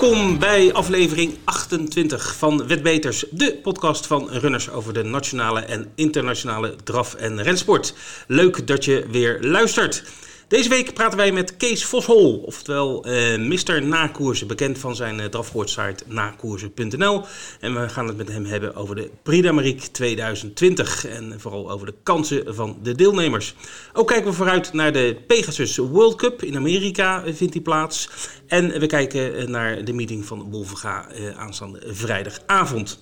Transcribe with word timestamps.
Welkom 0.00 0.38
bij 0.38 0.72
aflevering 0.72 1.38
28 1.44 2.36
van 2.36 2.66
Wetbeters, 2.66 3.24
de 3.30 3.58
podcast 3.62 4.06
van 4.06 4.28
runners 4.30 4.70
over 4.70 4.92
de 4.92 5.02
nationale 5.02 5.60
en 5.60 5.92
internationale 5.94 6.76
draf- 6.84 7.14
en 7.14 7.42
rensport. 7.42 7.94
Leuk 8.26 8.66
dat 8.66 8.84
je 8.84 9.06
weer 9.10 9.38
luistert. 9.40 10.04
Deze 10.50 10.68
week 10.68 10.94
praten 10.94 11.18
wij 11.18 11.32
met 11.32 11.56
Kees 11.56 11.84
Voshol, 11.84 12.42
oftewel 12.46 13.08
uh, 13.08 13.36
Mr. 13.36 13.82
Nakoersen, 13.82 14.46
bekend 14.46 14.78
van 14.78 14.96
zijn 14.96 15.18
uh, 15.18 15.24
drafsportsite 15.24 16.04
nakoersen.nl. 16.06 17.24
En 17.60 17.80
we 17.80 17.88
gaan 17.88 18.06
het 18.06 18.16
met 18.16 18.28
hem 18.28 18.44
hebben 18.44 18.74
over 18.74 18.94
de 18.94 19.10
Prix 19.22 19.42
d'Amérique 19.42 19.90
2020 19.90 21.06
en 21.06 21.34
vooral 21.40 21.70
over 21.70 21.86
de 21.86 21.94
kansen 22.02 22.54
van 22.54 22.78
de 22.82 22.94
deelnemers. 22.94 23.54
Ook 23.92 24.08
kijken 24.08 24.30
we 24.30 24.36
vooruit 24.36 24.72
naar 24.72 24.92
de 24.92 25.16
Pegasus 25.26 25.76
World 25.76 26.14
Cup 26.14 26.42
in 26.42 26.56
Amerika 26.56 27.22
vindt 27.32 27.52
die 27.52 27.62
plaats. 27.62 28.08
En 28.46 28.80
we 28.80 28.86
kijken 28.86 29.50
naar 29.50 29.84
de 29.84 29.92
meeting 29.92 30.24
van 30.24 30.50
Wolvenga 30.50 31.06
uh, 31.14 31.38
aanstaande 31.38 31.82
vrijdagavond. 31.86 32.98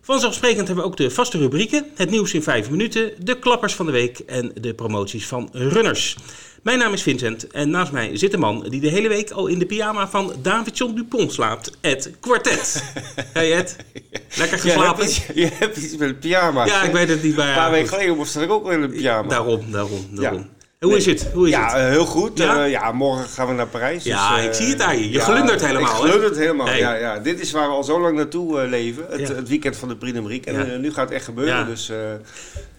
Vanzelfsprekend 0.00 0.66
hebben 0.66 0.84
we 0.84 0.90
ook 0.90 0.96
de 0.96 1.10
vaste 1.10 1.38
rubrieken. 1.38 1.86
Het 1.94 2.10
nieuws 2.10 2.34
in 2.34 2.42
5 2.42 2.70
minuten, 2.70 3.12
de 3.18 3.38
klappers 3.38 3.74
van 3.74 3.86
de 3.86 3.92
week 3.92 4.18
en 4.18 4.52
de 4.60 4.74
promoties 4.74 5.26
van 5.26 5.48
runners. 5.52 6.16
Mijn 6.62 6.78
naam 6.78 6.92
is 6.92 7.02
Vincent 7.02 7.46
en 7.46 7.70
naast 7.70 7.92
mij 7.92 8.16
zit 8.16 8.32
een 8.32 8.40
man 8.40 8.66
die 8.68 8.80
de 8.80 8.88
hele 8.88 9.08
week 9.08 9.30
al 9.30 9.46
in 9.46 9.58
de 9.58 9.66
pyjama 9.66 10.08
van 10.08 10.32
David-John 10.42 10.94
Dupont 10.94 11.32
slaapt. 11.32 11.76
Ed 11.80 12.10
Quartet. 12.20 12.84
hey 13.32 13.52
Ed, 13.52 13.76
lekker 14.36 14.58
geslapen? 14.58 15.08
Je 15.08 15.12
hebt, 15.12 15.26
iets, 15.26 15.34
je 15.34 15.50
hebt 15.58 15.76
iets 15.76 15.96
met 15.96 16.08
een 16.08 16.18
pyjama. 16.18 16.66
Ja, 16.66 16.82
ik 16.82 16.92
weet 16.92 17.08
het 17.08 17.22
niet 17.22 17.34
bij 17.34 17.48
Een 17.48 17.54
paar 17.54 17.70
weken 17.70 17.88
geleden 17.88 18.16
moest 18.16 18.36
ik 18.36 18.50
ook 18.50 18.62
wel 18.62 18.72
in 18.72 18.82
een 18.82 18.90
pyjama. 18.90 19.28
Daarom, 19.28 19.70
daarom, 19.70 20.06
daarom. 20.10 20.38
Ja. 20.40 20.86
Hoe 20.86 20.96
is 20.96 21.06
het? 21.06 21.30
Hoe 21.32 21.46
is 21.46 21.52
ja, 21.52 21.64
het? 21.64 21.74
Uh, 21.74 21.88
heel 21.88 22.06
goed. 22.06 22.38
Ja? 22.38 22.64
Uh, 22.64 22.70
ja? 22.70 22.92
morgen 22.92 23.28
gaan 23.28 23.46
we 23.46 23.52
naar 23.52 23.66
Parijs. 23.66 24.04
Ja, 24.04 24.34
dus, 24.34 24.38
uh, 24.38 24.48
ik 24.48 24.54
zie 24.54 24.66
het 24.66 24.80
aan 24.80 24.98
je. 24.98 25.10
Je 25.10 25.20
glundert 25.20 25.66
helemaal. 25.66 26.04
Ik 26.04 26.10
glundert 26.10 26.36
helemaal, 26.36 26.66
hey. 26.66 26.78
ja, 26.78 26.94
ja. 26.94 27.18
Dit 27.18 27.40
is 27.40 27.50
waar 27.50 27.68
we 27.68 27.74
al 27.74 27.84
zo 27.84 28.00
lang 28.00 28.16
naartoe 28.16 28.66
leven. 28.66 29.06
Het, 29.10 29.28
het, 29.28 29.48
weekend 29.48 29.76
van 29.76 29.88
de 29.88 29.96
Prix 29.96 30.14
d'Amérique. 30.14 30.52
En 30.52 30.80
nu 30.80 30.92
gaat 30.92 31.04
het 31.04 31.14
echt 31.14 31.24
gebeuren. 31.24 31.66
Dus 31.66 31.90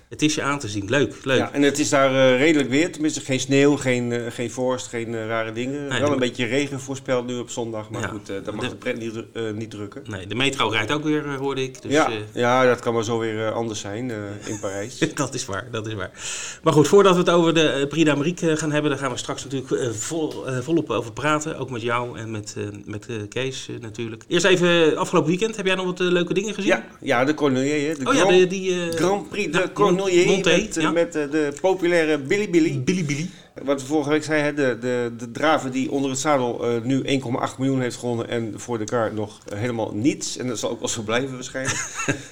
het 0.09 0.21
is 0.21 0.35
je 0.35 0.41
aan 0.41 0.59
te 0.59 0.67
zien. 0.67 0.89
Leuk, 0.89 1.15
leuk. 1.23 1.37
Ja, 1.37 1.51
en 1.51 1.61
het 1.61 1.79
is 1.79 1.89
daar 1.89 2.11
uh, 2.11 2.37
redelijk 2.39 2.69
weer. 2.69 2.91
Tenminste, 2.91 3.21
geen 3.21 3.39
sneeuw, 3.39 3.75
geen, 3.75 4.11
uh, 4.11 4.21
geen 4.29 4.51
vorst, 4.51 4.87
geen 4.87 5.13
uh, 5.13 5.27
rare 5.27 5.51
dingen. 5.51 5.87
Nee, 5.87 6.01
Wel 6.01 6.11
een 6.11 6.19
beetje 6.19 6.45
regen 6.45 6.79
voorspeld 6.79 7.27
nu 7.27 7.37
op 7.37 7.49
zondag. 7.49 7.89
Maar 7.89 8.01
ja, 8.01 8.07
goed, 8.07 8.27
dat 8.27 8.55
mag 8.55 8.63
de, 8.63 8.69
de 8.69 8.75
pret 8.75 8.97
niet, 8.97 9.23
niet 9.55 9.71
drukken. 9.71 10.03
Nee, 10.07 10.27
de 10.27 10.35
metro 10.35 10.67
rijdt 10.67 10.91
ook 10.91 11.03
weer, 11.03 11.35
hoorde 11.35 11.63
ik. 11.63 11.81
Dus, 11.81 11.91
ja, 11.91 12.09
ja, 12.33 12.65
dat 12.65 12.79
kan 12.79 12.93
maar 12.93 13.03
zo 13.03 13.19
weer 13.19 13.51
anders 13.51 13.79
zijn 13.79 14.11
in 14.45 14.59
Parijs. 14.59 14.97
dat 15.13 15.33
is 15.33 15.45
waar, 15.45 15.67
dat 15.71 15.87
is 15.87 15.93
waar. 15.93 16.11
Maar 16.63 16.73
goed, 16.73 16.87
voordat 16.87 17.13
we 17.13 17.19
het 17.19 17.29
over 17.29 17.53
de 17.53 17.85
Prix 17.89 18.05
d'Amérique 18.05 18.57
gaan 18.57 18.71
hebben... 18.71 18.91
daar 18.91 18.99
gaan 18.99 19.11
we 19.11 19.17
straks 19.17 19.43
natuurlijk 19.43 19.95
vol, 19.95 20.33
volop 20.61 20.89
over 20.89 21.11
praten. 21.11 21.57
Ook 21.57 21.69
met 21.69 21.81
jou 21.81 22.19
en 22.19 22.31
met, 22.31 22.55
met 22.85 23.07
Kees 23.29 23.67
natuurlijk. 23.79 24.23
Eerst 24.27 24.45
even, 24.45 24.97
afgelopen 24.97 25.29
weekend, 25.29 25.55
heb 25.55 25.65
jij 25.65 25.75
nog 25.75 25.85
wat 25.85 25.99
leuke 25.99 26.33
dingen 26.33 26.53
gezien? 26.53 26.71
Ja, 26.71 26.85
ja 27.01 27.25
de 27.25 27.33
Cornelier. 27.33 27.99
De 27.99 28.05
oh 28.05 28.15
Grand, 28.15 28.33
ja, 28.33 28.39
de, 28.39 28.47
die... 28.47 28.91
Grand 28.91 29.29
Prix 29.29 29.51
de 29.51 29.71
Cornelier. 29.73 29.98
Monté, 30.07 30.57
met, 30.57 30.75
ja. 30.75 30.91
met 30.91 31.15
uh, 31.15 31.31
de 31.31 31.53
populaire 31.61 32.17
Billy 32.17 32.49
Billy. 32.49 32.83
Billy 32.83 33.05
Billy. 33.05 33.29
Wat 33.63 33.81
we 33.81 33.87
vorige 33.87 34.09
week 34.09 34.23
zeiden, 34.23 34.55
de, 34.55 34.77
de, 34.79 35.11
de 35.17 35.31
draver 35.31 35.71
die 35.71 35.91
onder 35.91 36.09
het 36.09 36.19
zadel 36.19 36.75
uh, 36.75 36.81
nu 36.81 37.01
1,8 37.01 37.57
miljoen 37.57 37.81
heeft 37.81 37.95
gewonnen 37.95 38.29
en 38.29 38.53
voor 38.55 38.77
de 38.77 38.83
kar 38.83 39.13
nog 39.13 39.39
uh, 39.53 39.59
helemaal 39.59 39.91
niets. 39.93 40.37
En 40.37 40.47
dat 40.47 40.59
zal 40.59 40.69
ook 40.69 40.79
wel 40.79 40.87
zo 40.87 41.01
blijven 41.01 41.33
waarschijnlijk. 41.33 41.77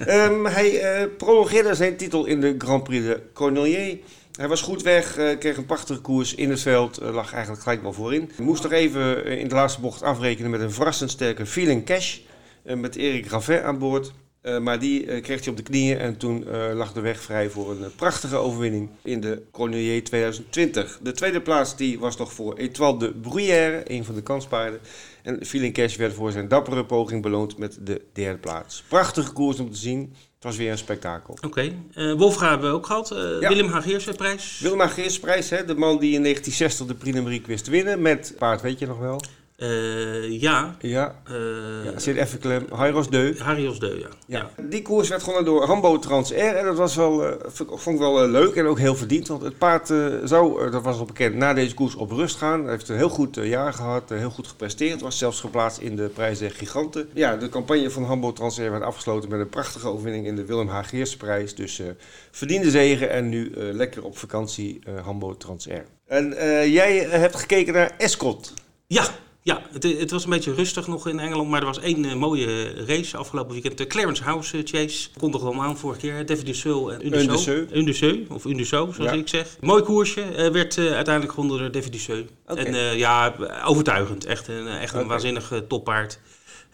um, 0.08 0.46
hij 0.56 1.08
prolongeerde 1.16 1.74
zijn 1.74 1.96
titel 1.96 2.24
in 2.24 2.40
de 2.40 2.54
Grand 2.58 2.84
Prix 2.84 3.06
de 3.06 3.20
Cornelier. 3.32 3.98
Hij 4.32 4.48
was 4.48 4.62
goed 4.62 4.82
weg, 4.82 5.12
kreeg 5.38 5.56
een 5.56 5.66
prachtige 5.66 6.00
koers 6.00 6.34
in 6.34 6.50
het 6.50 6.60
veld, 6.60 6.98
lag 7.02 7.32
eigenlijk 7.32 7.62
gelijk 7.62 7.82
wel 7.82 7.92
voorin. 7.92 8.30
Moest 8.38 8.62
nog 8.62 8.72
even 8.72 9.24
in 9.24 9.48
de 9.48 9.54
laatste 9.54 9.80
bocht 9.80 10.02
afrekenen 10.02 10.50
met 10.50 10.60
een 10.60 10.72
verrassend 10.72 11.10
sterke 11.10 11.46
Feeling 11.46 11.84
Cash. 11.84 12.18
met 12.62 12.96
Erik 12.96 13.26
Ravet 13.26 13.62
aan 13.62 13.78
boord. 13.78 14.12
Uh, 14.48 14.58
maar 14.58 14.78
die 14.78 15.06
uh, 15.06 15.22
kreeg 15.22 15.40
hij 15.40 15.48
op 15.48 15.56
de 15.56 15.62
knieën 15.62 15.98
en 15.98 16.16
toen 16.16 16.44
uh, 16.48 16.74
lag 16.74 16.92
de 16.92 17.00
weg 17.00 17.20
vrij 17.20 17.50
voor 17.50 17.70
een 17.70 17.94
prachtige 17.96 18.36
overwinning 18.36 18.88
in 19.02 19.20
de 19.20 19.42
Cornelier 19.50 20.04
2020. 20.04 20.98
De 21.02 21.12
tweede 21.12 21.40
plaats 21.40 21.76
die 21.76 21.98
was 21.98 22.16
nog 22.16 22.32
voor 22.32 22.56
Etoile 22.56 22.98
de 22.98 23.12
Bruyère, 23.12 23.82
een 23.84 24.04
van 24.04 24.14
de 24.14 24.22
kanspaarden. 24.22 24.80
En 25.22 25.46
Feeling 25.46 25.74
Cash 25.74 25.96
werd 25.96 26.14
voor 26.14 26.32
zijn 26.32 26.48
dappere 26.48 26.84
poging 26.84 27.22
beloond 27.22 27.58
met 27.58 27.78
de 27.80 28.02
derde 28.12 28.38
plaats. 28.38 28.84
Prachtige 28.88 29.32
koers 29.32 29.60
om 29.60 29.70
te 29.70 29.78
zien. 29.78 30.00
Het 30.34 30.44
was 30.46 30.56
weer 30.56 30.70
een 30.70 30.78
spektakel. 30.78 31.38
Oké. 31.42 31.46
Okay. 31.46 32.14
Wolfga 32.16 32.48
hebben 32.48 32.70
we 32.70 32.76
ook 32.76 32.86
gehad. 32.86 33.08
Ja. 33.40 33.48
Willem 33.48 33.68
Hageerse 33.68 34.12
prijs. 34.12 34.60
Willem 34.62 34.80
Hageerse 34.80 35.20
prijs, 35.20 35.50
hè? 35.50 35.64
de 35.64 35.74
man 35.74 35.98
die 35.98 36.14
in 36.14 36.22
1960 36.22 36.86
de 36.86 36.94
Prix 36.94 37.16
d'Amérique 37.16 37.46
wist 37.46 37.64
te 37.64 37.70
winnen. 37.70 38.02
Met 38.02 38.34
paard, 38.38 38.60
weet 38.60 38.78
je 38.78 38.86
nog 38.86 38.98
wel? 38.98 39.20
Uh, 39.58 40.40
ja. 40.40 40.76
Ja. 40.80 41.14
Uh, 41.30 41.84
ja. 41.84 41.98
Zit 41.98 42.16
even 42.16 42.38
klem. 42.38 42.66
Harry's 42.70 43.08
Deu. 43.08 43.34
Harry's 43.38 43.78
Deu, 43.78 43.98
ja. 43.98 44.08
ja. 44.26 44.50
ja. 44.56 44.62
Die 44.62 44.82
koers 44.82 45.08
werd 45.08 45.22
gewonnen 45.22 45.44
door 45.44 45.64
Rambo 45.64 45.98
Transair. 45.98 46.56
En 46.56 46.64
dat 46.64 46.76
was 46.76 46.96
wel, 46.96 47.26
uh, 47.26 47.32
vond 47.54 47.86
ik 47.86 47.98
wel 47.98 48.28
leuk 48.28 48.54
en 48.54 48.66
ook 48.66 48.78
heel 48.78 48.94
verdiend. 48.94 49.28
Want 49.28 49.42
het 49.42 49.58
paard 49.58 49.86
zou, 50.24 50.70
dat 50.70 50.82
was 50.82 50.98
al 50.98 51.04
bekend, 51.04 51.34
na 51.34 51.54
deze 51.54 51.74
koers 51.74 51.94
op 51.94 52.10
rust 52.10 52.36
gaan. 52.36 52.62
Hij 52.62 52.70
heeft 52.70 52.88
een 52.88 52.96
heel 52.96 53.08
goed 53.08 53.34
jaar 53.34 53.72
gehad. 53.72 54.08
heel 54.08 54.30
goed 54.30 54.46
gepresteerd. 54.46 55.00
Was 55.00 55.18
zelfs 55.18 55.40
geplaatst 55.40 55.78
in 55.78 55.96
de 55.96 56.08
prijs 56.08 56.38
der 56.38 56.50
giganten. 56.50 57.08
Ja, 57.14 57.36
de 57.36 57.48
campagne 57.48 57.90
van 57.90 58.04
Rambo 58.04 58.32
Transair 58.32 58.70
werd 58.70 58.82
afgesloten 58.82 59.28
met 59.28 59.40
een 59.40 59.48
prachtige 59.48 59.88
overwinning 59.88 60.26
in 60.26 60.36
de 60.36 60.44
Willem 60.44 60.68
H. 60.68 60.88
Geersprijs. 60.88 61.54
Dus 61.54 61.82
verdiende 62.30 62.70
zegen. 62.70 63.10
En 63.10 63.28
nu 63.28 63.50
lekker 63.54 64.04
op 64.04 64.18
vakantie 64.18 64.80
Rambo 65.04 65.36
Transair. 65.36 65.84
En 66.06 66.28
jij 66.70 66.98
hebt 66.98 67.36
gekeken 67.36 67.72
naar 67.72 67.94
Escot. 67.96 68.54
Ja, 68.86 69.04
ja, 69.48 69.62
het, 69.72 69.82
het, 69.82 70.10
was 70.10 70.24
een 70.24 70.30
beetje 70.30 70.54
rustig 70.54 70.86
nog 70.86 71.08
in 71.08 71.18
Engeland, 71.18 71.48
maar 71.48 71.60
er 71.60 71.66
was 71.66 71.80
één 71.80 72.04
uh, 72.04 72.14
mooie 72.14 72.84
race 72.84 73.16
afgelopen 73.16 73.52
weekend. 73.52 73.78
De 73.78 73.86
Clarence 73.86 74.22
House 74.22 74.56
uh, 74.56 74.62
Chase 74.64 75.08
kondigde 75.18 75.46
al 75.46 75.62
aan 75.62 75.78
vorige 75.78 76.00
keer. 76.00 76.26
David 76.26 76.46
Dussault 76.46 76.90
en 76.90 77.06
Undeseu. 77.06 77.66
Undeseu, 77.72 78.26
of 78.28 78.44
Undeseu, 78.44 78.92
zoals 78.92 79.10
ja. 79.10 79.12
ik 79.12 79.28
zeg. 79.28 79.56
Mooi 79.60 79.82
koersje, 79.82 80.20
uh, 80.20 80.50
werd 80.50 80.78
uiteindelijk 80.78 81.32
gewonnen 81.34 81.58
door 81.58 81.70
David 81.70 81.92
Dussault. 81.92 82.28
Okay. 82.46 82.64
En 82.64 82.96
ja, 82.96 83.34
overtuigend. 83.64 84.24
Echt, 84.24 84.48
een, 84.48 84.66
echt 84.66 84.92
een 84.92 84.98
okay. 84.98 85.10
waanzinnig 85.10 85.52
toppaard. 85.68 86.20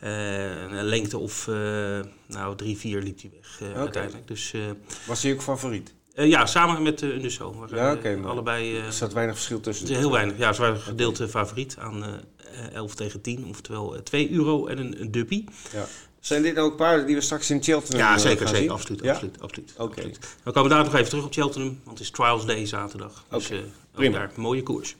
een 0.00 0.84
lengte 0.84 1.18
of 1.18 1.46
nou, 2.26 2.56
drie, 2.56 2.78
vier 2.78 3.02
liep 3.02 3.20
hij 3.20 3.30
weg 3.40 3.68
okay. 3.68 3.82
uiteindelijk. 3.82 4.26
Dus, 4.28 4.54
was 5.06 5.22
hij 5.22 5.32
ook 5.32 5.42
favoriet? 5.42 5.94
Uh, 6.14 6.28
ja, 6.28 6.46
samen 6.46 6.82
met 6.82 7.02
uh, 7.02 7.14
Undeso. 7.14 7.66
Ja, 7.70 7.92
oké. 7.92 7.98
Okay, 7.98 8.22
allebei. 8.22 8.76
er 8.76 8.92
zat 8.92 9.12
weinig 9.12 9.34
verschil 9.34 9.60
tussen. 9.60 9.96
Heel 9.96 10.12
weinig. 10.12 10.38
Ja, 10.38 10.52
ze 10.52 10.60
waren 10.60 10.80
gedeeld 10.80 11.14
okay. 11.14 11.28
favoriet 11.28 11.76
aan 11.78 12.04
11 12.72 12.94
tegen 12.94 13.20
10, 13.20 13.44
oftewel 13.48 14.02
2 14.02 14.30
euro 14.30 14.66
en 14.66 14.78
een, 14.78 15.00
een 15.00 15.10
duppie. 15.10 15.44
Ja. 15.72 15.86
Zijn 16.20 16.42
dit 16.42 16.58
ook 16.58 16.76
paarden 16.76 17.06
die 17.06 17.14
we 17.14 17.20
straks 17.20 17.50
in 17.50 17.62
Cheltenham 17.62 17.98
Ja, 18.08 18.18
zeker, 18.18 18.38
gaan 18.38 18.46
zeker. 18.46 18.62
zien? 18.62 18.70
Absoluut, 18.70 19.02
ja? 19.02 19.12
absoluut, 19.12 19.40
absoluut. 19.40 19.72
Oké. 19.72 19.82
Okay. 19.82 20.04
absoluut. 20.04 20.36
We 20.42 20.52
komen 20.52 20.70
daar 20.70 20.84
nog 20.84 20.94
even 20.94 21.08
terug 21.08 21.24
op 21.24 21.32
Cheltenham, 21.32 21.80
want 21.84 21.98
het 21.98 22.06
is 22.06 22.12
Trials 22.12 22.46
Day 22.46 22.66
zaterdag. 22.66 23.24
Dus 23.30 23.50
uh, 23.50 23.58
Prima. 23.92 24.18
daar 24.18 24.32
mooie 24.36 24.62
koers. 24.62 24.96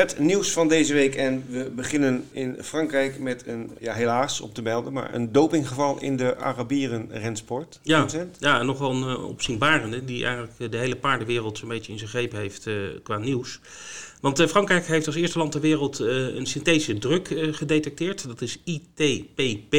Het 0.00 0.18
nieuws 0.18 0.50
van 0.50 0.68
deze 0.68 0.94
week 0.94 1.14
en 1.14 1.44
we 1.48 1.70
beginnen 1.74 2.28
in 2.32 2.56
Frankrijk 2.62 3.18
met 3.18 3.46
een, 3.46 3.70
ja 3.80 3.92
helaas 3.92 4.40
op 4.40 4.54
te 4.54 4.62
melden, 4.62 4.92
maar 4.92 5.14
een 5.14 5.32
dopinggeval 5.32 6.00
in 6.00 6.16
de 6.16 6.36
Arabieren 6.36 7.08
rensport. 7.12 7.80
Ja, 7.82 8.06
ja 8.38 8.62
nog 8.62 8.78
wel 8.78 8.90
een 8.90 9.10
uh, 9.10 9.24
opzienbarende 9.28 10.04
die 10.04 10.24
eigenlijk 10.24 10.72
de 10.72 10.76
hele 10.76 10.96
paardenwereld 10.96 11.58
zo'n 11.58 11.68
beetje 11.68 11.92
in 11.92 11.98
zijn 11.98 12.10
greep 12.10 12.32
heeft 12.32 12.66
uh, 12.66 12.88
qua 13.02 13.18
nieuws. 13.18 13.60
Want 14.20 14.40
uh, 14.40 14.46
Frankrijk 14.46 14.86
heeft 14.86 15.06
als 15.06 15.16
eerste 15.16 15.38
land 15.38 15.52
ter 15.52 15.60
wereld 15.60 15.98
een 15.98 16.46
synthetische 16.46 16.98
druk 16.98 17.28
gedetecteerd. 17.50 18.26
Dat 18.26 18.40
is 18.40 18.58
ITPP 18.64 19.74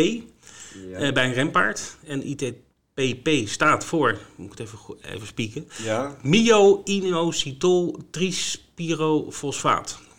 ja. 0.90 1.12
bij 1.12 1.26
een 1.26 1.34
renpaard. 1.34 1.98
En 2.08 2.28
ITPP 2.28 3.48
staat 3.48 3.86
voor, 3.86 4.18
moet 4.36 4.52
ik 4.52 4.58
het 4.58 4.68
even, 4.68 4.80
even 5.14 5.28
spieken, 5.28 5.68
ja. 5.84 6.18
myo-inositol 6.22 7.98
trispirofosfaat. 8.12 10.10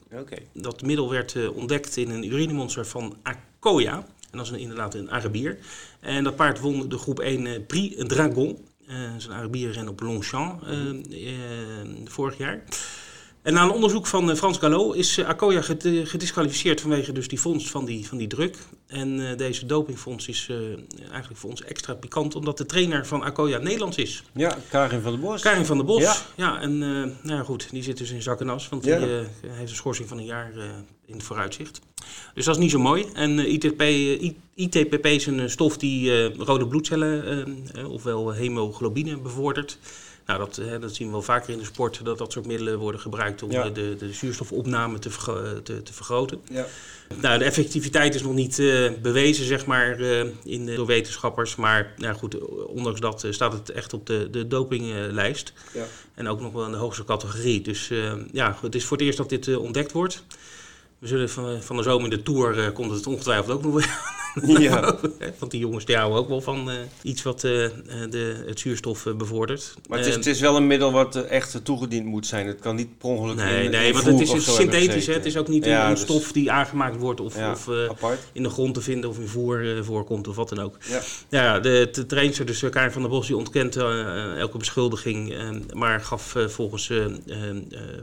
Dat 0.52 0.82
middel 0.82 1.10
werd 1.10 1.34
uh, 1.34 1.56
ontdekt 1.56 1.96
in 1.96 2.10
een 2.10 2.32
urinemonster 2.32 2.86
van 2.86 3.16
Akoya. 3.22 3.96
En 4.30 4.38
dat 4.38 4.46
is 4.46 4.50
een, 4.52 4.58
inderdaad 4.58 4.94
een 4.94 5.10
Arabier. 5.10 5.58
En 6.00 6.24
dat 6.24 6.36
paard 6.36 6.60
won 6.60 6.88
de 6.88 6.98
groep 6.98 7.20
1 7.20 7.46
uh, 7.46 7.66
Prix 7.66 7.94
Dragon. 8.06 8.58
Uh, 8.88 9.06
dat 9.06 9.16
is 9.16 9.24
een 9.24 9.32
Arabierren 9.32 9.88
op 9.88 10.00
Longchamp 10.00 10.62
vorig 12.04 12.38
jaar. 12.38 12.62
En 13.42 13.54
na 13.54 13.62
een 13.62 13.70
onderzoek 13.70 14.06
van 14.06 14.36
Frans 14.36 14.58
Gallo 14.58 14.92
is 14.92 15.24
Akoya 15.24 15.62
gedisqualificeerd 16.04 16.80
vanwege 16.80 17.12
dus 17.12 17.28
die 17.28 17.40
vondst 17.40 17.70
van 17.70 17.84
die, 17.84 18.06
van 18.06 18.18
die 18.18 18.26
druk. 18.26 18.56
En 18.86 19.18
uh, 19.18 19.36
deze 19.36 19.66
dopingfonds 19.66 20.28
is 20.28 20.48
uh, 20.50 20.56
eigenlijk 21.10 21.40
voor 21.40 21.50
ons 21.50 21.62
extra 21.62 21.94
pikant, 21.94 22.34
omdat 22.34 22.58
de 22.58 22.66
trainer 22.66 23.06
van 23.06 23.22
Akoya 23.22 23.58
Nederlands 23.58 23.96
is. 23.96 24.24
Ja, 24.32 24.56
Karin 24.70 25.00
van 25.00 25.12
der 25.12 25.20
Bos. 25.20 25.42
Karin 25.42 25.66
van 25.66 25.76
der 25.76 25.86
Bos, 25.86 26.02
ja. 26.02 26.16
ja 26.34 26.60
en 26.60 26.72
uh, 26.72 26.78
nou 26.78 27.12
ja, 27.22 27.42
goed, 27.42 27.68
die 27.70 27.82
zit 27.82 27.98
dus 27.98 28.10
in 28.10 28.22
zak 28.22 28.40
en 28.40 28.48
as, 28.48 28.68
want 28.68 28.84
Ja. 28.84 28.98
die 28.98 29.08
heeft 29.48 29.70
een 29.70 29.76
schorsing 29.76 30.08
van 30.08 30.18
een 30.18 30.24
jaar 30.24 30.52
in 31.06 31.14
het 31.14 31.22
vooruitzicht. 31.22 31.80
Dus 32.34 32.44
dat 32.44 32.54
is 32.54 32.60
niet 32.62 32.70
zo 32.70 32.78
mooi. 32.78 33.06
En 33.14 33.52
ITP, 33.52 33.82
ITPP 34.54 35.06
is 35.06 35.26
een 35.26 35.50
stof 35.50 35.76
die 35.76 36.28
rode 36.44 36.66
bloedcellen, 36.66 37.46
ofwel 37.88 38.32
hemoglobine, 38.32 39.16
bevordert. 39.16 39.78
Nou, 40.26 40.38
dat, 40.38 40.56
hè, 40.56 40.78
dat 40.78 40.94
zien 40.94 41.06
we 41.06 41.12
wel 41.12 41.22
vaker 41.22 41.50
in 41.52 41.58
de 41.58 41.64
sport, 41.64 42.04
dat 42.04 42.18
dat 42.18 42.32
soort 42.32 42.46
middelen 42.46 42.78
worden 42.78 43.00
gebruikt 43.00 43.42
om 43.42 43.50
Ja. 43.50 43.64
eh, 43.64 43.74
de, 43.74 43.96
de 43.98 44.12
zuurstofopname 44.12 44.98
te, 44.98 45.10
vergro- 45.10 45.62
te, 45.62 45.82
te 45.82 45.92
vergroten. 45.92 46.40
Ja. 46.50 46.66
Nou, 47.20 47.38
de 47.38 47.44
effectiviteit 47.44 48.14
is 48.14 48.22
nog 48.22 48.32
niet 48.34 48.58
eh, 48.58 48.90
bewezen, 49.02 49.44
zeg 49.44 49.66
maar, 49.66 50.00
eh, 50.00 50.26
in, 50.44 50.66
door 50.74 50.86
wetenschappers. 50.86 51.56
Maar 51.56 51.92
nou 51.96 52.14
goed, 52.14 52.38
ondanks 52.66 53.00
dat 53.00 53.24
eh, 53.24 53.32
staat 53.32 53.52
het 53.52 53.70
echt 53.70 53.92
op 53.92 54.06
de, 54.06 54.28
de 54.30 54.46
dopinglijst. 54.48 55.52
Ja. 55.74 55.84
En 56.14 56.28
ook 56.28 56.40
nog 56.40 56.52
wel 56.52 56.64
in 56.64 56.70
de 56.70 56.76
hoogste 56.76 57.04
categorie. 57.04 57.60
Dus 57.60 57.90
eh, 57.90 58.12
ja, 58.32 58.58
het 58.62 58.74
is 58.74 58.84
voor 58.84 58.96
het 58.96 59.06
eerst 59.06 59.18
dat 59.18 59.28
dit 59.28 59.48
eh, 59.48 59.58
ontdekt 59.60 59.92
wordt. 59.92 60.24
We 60.98 61.06
zullen 61.06 61.30
van, 61.30 61.62
van 61.62 61.76
de 61.76 61.82
zomer 61.82 62.04
in 62.04 62.10
de 62.16 62.22
Tour 62.22 62.58
eh, 62.58 62.72
komt 62.72 62.90
het 62.90 63.06
ongetwijfeld 63.06 63.50
ook 63.56 63.62
nog 63.62 63.74
weer. 63.74 63.98
Ja. 64.40 64.96
Want 65.38 65.50
die 65.50 65.60
jongens 65.60 65.84
die 65.84 65.96
houden 65.96 66.18
ook 66.18 66.28
wel 66.28 66.40
van 66.40 66.70
eh, 66.70 66.76
iets 67.02 67.22
wat 67.22 67.44
eh, 67.44 67.64
eh, 67.64 67.70
de, 68.10 68.44
het 68.46 68.60
zuurstof 68.60 69.06
bevordert. 69.16 69.74
Maar 69.88 69.98
het 69.98 70.06
is, 70.06 70.14
het 70.14 70.26
is 70.26 70.40
wel 70.40 70.56
een 70.56 70.66
middel 70.66 70.92
wat 70.92 71.16
echt 71.16 71.64
toegediend 71.64 72.06
moet 72.06 72.26
zijn. 72.26 72.46
Het 72.46 72.60
kan 72.60 72.76
niet 72.76 72.98
per 72.98 73.08
ongeluk 73.08 73.36
Nee, 73.36 73.64
in, 73.64 73.70
nee 73.70 73.86
in 73.86 73.92
want 73.92 74.06
het 74.06 74.20
is 74.20 74.32
het 74.32 74.42
synthetisch. 74.42 75.06
Hè? 75.06 75.12
Het 75.12 75.26
is 75.26 75.36
ook 75.36 75.48
niet 75.48 75.64
Ja, 75.64 75.84
een, 75.84 75.90
dus- 75.90 76.00
stof 76.02 76.32
die 76.32 76.50
aangemaakt 76.50 76.96
wordt 76.96 77.20
of, 77.20 77.36
Ja, 77.36 77.50
of 77.50 77.68
apart. 77.68 78.18
in 78.32 78.42
de 78.42 78.48
grond 78.48 78.74
te 78.74 78.80
vinden 78.80 79.10
of 79.10 79.18
in 79.18 79.28
voer 79.28 79.84
voorkomt 79.84 80.28
of 80.28 80.36
wat 80.36 80.48
dan 80.48 80.58
ook. 80.60 80.76
Ja. 80.88 81.00
Ja, 81.28 81.60
de, 81.60 81.88
de 81.92 82.06
trainster, 82.06 82.46
dus 82.46 82.64
Karin 82.70 82.90
van 82.90 83.02
der 83.02 83.10
Bos, 83.10 83.26
die 83.26 83.36
ontkent 83.36 83.76
elke 83.76 84.58
beschuldiging, 84.58 85.34
maar 85.72 86.00
gaf 86.00 86.34
volgens 86.46 86.90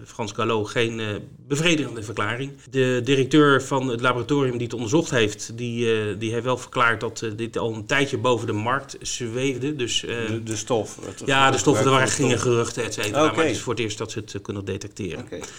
Frans 0.06 0.32
Gallo 0.32 0.64
geen 0.64 1.02
bevredigende 1.48 2.04
verklaring. 2.04 2.52
De 2.70 3.02
directeur 3.04 3.64
van 3.64 3.88
het 3.88 4.02
laboratorium 4.02 4.58
die 4.58 4.64
het 4.68 4.74
onderzocht 4.74 5.10
heeft, 5.10 5.52
die, 5.56 6.18
die 6.20 6.32
heeft 6.32 6.44
wel 6.46 6.58
verklaard 6.58 7.00
dat 7.00 7.22
eh, 7.22 7.30
dit 7.36 7.58
al 7.58 7.74
een 7.74 7.86
tijdje 7.86 8.18
boven 8.18 8.48
de 8.48 8.54
markt 8.54 8.98
zweefde. 9.02 9.76
Dus 9.76 10.06
eh, 10.06 10.28
De, 10.28 10.44
de 10.44 10.56
stof. 10.56 10.98
het- 11.06 11.22
ja, 11.26 11.52
de 11.52 11.58
stoffen, 11.58 11.86
er 11.86 11.92
waren 11.92 12.08
gingen 12.08 12.40
geruchten, 12.40 12.84
et 12.84 12.94
cetera. 12.94 13.22
Maar 13.32 13.36
het 13.36 13.46
is 13.56 13.60
voor 13.62 13.74
het 13.74 13.82
eerst 13.82 13.98
dat 13.98 14.12
ze 14.12 14.20
het 14.20 14.34
eh, 14.36 14.42
kunnen 14.42 14.66
detecteren. 14.66 15.26
stof. 15.28 15.50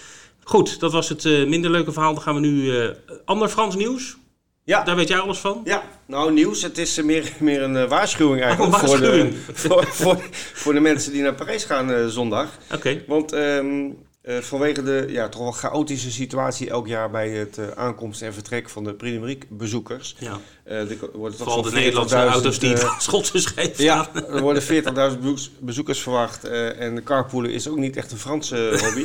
Goed, 0.45 0.81
dat 0.81 0.93
was 0.93 1.09
het 1.09 1.25
minder 1.25 1.71
leuke 1.71 1.93
verhaal. 1.93 2.15
Dan 2.15 2.23
gaan 2.23 2.35
we 2.35 2.41
nu 2.41 2.91
ander 3.25 3.49
Frans 3.49 3.75
nieuws. 3.77 4.17
Ja. 4.65 4.85
Daar 4.85 4.97
weet 4.97 5.09
jij 5.09 5.19
alles 5.19 5.39
van? 5.39 5.61
Ja, 5.65 5.83
nou 6.07 6.33
nieuws. 6.33 6.63
Het 6.63 6.79
is 6.79 7.03
meer, 7.03 7.33
meer 7.39 7.63
een 7.63 7.89
waarschuwing 7.89 8.43
eigenlijk. 8.43 8.75
Oh, 8.75 8.81
een 8.83 8.87
waarschuwing. 8.89 9.35
Voor, 9.53 9.81
de, 9.81 9.87
voor, 9.87 9.87
voor, 9.87 10.19
voor 10.55 10.73
de 10.75 10.81
mensen 10.81 11.13
die 11.13 11.23
naar 11.23 11.35
Parijs 11.35 11.65
gaan 11.65 12.11
zondag. 12.11 12.49
Oké. 12.75 13.03
Want 13.07 13.33
ehm, 13.33 13.89
eh, 14.23 14.37
vanwege 14.39 14.83
de 14.83 15.07
ja, 15.09 15.29
toch 15.29 15.41
wel 15.43 15.53
chaotische 15.53 16.11
situatie 16.11 16.71
elk 16.71 16.87
jaar 16.87 17.11
bij 17.11 17.29
het 17.31 17.59
eh, 17.59 17.69
aankomst 17.69 18.23
en 18.23 18.33
vertrek 18.35 18.69
van 18.69 18.85
de 18.85 18.95
Prix 18.95 19.47
bezoekers. 19.49 20.17
Ja. 20.19 20.41
eh 20.65 20.91
er 20.91 20.97
worden 21.13 21.39
toch 21.39 21.47
Vooral 21.47 21.63
de 21.63 21.71
Nederlandse 21.71 22.17
40.000, 22.17 22.23
auto's 22.23 22.59
die 22.59 22.71
het 22.75 22.93
Schotse 22.99 23.39
scheef 23.39 23.79
Ja, 23.79 24.09
er 24.15 24.41
worden 24.41 24.63
40.000 24.63 25.19
bezoeks- 25.21 25.51
bezoekers 25.59 26.01
verwacht. 26.03 26.45
en 26.45 27.03
carpoolen 27.03 27.51
is 27.53 27.69
ook 27.69 27.77
niet 27.77 27.97
echt 27.97 28.13
een 28.13 28.19
Franse 28.19 28.57
hobby. 28.85 29.05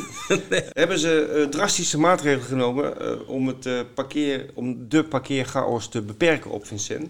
Hebben 0.69 0.99
ze 0.99 1.47
drastische 1.49 1.99
maatregelen 1.99 2.45
genomen 2.47 3.27
om, 3.27 3.47
het, 3.47 3.93
parkeer, 3.93 4.45
om 4.53 4.89
de 4.89 5.03
parkeerchaos 5.03 5.89
te 5.89 6.01
beperken 6.01 6.51
op 6.51 6.65
Vincennes. 6.65 7.09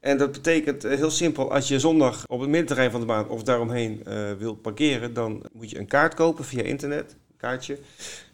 En 0.00 0.18
dat 0.18 0.32
betekent 0.32 0.82
heel 0.82 1.10
simpel, 1.10 1.52
als 1.52 1.68
je 1.68 1.80
zondag 1.80 2.24
op 2.26 2.40
het 2.40 2.48
middenterrein 2.48 2.90
van 2.90 3.00
de 3.00 3.06
baan 3.06 3.28
of 3.28 3.42
daaromheen 3.42 4.02
wilt 4.38 4.62
parkeren, 4.62 5.14
dan 5.14 5.42
moet 5.52 5.70
je 5.70 5.78
een 5.78 5.86
kaart 5.86 6.14
kopen 6.14 6.44
via 6.44 6.62
internet. 6.62 7.14
Kaartje. 7.36 7.78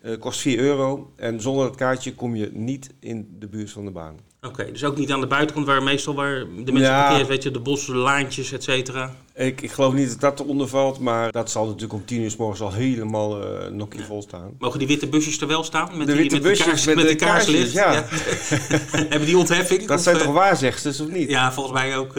Eh, 0.03 0.19
kost 0.19 0.41
4 0.41 0.59
euro. 0.59 1.13
En 1.17 1.41
zonder 1.41 1.67
dat 1.67 1.77
kaartje 1.77 2.15
kom 2.15 2.37
je 2.37 2.51
niet 2.53 2.91
in 3.01 3.37
de 3.39 3.47
buurt 3.49 3.71
van 3.71 3.85
de 3.85 3.91
baan. 3.91 4.17
Oké, 4.47 4.73
dus 4.73 4.85
ook 4.85 4.97
niet 4.97 5.13
aan 5.13 5.21
de 5.21 5.27
buitenkant 5.27 5.67
waar 5.67 5.83
meestal 5.83 6.15
waar 6.15 6.39
de 6.39 6.73
mensen 6.73 6.81
Ja. 6.93 7.03
parkeren, 7.03 7.27
weet 7.29 7.43
je, 7.43 7.51
de 7.51 7.61
bossen, 7.61 7.97
laantjes, 7.97 8.53
et 8.53 8.63
cetera. 8.63 9.15
Ik, 9.35 9.61
ik 9.61 9.71
geloof 9.73 9.93
niet 9.93 10.09
dat 10.11 10.21
dat 10.21 10.41
eronder 10.41 10.69
valt, 10.69 10.99
maar 10.99 11.33
dat 11.33 11.51
zal 11.51 11.65
natuurlijk 11.65 11.93
om 11.93 12.05
10 12.05 12.23
uur 12.23 12.31
s 12.31 12.37
morgens 12.37 12.61
al 12.61 12.73
helemaal 12.73 13.43
eh 13.43 13.71
nokkie 13.71 14.05
vol 14.05 14.23
staan. 14.23 14.55
Mogen 14.59 14.79
die 14.79 14.89
witte 14.89 15.07
busjes 15.09 15.41
er 15.41 15.47
wel 15.47 15.65
staan? 15.65 15.89
Met 15.97 16.07
De 16.07 16.13
die, 16.13 16.23
witte 16.23 16.41
met 16.49 16.57
die 16.57 16.65
kaars- 16.65 16.85
met 16.87 16.95
met 16.95 17.05
de 17.05 17.11
die 17.11 17.19
kaarslicht? 17.27 17.73
kaarsjes, 17.73 18.49
ja. 18.49 18.59
Hebben 19.09 19.27
die 19.27 19.39
ontheffing? 19.39 19.87
Dat 19.87 19.97
Of, 19.99 20.03
zijn 20.03 20.17
eh, 20.17 20.23
toch 20.23 20.33
waarzegsters, 20.33 21.01
of 21.01 21.09
niet? 21.09 21.31
Ja, 21.31 21.53
volgens 21.53 21.75
mij 21.79 21.97
ook. 21.97 22.13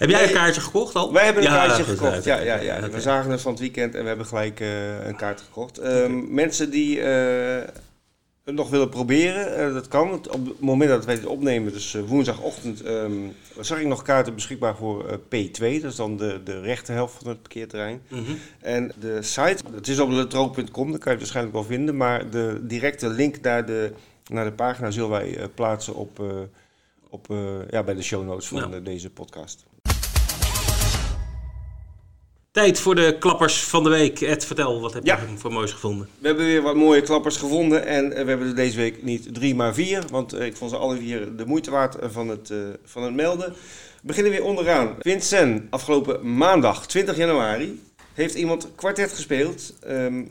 Heb 0.00 0.10
jij 0.10 0.26
een 0.26 0.32
kaartje 0.32 0.60
gekocht 0.60 0.94
al? 0.94 1.12
Wij 1.12 1.24
hebben 1.24 1.42
een 1.44 1.50
Ja, 1.52 1.66
kaartje 1.66 1.84
gekocht. 1.84 2.24
Ja, 2.24 2.38
ja, 2.38 2.56
ja. 2.60 2.90
We 2.90 3.00
zagen 3.00 3.30
het 3.30 3.40
van 3.40 3.50
het 3.52 3.60
weekend 3.60 3.94
en 3.94 4.02
we 4.02 4.08
hebben 4.08 4.26
gelijk 4.26 4.60
eh, 4.60 5.06
een 5.06 5.16
kaart 5.16 5.40
gekocht. 5.40 5.78
Ehm, 5.78 6.34
Mensen 6.34 6.70
die 6.70 7.00
eh, 7.00 7.68
het 8.44 8.54
nog 8.54 8.70
willen 8.70 8.88
proberen, 8.88 9.56
eh, 9.56 9.74
dat 9.74 9.88
kan. 9.88 10.12
Op 10.12 10.46
het 10.46 10.60
moment 10.60 10.90
dat 10.90 11.04
wij 11.04 11.14
dit 11.14 11.26
opnemen, 11.26 11.72
dus 11.72 11.96
woensdagochtend, 12.06 12.82
ehm, 12.82 13.12
zag 13.60 13.78
ik 13.80 13.86
nog 13.86 14.02
kaarten 14.02 14.34
beschikbaar 14.34 14.76
voor 14.76 15.08
eh, 15.08 15.14
P2. 15.16 15.80
Dat 15.82 15.90
is 15.90 15.96
dan 15.96 16.16
de, 16.16 16.40
de 16.44 16.60
rechterhelft 16.60 17.14
van 17.18 17.28
het 17.28 17.42
parkeerterrein. 17.42 18.02
Mhm. 18.08 18.22
En 18.60 18.92
de 19.00 19.22
site, 19.22 19.62
het 19.74 19.88
is 19.88 19.98
op 19.98 20.10
letroop.com, 20.10 20.90
daar 20.90 21.00
kan 21.00 21.12
je 21.12 21.18
waarschijnlijk 21.18 21.54
wel 21.54 21.64
vinden. 21.64 21.96
Maar 21.96 22.30
de 22.30 22.58
directe 22.62 23.08
link 23.08 23.40
naar 23.40 23.66
de, 23.66 23.92
naar 24.30 24.44
de 24.44 24.52
pagina 24.52 24.90
zullen 24.90 25.10
wij 25.10 25.48
plaatsen 25.54 25.94
op, 25.94 26.22
op, 27.10 27.26
ja, 27.70 27.82
bij 27.82 27.94
de 27.94 28.02
show 28.02 28.24
notes 28.26 28.48
van 28.48 28.70
Ja. 28.70 28.80
deze 28.80 29.10
podcast. 29.10 29.64
Tijd 32.50 32.80
voor 32.80 32.94
de 32.94 33.16
klappers 33.18 33.62
van 33.64 33.82
de 33.82 33.88
week. 33.88 34.20
Ed, 34.20 34.44
vertel, 34.44 34.80
wat 34.80 34.94
heb 34.94 35.06
Ja. 35.06 35.16
je 35.30 35.36
voor 35.38 35.52
moois 35.52 35.72
gevonden? 35.72 36.08
We 36.18 36.26
hebben 36.26 36.44
weer 36.46 36.62
wat 36.62 36.74
mooie 36.74 37.02
klappers 37.02 37.36
gevonden. 37.36 37.86
En 37.86 38.12
eh, 38.12 38.22
we 38.22 38.28
hebben 38.28 38.48
er 38.48 38.54
deze 38.54 38.76
week 38.76 39.02
niet 39.02 39.34
drie, 39.34 39.54
maar 39.54 39.74
vier. 39.74 40.04
Want 40.10 40.32
eh, 40.32 40.46
ik 40.46 40.56
vond 40.56 40.70
ze 40.70 40.76
alle 40.76 40.96
vier 40.96 41.36
de 41.36 41.46
moeite 41.46 41.70
waard 41.70 41.94
eh, 41.98 42.08
van 42.10 42.28
het, 42.28 42.52
van 42.84 43.02
het 43.02 43.14
melden. 43.14 43.48
We 43.52 43.56
beginnen 44.02 44.32
weer 44.32 44.44
onderaan. 44.44 44.96
Vincent, 44.98 45.62
afgelopen 45.70 46.36
maandag 46.36 46.86
20 46.86 47.16
januari, 47.16 47.82
heeft 48.14 48.34
iemand 48.34 48.68
kwartet 48.74 49.12
gespeeld. 49.12 49.74
ehm, 49.80 50.24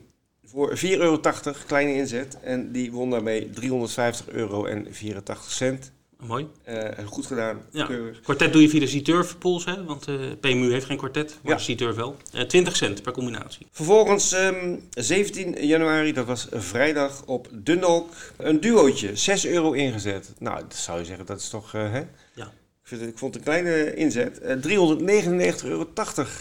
voor 0.45 0.77
4,80 0.77 0.81
euro, 0.99 1.19
kleine 1.67 1.93
inzet. 1.93 2.37
En 2.41 2.71
die 2.71 2.91
won 2.91 3.09
daarmee 3.09 3.49
350 3.49 4.29
euro 4.29 4.65
en 4.65 4.87
84 4.89 5.51
cent. 5.51 5.91
Mooi. 6.27 6.47
Eh, 6.63 7.05
goed 7.05 7.25
gedaan, 7.25 7.61
Ja. 7.71 7.85
keurig. 7.85 8.19
Kwartet 8.21 8.53
doe 8.53 8.61
je 8.61 8.69
via 8.69 8.79
de 8.79 8.99
C-Turf 8.99 9.37
pools, 9.37 9.65
hè? 9.65 9.83
Want 9.83 10.07
eh, 10.07 10.15
PMU 10.39 10.71
heeft 10.71 10.85
geen 10.85 10.97
kwartet, 10.97 11.37
maar 11.43 11.63
Ja. 11.67 11.93
Wel. 11.93 12.15
Eh 12.33 12.41
20 12.41 12.75
cent 12.75 13.01
per 13.01 13.11
combinatie. 13.11 13.67
Vervolgens 13.71 14.31
ehm, 14.33 14.75
17 14.89 15.65
januari, 15.65 16.13
dat 16.13 16.25
was 16.25 16.47
vrijdag 16.51 17.23
op 17.25 17.47
Dundalk, 17.51 18.09
een 18.37 18.59
duootje, 18.59 19.15
6 19.15 19.45
euro 19.45 19.71
ingezet. 19.71 20.33
Nou, 20.39 20.59
dat 20.61 20.75
zou 20.75 20.99
je 20.99 21.05
zeggen, 21.05 21.25
dat 21.25 21.39
is 21.39 21.49
toch, 21.49 21.73
eh, 21.73 21.91
hè? 21.91 22.01
Ja. 22.35 22.45
Ik, 22.81 22.95
vind 22.97 23.01
het, 23.01 23.09
ik 23.09 23.17
vond 23.17 23.33
het 23.35 23.47
een 23.47 23.51
kleine 23.53 23.93
inzet. 23.95 24.39
Eh 24.39 24.55
399,80 24.55 25.65
euro 25.65 25.87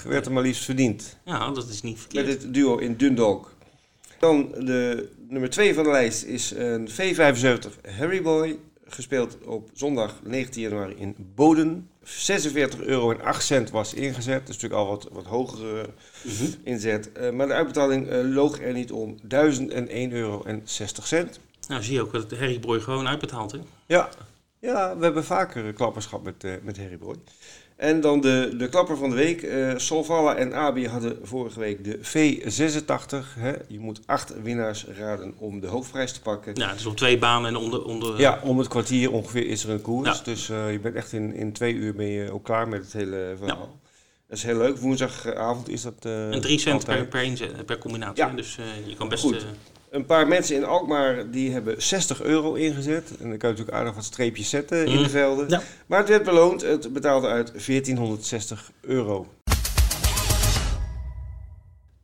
werd 0.05 0.27
er 0.27 0.33
maar 0.33 0.43
liefst 0.43 0.65
verdiend 0.65 1.17
Ja, 1.25 1.51
dat 1.51 1.69
is 1.69 1.83
niet 1.83 1.93
met 1.93 2.01
verkeerd. 2.01 2.27
dit 2.41 2.55
duo 2.55 2.77
in 2.77 2.97
Dundalk. 2.97 3.57
Dan 4.19 4.51
de 4.59 5.09
nummer 5.29 5.51
2 5.51 5.75
van 5.75 5.85
de 5.85 5.91
lijst 5.91 6.23
is 6.25 6.51
een 6.57 6.89
V75 6.91 7.81
Harry 7.99 8.23
Boy, 8.23 8.59
gespeeld 8.93 9.39
op 9.45 9.71
zondag 9.75 10.15
19 10.23 10.63
januari 10.63 10.95
in 10.97 11.15
Boden. 11.35 11.89
46 12.03 12.81
euro 12.81 13.11
en 13.11 13.21
8 13.21 13.45
cent 13.45 13.71
was 13.71 13.95
ingezet, 13.95 14.41
dat 14.47 14.49
is 14.57 14.63
natuurlijk 14.63 14.81
al 14.81 14.87
wat, 14.87 15.09
wat 15.13 15.25
hogere 15.25 15.91
Mhm. 16.23 16.45
inzet. 16.63 17.13
Eh, 17.13 17.31
maar 17.31 17.47
de 17.47 17.53
uitbetaling 17.53 18.09
eh, 18.09 18.19
loog 18.25 18.61
er 18.63 18.73
niet 18.73 18.93
om 18.93 19.17
1001 19.23 20.13
euro 20.13 20.43
en 20.45 20.61
60 20.65 21.07
cent. 21.07 21.41
Nou, 21.69 21.83
zie 21.83 21.95
je 21.95 22.01
ook 22.03 22.13
dat 22.13 22.31
Harry 22.31 22.61
Boy 22.61 22.81
gewoon 22.81 23.09
uitbetaalt, 23.09 23.53
hè? 23.53 23.59
Ja, 23.87 24.09
ja 24.61 24.97
we 24.97 25.05
hebben 25.05 25.25
vaker 25.25 25.67
eh, 25.69 25.75
klappers 25.75 26.07
gehad 26.07 26.25
met, 26.25 26.45
eh, 26.45 26.53
met 26.63 26.77
Harry 26.79 26.99
Boy. 26.99 27.15
En 27.79 28.01
dan 28.01 28.21
de, 28.21 28.55
de 28.57 28.69
klapper 28.69 28.97
van 28.97 29.11
de 29.11 29.17
week. 29.17 29.43
eh 29.43 29.73
Solvala 29.77 30.35
en 30.35 30.55
Abi 30.55 30.87
hadden 30.89 31.19
vorige 31.23 31.59
week 31.61 31.85
de 31.85 31.99
V86. 31.99 33.39
Hè? 33.39 33.53
Je 33.69 33.79
moet 33.79 34.01
acht 34.07 34.43
winnaars 34.43 34.87
raden 34.99 35.35
om 35.39 35.61
de 35.61 35.67
hoofdprijs 35.67 36.13
te 36.13 36.21
pakken. 36.21 36.55
Ja, 36.55 36.69
het 36.69 36.79
is 36.79 36.87
op 36.87 36.97
twee 36.97 37.19
banen 37.19 37.49
en 37.51 37.57
onder... 37.57 37.85
onder 37.85 38.21
Ja, 38.21 38.41
om 38.43 38.59
het 38.59 38.69
kwartier 38.69 39.13
ongeveer 39.13 39.47
is 39.47 39.65
er 39.65 39.71
een 39.71 39.81
koers. 39.81 40.19
Ja. 40.19 40.25
Dus 40.25 40.49
eh, 40.49 40.73
je 40.73 40.79
bent 40.81 40.95
echt 40.95 41.13
in, 41.13 41.35
in 41.35 41.53
twee 41.53 41.75
uur 41.75 41.95
ben 41.95 42.07
je 42.07 42.33
ook 42.33 42.45
klaar 42.45 42.69
met 42.69 42.83
het 42.85 42.93
hele 42.93 43.35
verhaal. 43.39 43.79
Dat 44.29 44.37
is 44.39 44.43
heel 44.45 44.57
leuk. 44.59 44.79
Woensdagavond 44.79 45.69
is 45.69 45.83
dat. 45.83 45.95
eh, 46.05 46.33
En 46.33 46.41
3 46.41 46.59
cent 46.59 46.85
per, 46.85 47.07
per, 47.07 47.65
per 47.67 47.79
combinatie. 47.79 48.25
Ja. 48.25 48.31
Dus 48.31 48.59
je 48.87 48.97
kan 48.97 49.09
best... 49.09 49.23
Goed. 49.23 49.47
Een 49.91 50.07
paar 50.07 50.29
mensen 50.29 50.57
in 50.57 50.65
Alkmaar 50.65 51.31
die 51.31 51.53
hebben 51.53 51.83
60 51.83 52.23
euro 52.23 52.55
ingezet. 52.55 53.11
En 53.11 53.29
dan 53.29 53.39
kan 53.39 53.49
je 53.51 53.55
natuurlijk 53.57 53.77
aardig 53.77 53.95
wat 53.95 54.05
streepjes 54.05 54.49
zetten 54.51 54.87
in 54.87 54.97
Mm. 54.97 55.03
de 55.03 55.09
velden. 55.09 55.49
Ja. 55.49 55.63
Maar 55.87 55.99
het 55.99 56.09
werd 56.09 56.25
beloond. 56.25 56.63
Het 56.63 56.93
betaalde 56.93 57.27
uit 57.27 57.53
1460 57.67 58.71
euro. 58.81 59.27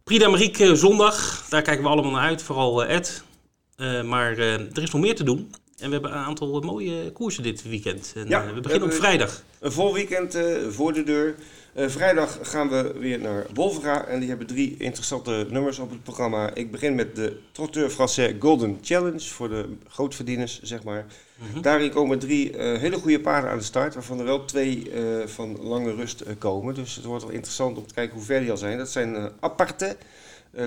Prix 0.04 0.22
d'Amérique 0.24 0.64
eh, 0.64 0.72
zondag, 0.72 1.46
daar 1.48 1.62
kijken 1.62 1.82
we 1.84 1.88
allemaal 1.90 2.10
naar 2.12 2.28
uit, 2.28 2.42
vooral 2.42 2.84
eh, 2.84 2.96
Ed. 2.96 3.22
Eh, 3.76 4.02
maar 4.02 4.38
er 4.38 4.82
is 4.82 4.90
nog 4.90 5.00
meer 5.02 5.14
te 5.16 5.24
doen. 5.24 5.50
En 5.78 5.86
we 5.86 5.92
hebben 5.92 6.10
een 6.12 6.24
aantal 6.24 6.60
mooie 6.60 7.12
koersen 7.12 7.42
dit 7.42 7.62
weekend. 7.62 8.12
En, 8.16 8.28
Ja, 8.28 8.54
we 8.54 8.60
beginnen 8.60 8.88
op 8.88 8.94
vrijdag. 8.94 9.42
Een 9.60 9.72
vol 9.72 9.92
weekend 9.92 10.38
voor 10.68 10.92
de 10.92 11.02
deur. 11.02 11.34
Eh, 11.74 11.88
vrijdag 11.88 12.38
gaan 12.42 12.68
we 12.68 12.94
weer 12.98 13.18
naar 13.18 13.46
Wolvera 13.54 14.04
en 14.04 14.20
die 14.20 14.28
hebben 14.28 14.46
drie 14.46 14.76
interessante 14.78 15.46
nummers 15.50 15.78
op 15.78 15.90
het 15.90 16.02
programma. 16.02 16.54
Ik 16.54 16.70
begin 16.70 16.94
met 16.94 17.16
de 17.16 17.40
Trotteur 17.52 17.90
Français 17.90 18.34
Golden 18.38 18.78
Challenge 18.82 19.20
voor 19.20 19.48
de 19.48 19.76
grootverdieners, 19.88 20.62
zeg 20.62 20.82
maar. 20.82 21.06
Mhm. 21.36 21.60
Daarin 21.60 21.90
komen 21.90 22.18
drie 22.18 22.56
eh, 22.56 22.80
hele 22.80 22.96
goede 22.96 23.20
paarden 23.20 23.50
aan 23.50 23.58
de 23.58 23.64
start, 23.64 23.94
waarvan 23.94 24.18
er 24.18 24.24
wel 24.24 24.44
twee 24.44 24.90
eh, 24.90 25.26
van 25.26 25.62
lange 25.62 25.94
rust 25.94 26.24
komen. 26.38 26.74
Dus 26.74 26.96
het 26.96 27.04
wordt 27.04 27.24
wel 27.24 27.32
interessant 27.32 27.76
om 27.76 27.86
te 27.86 27.94
kijken 27.94 28.16
hoe 28.16 28.24
ver 28.24 28.40
die 28.40 28.50
al 28.50 28.56
zijn. 28.56 28.78
Dat 28.78 28.90
zijn 28.90 29.30
Aparte, 29.40 29.96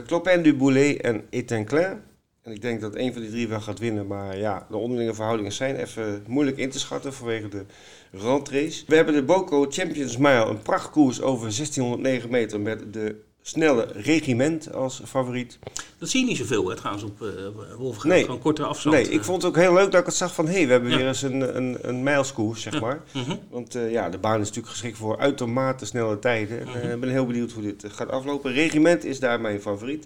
Clopin 0.06 0.42
du 0.42 0.56
Boulet 0.56 1.02
en 1.02 1.26
Etinclin. 1.30 2.02
En 2.48 2.54
ik 2.54 2.62
denk 2.62 2.82
dat 2.82 2.96
een 2.96 3.14
van 3.14 3.22
die 3.22 3.32
drie 3.32 3.48
wel 3.48 3.62
gaat 3.62 3.80
winnen. 3.80 4.08
Maar 4.08 4.38
ja, 4.38 4.68
de 4.70 4.78
onderlinge 4.78 5.14
verhoudingen 5.14 5.52
zijn 5.52 5.76
even 5.76 6.24
moeilijk 6.28 6.58
in 6.58 6.70
te 6.70 6.80
schatten 6.80 7.14
vanwege 7.14 7.48
de 7.48 7.66
rentrace. 8.12 8.84
We 8.88 8.96
hebben 8.96 9.14
de 9.14 9.24
Boco 9.24 9.66
Champions 9.70 10.18
Mile, 10.18 10.46
een 10.46 10.62
prachtkoers 10.62 11.22
over 11.22 11.42
1609 11.56 12.30
meter 12.30 12.60
met 12.60 12.94
de 12.94 13.16
snelle 13.42 13.88
regiment 13.94 14.74
als 14.74 15.02
favoriet. 15.06 15.60
Dat 15.98 16.10
zie 16.10 16.20
je 16.20 16.26
niet 16.28 16.38
zoveel 16.38 16.70
hè, 16.70 16.76
trouwens 16.76 17.04
op 17.06 17.22
uh, 17.22 17.30
Wolfgang. 17.78 18.14
Nee. 18.14 18.24
Gewoon 18.24 18.40
kortere 18.40 18.68
afstand. 18.68 18.96
Nee, 18.96 19.10
ik 19.10 19.24
vond 19.24 19.42
het 19.42 19.52
ook 19.52 19.58
heel 19.58 19.74
leuk 19.74 19.92
dat 19.92 20.00
ik 20.00 20.06
het 20.06 20.16
zag 20.16 20.34
van... 20.34 20.48
hé, 20.48 20.54
hey, 20.54 20.66
we 20.66 20.72
hebben 20.72 20.90
Ja. 20.92 20.98
weer 20.98 21.08
eens 21.08 21.22
een, 21.22 21.58
een, 21.58 21.78
een 21.82 22.04
mijlskoers, 22.04 22.62
zeg 22.62 22.74
Ja. 22.74 22.80
maar. 22.80 23.02
Mhm. 23.14 23.36
Want 23.50 23.76
eh, 23.76 23.92
ja, 23.92 24.10
de 24.10 24.18
baan 24.18 24.40
is 24.42 24.48
natuurlijk 24.48 24.74
geschikt 24.74 24.98
voor 24.98 25.18
uitermate 25.18 25.86
snelle 25.86 26.20
tijden. 26.20 26.60
En 26.60 26.82
eh, 26.82 26.94
ik 26.94 27.00
ben 27.00 27.10
heel 27.10 27.26
benieuwd 27.26 27.52
hoe 27.52 27.64
dit 27.64 27.84
eh, 27.84 27.92
gaat 27.92 28.10
aflopen. 28.10 28.52
Regiment 28.54 29.06
is 29.06 29.20
daar 29.20 29.42
mijn 29.42 29.62
favoriet. 29.62 30.06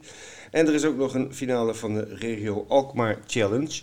En 0.51 0.67
er 0.67 0.74
is 0.74 0.86
ook 0.86 0.98
nog 0.98 1.13
een 1.13 1.34
finale 1.34 1.74
van 1.74 1.93
de 1.93 2.15
Regio 2.20 2.65
Alkmaar 2.67 3.17
Challenge. 3.27 3.81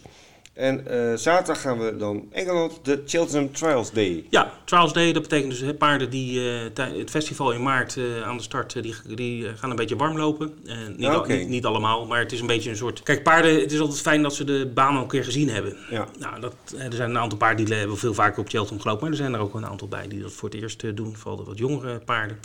En 0.53 0.87
eh, 0.87 1.17
zaterdag 1.17 1.61
gaan 1.63 1.79
we 1.79 1.97
dan 1.97 2.29
Engeland, 2.33 2.79
de 2.83 3.03
Cheltenham 3.07 3.53
Trials 3.53 3.93
Day. 3.93 4.25
Ja, 4.31 4.53
Trials 4.65 4.93
Day, 4.93 5.13
dat 5.13 5.23
betekent 5.23 5.59
dus 5.59 5.73
paarden 5.79 6.11
die 6.11 6.41
tij- 6.73 6.93
het 6.99 7.11
festival 7.11 7.53
in 7.53 7.63
maart 7.63 7.97
eh, 7.97 8.23
aan 8.23 8.37
de 8.37 8.43
start, 8.43 8.83
die, 8.83 8.95
die 9.15 9.57
gaan 9.57 9.71
een 9.71 9.77
beetje 9.77 9.97
warm 9.97 10.17
lopen. 10.17 10.55
Niet, 10.97 11.07
al- 11.09 11.25
niet, 11.25 11.49
niet 11.49 11.65
allemaal, 11.65 12.07
maar 12.07 12.19
het 12.19 12.33
is 12.33 12.41
een 12.41 12.47
beetje 12.47 12.71
een 12.71 12.77
soort... 12.77 13.03
Kijk, 13.03 13.23
paarden, 13.23 13.61
het 13.61 13.73
is 13.73 13.81
altijd 13.81 14.01
fijn 14.01 14.23
dat 14.23 14.35
ze 14.35 14.45
de 14.45 14.71
baan 14.75 14.97
al 14.97 15.03
een 15.03 15.09
keer 15.09 15.25
gezien 15.25 15.49
hebben. 15.49 15.77
Ja. 15.91 16.09
Nou, 16.19 16.41
dat, 16.41 16.55
er 16.79 16.93
zijn 16.93 17.11
een 17.11 17.19
aantal 17.19 17.39
paarden 17.39 17.65
die 17.65 17.75
hebben 17.75 17.99
veel 17.99 18.15
vaker 18.15 18.41
op 18.41 18.49
Cheltenham 18.49 18.81
gelopen, 18.81 19.03
maar 19.03 19.11
er 19.11 19.17
zijn 19.17 19.35
er 19.35 19.41
ook 19.41 19.55
een 19.55 19.67
aantal 19.67 19.89
bij 19.89 20.09
die 20.09 20.21
dat 20.23 20.33
voor 20.33 20.49
het 20.49 20.61
eerst 20.61 20.97
doen, 20.97 21.17
vooral 21.17 21.37
de 21.37 21.45
wat 21.45 21.59
jongere 21.59 21.99
paarden. 21.99 22.39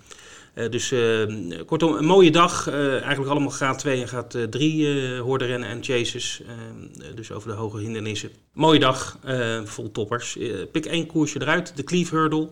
Eh, 0.53 0.69
dus 0.69 0.91
eh, 0.91 1.25
kortom, 1.65 1.95
een 1.95 2.05
mooie 2.05 2.31
dag. 2.31 2.67
Eh, 2.67 2.91
eigenlijk 2.91 3.31
allemaal 3.31 3.49
graad 3.49 3.79
2 3.79 4.01
en 4.01 4.07
graad 4.07 4.37
3 4.49 4.87
eh 4.87 5.19
hoordenrennen 5.19 5.69
en 5.69 5.83
chases. 5.83 6.41
Dus 7.15 7.31
over 7.31 7.49
de 7.49 7.55
hoge 7.55 7.79
hindernissen. 7.79 8.29
Mooie 8.53 8.79
dag, 8.79 9.17
vol 9.63 9.91
toppers. 9.91 10.37
Pik 10.71 10.85
één 10.85 11.05
koersje 11.05 11.41
eruit, 11.41 11.77
de 11.77 11.83
Cleave 11.83 12.15
Hurdle. 12.15 12.49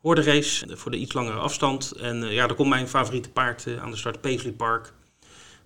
Hoordenrace 0.00 0.66
eh, 0.66 0.76
voor 0.76 0.90
de 0.90 0.96
iets 0.96 1.12
langere 1.12 1.36
afstand. 1.36 1.92
En 1.92 2.30
ja, 2.30 2.46
daar 2.46 2.56
komt 2.56 2.68
mijn 2.68 2.88
favoriete 2.88 3.30
paard 3.30 3.66
aan 3.80 3.90
de 3.90 3.96
start, 3.96 4.20
Paisley 4.20 4.52
Park. 4.52 4.92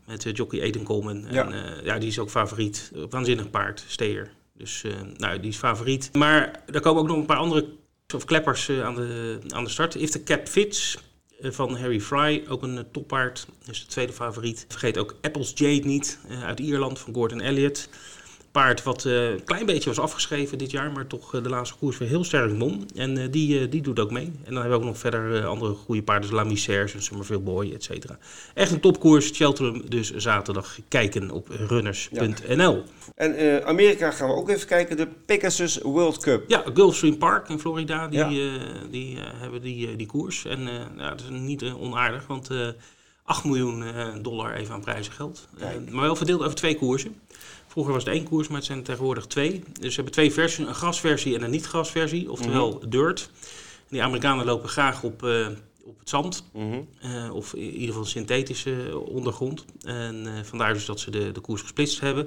Met 0.06 0.36
jockey 0.36 0.60
Eden 0.60 0.82
Coleman. 0.82 1.26
Ja. 1.30 1.50
En 1.50 1.84
ja, 1.84 1.98
die 1.98 2.08
is 2.08 2.18
ook 2.18 2.30
favoriet. 2.30 2.92
Waanzinnig 3.10 3.50
paard, 3.50 3.84
steer. 3.88 4.30
Dus 4.52 4.84
nou, 5.16 5.40
die 5.40 5.50
is 5.50 5.56
favoriet. 5.56 6.10
Maar 6.12 6.62
er 6.72 6.80
komen 6.80 7.02
ook 7.02 7.08
nog 7.08 7.16
een 7.16 7.26
paar 7.26 7.36
andere 7.36 7.66
of 8.14 8.24
kleppers 8.24 8.70
aan, 8.70 8.94
de, 8.94 9.38
aan 9.48 9.64
de 9.64 9.70
start. 9.70 9.94
If 9.94 10.10
the 10.10 10.22
Cap 10.22 10.48
Fits 10.48 10.98
van 11.40 11.76
Harry 11.76 12.00
Fry, 12.00 12.44
ook 12.48 12.62
een 12.62 12.78
eh, 12.78 12.84
toppaard. 12.92 13.46
Is 13.70 13.80
de 13.80 13.86
tweede 13.86 14.12
favoriet. 14.12 14.64
Vergeet 14.68 14.98
ook 14.98 15.16
Apples 15.20 15.52
Jade 15.54 15.86
niet, 15.86 16.18
eh, 16.28 16.44
uit 16.44 16.60
Ierland 16.60 16.98
van 16.98 17.14
Gordon 17.14 17.40
Elliott. 17.40 17.88
Paard 18.54 18.82
wat 18.82 19.04
eh, 19.04 19.30
een 19.30 19.44
klein 19.44 19.66
beetje 19.66 19.88
was 19.88 19.98
afgeschreven 19.98 20.58
dit 20.58 20.70
jaar, 20.70 20.92
maar 20.92 21.06
toch 21.06 21.34
eh, 21.34 21.42
de 21.42 21.48
laatste 21.48 21.76
koers 21.78 21.98
weer 21.98 22.08
heel 22.08 22.24
sterk 22.24 22.58
won. 22.58 22.88
En 22.96 23.18
eh, 23.18 23.26
die, 23.30 23.68
die 23.68 23.82
doet 23.82 23.98
ook 23.98 24.10
mee. 24.10 24.24
En 24.24 24.52
dan 24.52 24.54
hebben 24.54 24.70
we 24.70 24.76
ook 24.76 24.84
nog 24.84 24.98
verder 24.98 25.46
andere 25.46 25.74
goede 25.74 26.02
paarden, 26.02 26.28
zoals 26.28 26.42
La 26.44 26.48
Misère 26.50 26.92
en 26.92 27.02
Somerville 27.02 27.40
Boy, 27.40 27.72
et 27.72 27.82
cetera. 27.84 28.18
Echt 28.54 28.72
een 28.72 28.80
topkoers. 28.80 29.30
Cheltenham 29.30 29.82
dus 29.88 30.14
zaterdag 30.14 30.78
kijken 30.88 31.30
op 31.30 31.48
runners.nl. 31.48 32.82
En 33.14 33.64
Amerika 33.64 34.10
gaan 34.10 34.28
we 34.28 34.34
ook 34.34 34.48
even 34.48 34.66
kijken, 34.66 34.96
de 34.96 35.08
Pegasus 35.26 35.78
World 35.78 36.18
Cup. 36.18 36.44
Ja, 36.48 36.64
Gulfstream 36.74 37.18
Park 37.18 37.48
in 37.48 37.58
Florida, 37.58 38.08
die, 38.08 38.18
Ja. 38.18 38.28
die 38.90 39.18
hebben 39.36 39.62
die, 39.62 39.96
die 39.96 40.06
koers. 40.06 40.44
En 40.44 40.68
ja, 40.96 41.08
dat 41.10 41.20
is 41.20 41.28
niet 41.30 41.64
onaardig, 41.64 42.26
want 42.26 42.50
eh 42.50 42.68
8 43.26 43.44
miljoen 43.44 43.84
dollar 44.22 44.54
even 44.54 44.74
aan 44.74 44.80
prijzengeld. 44.80 45.48
Eh, 45.54 45.60
Kijk. 45.60 45.90
maar 45.90 46.04
wel 46.04 46.16
verdeeld 46.16 46.42
over 46.42 46.54
twee 46.54 46.76
koersen. 46.76 47.16
Vroeger 47.74 47.94
was 47.94 48.04
het 48.04 48.12
één 48.14 48.24
koers, 48.24 48.48
maar 48.48 48.56
het 48.56 48.66
zijn 48.66 48.82
tegenwoordig 48.82 49.26
twee. 49.26 49.62
Dus 49.72 49.88
ze 49.88 49.94
hebben 49.94 50.12
twee 50.12 50.32
versies, 50.32 50.66
een 50.66 50.74
grasversie 50.74 51.34
en 51.34 51.42
een 51.42 51.50
niet-grasversie, 51.50 52.30
oftewel 52.30 52.82
dirt. 52.88 53.30
En 53.78 53.86
die 53.88 54.02
Amerikanen 54.02 54.44
lopen 54.44 54.68
graag 54.68 55.02
op, 55.02 55.22
eh, 55.22 55.46
op 55.84 55.98
het 55.98 56.08
zand, 56.08 56.44
Mhm. 56.52 56.80
eh, 57.00 57.34
of 57.34 57.54
in 57.54 57.70
ieder 57.70 57.86
geval 57.88 58.04
synthetische 58.04 58.98
ondergrond. 58.98 59.64
En 59.84 60.26
eh, 60.26 60.42
vandaar 60.44 60.72
dus 60.72 60.84
dat 60.84 61.00
ze 61.00 61.10
de, 61.10 61.32
de 61.32 61.40
koers 61.40 61.60
gesplitst 61.62 62.00
hebben. 62.00 62.26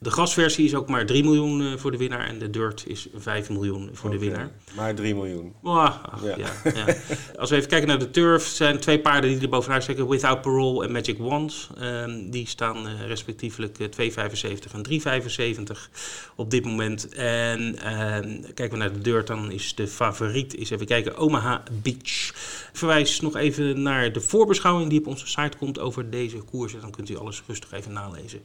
De 0.00 0.10
grasversie 0.10 0.64
is 0.64 0.74
ook 0.74 0.88
maar 0.88 1.06
3 1.06 1.24
miljoen 1.24 1.60
eh, 1.62 1.76
voor 1.76 1.90
de 1.90 1.96
winnaar 1.96 2.26
en 2.28 2.38
de 2.38 2.50
dirt 2.50 2.84
is 2.86 3.08
5 3.14 3.50
miljoen 3.50 3.90
voor 3.92 4.10
de 4.10 4.18
winnaar. 4.18 4.50
Maar 4.76 4.94
3 4.94 5.14
miljoen. 5.14 5.54
Ach, 5.62 6.00
Ja. 6.24 6.36
ja. 6.36 6.72
Ja, 6.74 6.96
Als 7.38 7.50
we 7.50 7.56
even 7.56 7.68
kijken 7.68 7.88
naar 7.88 7.98
de 7.98 8.10
turf, 8.10 8.46
zijn 8.46 8.78
twee 8.78 9.00
paarden 9.00 9.30
die 9.30 9.40
er 9.40 9.48
bovenuit 9.48 9.82
steken. 9.82 10.08
Without 10.08 10.42
Parole 10.42 10.84
en 10.84 10.92
Magic 10.92 11.18
Wand. 11.18 11.68
Ehm, 11.78 12.30
die 12.30 12.48
staan 12.48 12.86
eh, 12.86 13.06
respectievelijk 13.06 13.78
eh, 13.78 13.88
2,75 13.88 14.72
en 14.72 14.82
3,75 14.82 15.90
op 16.36 16.50
dit 16.50 16.64
moment. 16.64 17.08
En 17.08 17.78
ehm, 17.78 18.40
kijken 18.42 18.70
we 18.70 18.76
naar 18.76 18.92
de 18.92 19.00
dirt, 19.00 19.26
dan 19.26 19.50
is 19.50 19.74
de 19.74 19.88
favoriet, 19.88 20.54
is 20.54 20.70
even 20.70 20.86
kijken, 20.86 21.16
Omaha 21.16 21.62
Beach. 21.82 22.28
Ik 22.70 22.70
verwijs 22.72 23.20
nog 23.20 23.36
even 23.36 23.82
naar 23.82 24.12
de 24.12 24.20
voorbeschouwing 24.20 24.90
die 24.90 24.98
op 24.98 25.06
onze 25.06 25.26
site 25.26 25.56
komt 25.58 25.78
over 25.78 26.10
deze 26.10 26.36
koersen. 26.36 26.80
Dan 26.80 26.90
kunt 26.90 27.08
u 27.08 27.16
alles 27.16 27.42
rustig 27.46 27.72
even 27.72 27.92
nalezen 27.92 28.42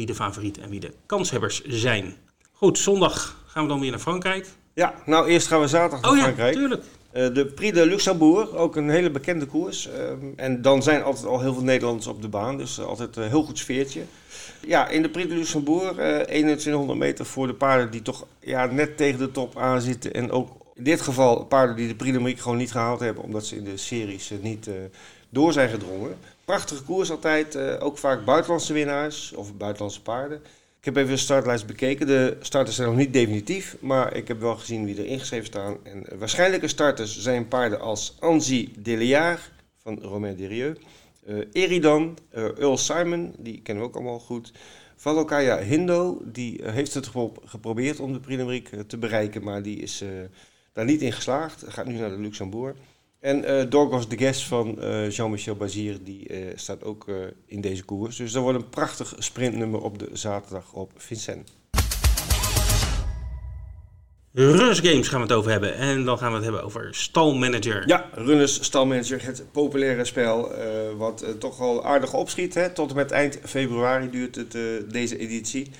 wie 0.00 0.08
de 0.08 0.14
favoriet 0.14 0.58
en 0.58 0.70
wie 0.70 0.80
de 0.80 0.92
kanshebbers 1.06 1.62
zijn. 1.64 2.14
Goed, 2.52 2.78
zondag 2.78 3.44
gaan 3.46 3.62
we 3.62 3.68
dan 3.68 3.80
weer 3.80 3.90
naar 3.90 4.00
Frankrijk. 4.00 4.46
Ja, 4.74 4.94
nou 5.06 5.28
eerst 5.28 5.46
gaan 5.46 5.60
we 5.60 5.68
zaterdag 5.68 6.00
naar 6.00 6.10
Oh 6.10 6.16
ja, 6.16 6.22
Frankrijk. 6.22 6.54
tuurlijk. 6.54 6.82
Eh, 7.12 7.34
de 7.34 7.46
Prix 7.46 7.76
de 7.76 7.86
Luxembourg, 7.86 8.54
ook 8.54 8.76
een 8.76 8.90
hele 8.90 9.10
bekende 9.10 9.46
koers. 9.46 9.88
Ehm, 9.88 10.16
en 10.36 10.62
dan 10.62 10.82
zijn 10.82 11.02
altijd 11.02 11.26
al 11.26 11.40
heel 11.40 11.54
veel 11.54 11.62
Nederlanders 11.62 12.06
op 12.06 12.22
de 12.22 12.28
baan, 12.28 12.56
dus 12.56 12.78
eh, 12.78 12.86
altijd 12.86 13.16
een 13.16 13.28
heel 13.28 13.42
goed 13.42 13.58
sfeertje. 13.58 14.02
Ja, 14.66 14.88
in 14.88 15.02
de 15.02 15.08
Prix 15.10 15.28
de 15.28 15.34
Luxembourg, 15.34 15.96
eh 15.96 16.18
2100 16.18 16.98
meter 16.98 17.26
voor 17.26 17.46
de 17.46 17.54
paarden 17.54 17.90
die 17.90 18.02
toch 18.02 18.26
ja, 18.40 18.66
net 18.66 18.96
tegen 18.96 19.18
de 19.18 19.30
top 19.30 19.58
aan 19.58 19.80
zitten. 19.80 20.12
En 20.12 20.30
ook 20.30 20.48
in 20.74 20.84
dit 20.84 21.00
geval 21.00 21.44
paarden 21.44 21.76
die 21.76 21.88
de 21.88 21.94
Prix 21.94 22.12
de 22.12 22.20
Marique 22.20 22.42
gewoon 22.42 22.58
niet 22.58 22.72
gehaald 22.72 23.00
hebben, 23.00 23.24
omdat 23.24 23.46
ze 23.46 23.56
in 23.56 23.64
de 23.64 23.76
series 23.76 24.30
eh, 24.30 24.38
niet 24.42 24.66
eh, 24.66 24.74
door 25.30 25.52
zijn 25.52 25.68
gedrongen. 25.68 26.16
Prachtige 26.44 26.82
koers 26.82 27.10
altijd, 27.10 27.54
eh, 27.54 27.74
ook 27.78 27.98
vaak 27.98 28.24
buitenlandse 28.24 28.72
winnaars 28.72 29.32
of 29.32 29.54
buitenlandse 29.56 30.02
paarden. 30.02 30.38
Ik 30.78 30.84
heb 30.84 30.96
even 30.96 31.10
de 31.10 31.16
startlijst 31.16 31.66
bekeken. 31.66 32.06
De 32.06 32.36
starters 32.40 32.76
zijn 32.76 32.88
nog 32.88 32.96
niet 32.96 33.12
definitief, 33.12 33.76
maar 33.80 34.16
ik 34.16 34.28
heb 34.28 34.40
wel 34.40 34.56
gezien 34.56 34.84
wie 34.84 34.98
er 34.98 35.06
ingeschreven 35.06 35.46
staan. 35.46 35.76
En 35.82 36.06
waarschijnlijke 36.18 36.68
starters 36.68 37.18
zijn 37.18 37.48
paarden 37.48 37.80
als 37.80 38.16
Anzi 38.18 38.72
Deliard 38.78 39.50
van 39.82 39.98
Romain 40.02 40.36
Derieux, 40.36 40.80
eh 41.26 41.36
Eridan, 41.52 42.18
eh, 42.30 42.44
Earl 42.44 42.76
Simon, 42.76 43.34
die 43.38 43.60
kennen 43.62 43.84
we 43.84 43.88
ook 43.88 43.96
allemaal 43.96 44.18
goed. 44.18 44.52
Valokaya 44.96 45.58
Hindo, 45.58 46.20
die 46.24 46.60
heeft 46.64 46.94
het 46.94 47.06
gepro- 47.06 47.42
geprobeerd 47.44 48.00
om 48.00 48.12
de 48.12 48.20
Prix 48.20 48.70
te 48.86 48.98
bereiken, 48.98 49.42
maar 49.42 49.62
die 49.62 49.78
is 49.78 50.04
daar 50.72 50.84
niet 50.84 51.02
in 51.02 51.12
geslaagd. 51.12 51.64
Gaat 51.68 51.86
nu 51.86 51.94
naar 51.94 52.10
de 52.10 52.18
Luxembourg. 52.18 52.76
En 53.20 53.44
eh 53.44 53.70
Dorgos 53.70 54.08
de 54.08 54.18
Guest 54.18 54.44
van 54.44 54.80
eh, 54.80 55.10
Jean-Michel 55.10 55.56
Bazir, 55.56 56.04
die 56.04 56.28
eh, 56.28 56.52
staat 56.54 56.84
ook 56.84 57.06
in 57.46 57.60
deze 57.60 57.84
koers. 57.84 58.16
Dus 58.16 58.32
dat 58.32 58.42
wordt 58.42 58.58
een 58.58 58.68
prachtig 58.68 59.14
sprintnummer 59.18 59.80
op 59.80 59.98
de 59.98 60.08
zaterdag 60.12 60.72
op 60.72 60.90
Vincent. 60.96 61.52
Runners 64.32 64.80
Games 64.80 65.08
gaan 65.08 65.20
we 65.20 65.26
het 65.26 65.36
over 65.36 65.50
hebben. 65.50 65.74
En 65.74 66.04
dan 66.04 66.18
gaan 66.18 66.28
we 66.28 66.34
het 66.34 66.44
hebben 66.44 66.62
over 66.62 66.88
stalmanager. 66.94 67.88
Ja, 67.88 68.10
Runners 68.14 68.64
Stalmanager, 68.64 69.24
het 69.24 69.44
populaire 69.52 70.04
spel 70.04 70.52
wat 70.96 71.24
toch 71.38 71.60
al 71.60 71.84
aardig 71.84 72.14
opschiet. 72.14 72.54
Hè? 72.54 72.70
Tot 72.70 72.90
en 72.90 72.96
met 72.96 73.10
eind 73.10 73.38
februari 73.44 74.10
duurt 74.10 74.36
het, 74.36 74.56
deze 74.92 75.18
editie. 75.18 75.70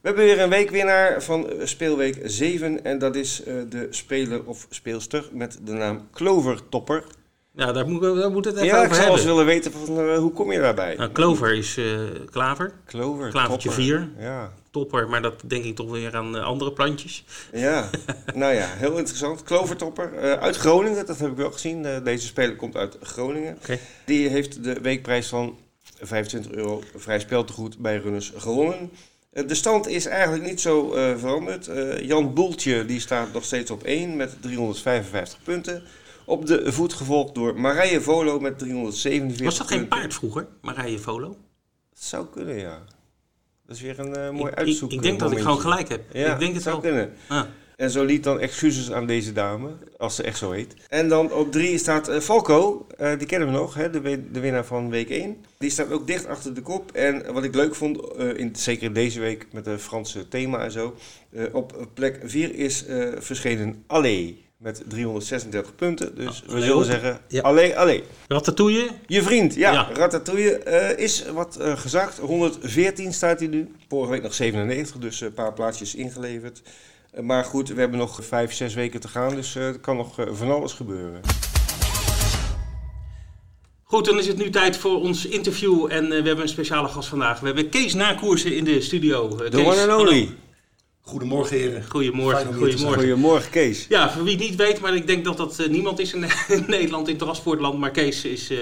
We 0.00 0.06
hebben 0.08 0.24
weer 0.24 0.40
een 0.40 0.48
weekwinnaar 0.48 1.22
van 1.22 1.50
eh, 1.50 1.66
speelweek 1.66 2.18
7 2.24 2.84
en 2.84 2.98
dat 2.98 3.16
is 3.16 3.42
eh, 3.42 3.54
de 3.68 3.86
speler 3.90 4.44
of 4.44 4.66
speelster 4.70 5.28
met 5.32 5.58
de 5.64 5.72
naam 5.72 6.08
Clover 6.12 6.68
Topper. 6.68 7.04
Ja, 7.52 7.72
daar 7.72 7.88
moet, 7.88 8.02
daar 8.02 8.30
moet 8.30 8.44
het 8.44 8.54
even 8.54 8.66
Ja, 8.66 8.76
ik 8.78 8.84
over 8.84 8.94
zou 8.94 9.06
eens 9.10 9.16
hebben. 9.16 9.36
willen 9.36 9.46
weten 9.52 9.72
van, 9.72 10.00
eh, 10.00 10.18
hoe 10.18 10.32
kom 10.32 10.52
je 10.52 10.58
daarbij? 10.60 10.94
Nou, 10.96 11.12
Clover 11.12 11.54
is 11.54 11.76
eh, 11.76 11.98
klaver. 12.30 12.72
Clover 12.86 13.30
Klavertje 13.30 13.68
Topper. 13.68 13.84
4. 13.84 14.10
Ja. 14.18 14.52
Topper, 14.70 15.08
maar 15.08 15.22
dat 15.22 15.42
denk 15.46 15.64
ik 15.64 15.76
toch 15.76 15.90
weer 15.90 16.16
aan 16.16 16.42
andere 16.44 16.72
plantjes. 16.72 17.24
Ja, 17.52 17.90
nou 18.34 18.54
ja, 18.54 18.66
heel 18.66 18.96
interessant. 18.98 19.42
Klovertopper 19.42 20.38
uit 20.38 20.56
Groningen, 20.56 21.06
dat 21.06 21.18
heb 21.18 21.30
ik 21.30 21.36
wel 21.36 21.50
gezien. 21.52 21.86
Deze 22.04 22.26
speler 22.26 22.56
komt 22.56 22.76
uit 22.76 22.96
Groningen. 23.02 23.56
Oké. 23.56 23.78
Die 24.04 24.28
heeft 24.28 24.64
de 24.64 24.80
weekprijs 24.80 25.28
van 25.28 25.58
25 26.00 26.52
euro 26.52 26.82
vrij 26.96 27.20
speltegoed 27.20 27.78
bij 27.78 27.96
Runners 27.96 28.32
gewonnen. 28.36 28.90
Eh, 29.30 29.48
de 29.48 29.54
stand 29.54 29.88
is 29.88 30.06
eigenlijk 30.06 30.44
niet 30.44 30.60
zo 30.60 30.92
eh, 30.92 31.16
veranderd. 31.16 31.68
Eh, 31.68 32.00
Jan 32.00 32.34
Boeltje 32.34 32.84
die 32.84 33.00
staat 33.00 33.32
nog 33.32 33.44
steeds 33.44 33.70
op 33.70 33.82
1 33.82 34.16
met 34.16 34.36
355 34.42 35.42
punten. 35.42 35.82
Op 36.24 36.46
de 36.46 36.72
voet 36.72 36.92
gevolgd 36.92 37.34
door 37.34 37.60
Marije 37.60 38.00
Volo 38.00 38.40
met 38.40 38.58
347 38.58 39.44
Was 39.44 39.58
dat 39.58 39.66
geen 39.66 39.88
paard 39.88 40.14
vroeger, 40.14 40.46
Marije 40.60 40.98
Volo? 40.98 41.28
Dat 41.90 42.02
zou 42.04 42.26
kunnen, 42.32 42.56
ja. 42.58 42.82
Dat 43.66 43.76
is 43.76 43.82
weer 43.82 43.98
een 43.98 44.16
eh, 44.16 44.30
mooi 44.30 44.52
Ik, 44.52 44.58
ik, 44.58 44.58
uitzoek. 44.58 44.92
ik 44.92 45.02
denk 45.02 45.18
dat 45.20 45.32
ik 45.32 45.38
gewoon 45.38 45.60
gelijk 45.60 45.88
heb. 45.88 46.02
Ja, 46.12 46.32
ik 46.32 46.38
denk 46.38 46.54
het 46.54 46.62
zou 46.62 46.80
wel. 46.80 46.90
kunnen. 46.90 47.12
Ah. 47.28 47.42
En 47.80 47.90
zo 47.90 48.04
liet 48.04 48.24
dan 48.24 48.40
excuses 48.40 48.92
aan 48.92 49.06
deze 49.06 49.32
dame, 49.32 49.68
als 49.98 50.14
ze 50.14 50.22
echt 50.22 50.38
zo 50.38 50.50
heet. 50.50 50.74
En 50.88 51.08
dan 51.08 51.32
op 51.32 51.52
drie 51.52 51.78
staat 51.78 52.08
eh, 52.08 52.20
Falco, 52.20 52.86
eh, 52.98 53.18
die 53.18 53.26
kennen 53.26 53.48
we 53.48 53.54
nog, 53.54 53.74
hè, 53.74 53.90
de, 53.90 54.30
de 54.30 54.40
winnaar 54.40 54.64
van 54.64 54.90
week 54.90 55.10
1. 55.10 55.36
Die 55.58 55.70
staat 55.70 55.92
ook 55.92 56.06
dicht 56.06 56.26
achter 56.26 56.54
de 56.54 56.60
kop. 56.62 56.92
En 56.92 57.32
wat 57.32 57.44
ik 57.44 57.54
leuk 57.54 57.74
vond, 57.74 58.00
eh, 58.00 58.36
in, 58.38 58.56
zeker 58.56 58.92
deze 58.92 59.20
week 59.20 59.46
met 59.52 59.66
het 59.66 59.80
Franse 59.80 60.28
thema 60.28 60.64
en 60.64 60.70
zo. 60.70 60.94
op 61.52 61.88
plek 61.94 62.20
4 62.24 62.54
is 62.54 62.84
verschenen 63.18 63.84
Allee 63.86 64.44
met 64.60 64.82
336 64.88 65.74
punten. 65.74 66.14
Dus 66.14 66.42
Ah, 66.46 66.52
we 66.54 66.60
zullen 66.60 66.84
zeggen, 66.84 67.20
Ja. 67.28 67.40
Allee, 67.42 67.78
Allee. 67.78 68.04
Ratatouille? 68.28 68.88
Je 69.06 69.22
vriend, 69.22 69.54
ja, 69.54 69.72
Ja. 69.72 69.88
Ratatouille 69.92 70.64
is 70.96 71.24
wat 71.32 71.56
eh, 71.56 71.76
gezakt. 71.76 72.18
114 72.18 73.12
staat 73.12 73.38
hij 73.38 73.48
nu. 73.48 73.72
Vorige 73.88 74.10
week 74.10 74.22
nog 74.22 74.34
97, 74.34 74.98
dus 74.98 75.20
een 75.20 75.32
paar 75.34 75.52
plaatsjes 75.52 75.94
ingeleverd. 75.94 76.62
Maar 77.20 77.44
goed, 77.44 77.68
we 77.68 77.80
hebben 77.80 77.98
nog 77.98 78.24
vijf, 78.24 78.52
zes 78.52 78.74
weken 78.74 79.00
te 79.00 79.08
gaan, 79.08 79.34
dus 79.34 79.56
eh, 79.56 79.66
er 79.66 79.78
kan 79.78 79.96
nog 79.96 80.18
eh, 80.18 80.26
van 80.32 80.50
alles 80.50 80.72
gebeuren. 80.72 81.20
Goed, 83.90 84.04
dan 84.04 84.18
is 84.18 84.26
het 84.26 84.36
nu 84.36 84.50
tijd 84.50 84.76
voor 84.76 85.00
ons 85.00 85.26
interview. 85.26 85.86
En 85.90 86.04
eh, 86.04 86.08
we 86.08 86.14
hebben 86.14 86.40
een 86.40 86.48
speciale 86.48 86.88
gast 86.88 87.08
vandaag. 87.08 87.40
We 87.40 87.46
hebben 87.46 87.68
Kees 87.68 87.94
Nakoersen 87.94 88.56
in 88.56 88.64
de 88.64 88.80
studio. 88.80 89.28
The 89.28 89.48
Kees, 89.48 89.66
one 89.66 89.92
and 89.92 90.00
only. 90.00 90.28
Goedemorgen 91.00 91.56
heren. 91.56 91.84
Goedemorgen. 91.88 92.54
Goedemorgen. 92.54 92.94
Goedemorgen, 92.94 93.50
Kees. 93.50 93.86
Ja, 93.88 94.12
voor 94.12 94.24
wie 94.24 94.36
het 94.36 94.42
niet 94.42 94.56
weet, 94.56 94.80
maar 94.80 94.94
ik 94.94 95.06
denk 95.06 95.24
dat 95.24 95.36
dat 95.36 95.66
niemand 95.68 95.98
is 95.98 96.12
in, 96.12 96.24
in 96.48 96.64
Nederland 96.66 97.08
in 97.08 97.16
transportland. 97.16 97.78
Maar 97.78 97.90
Kees 97.90 98.24
is 98.24 98.50
eh, 98.50 98.58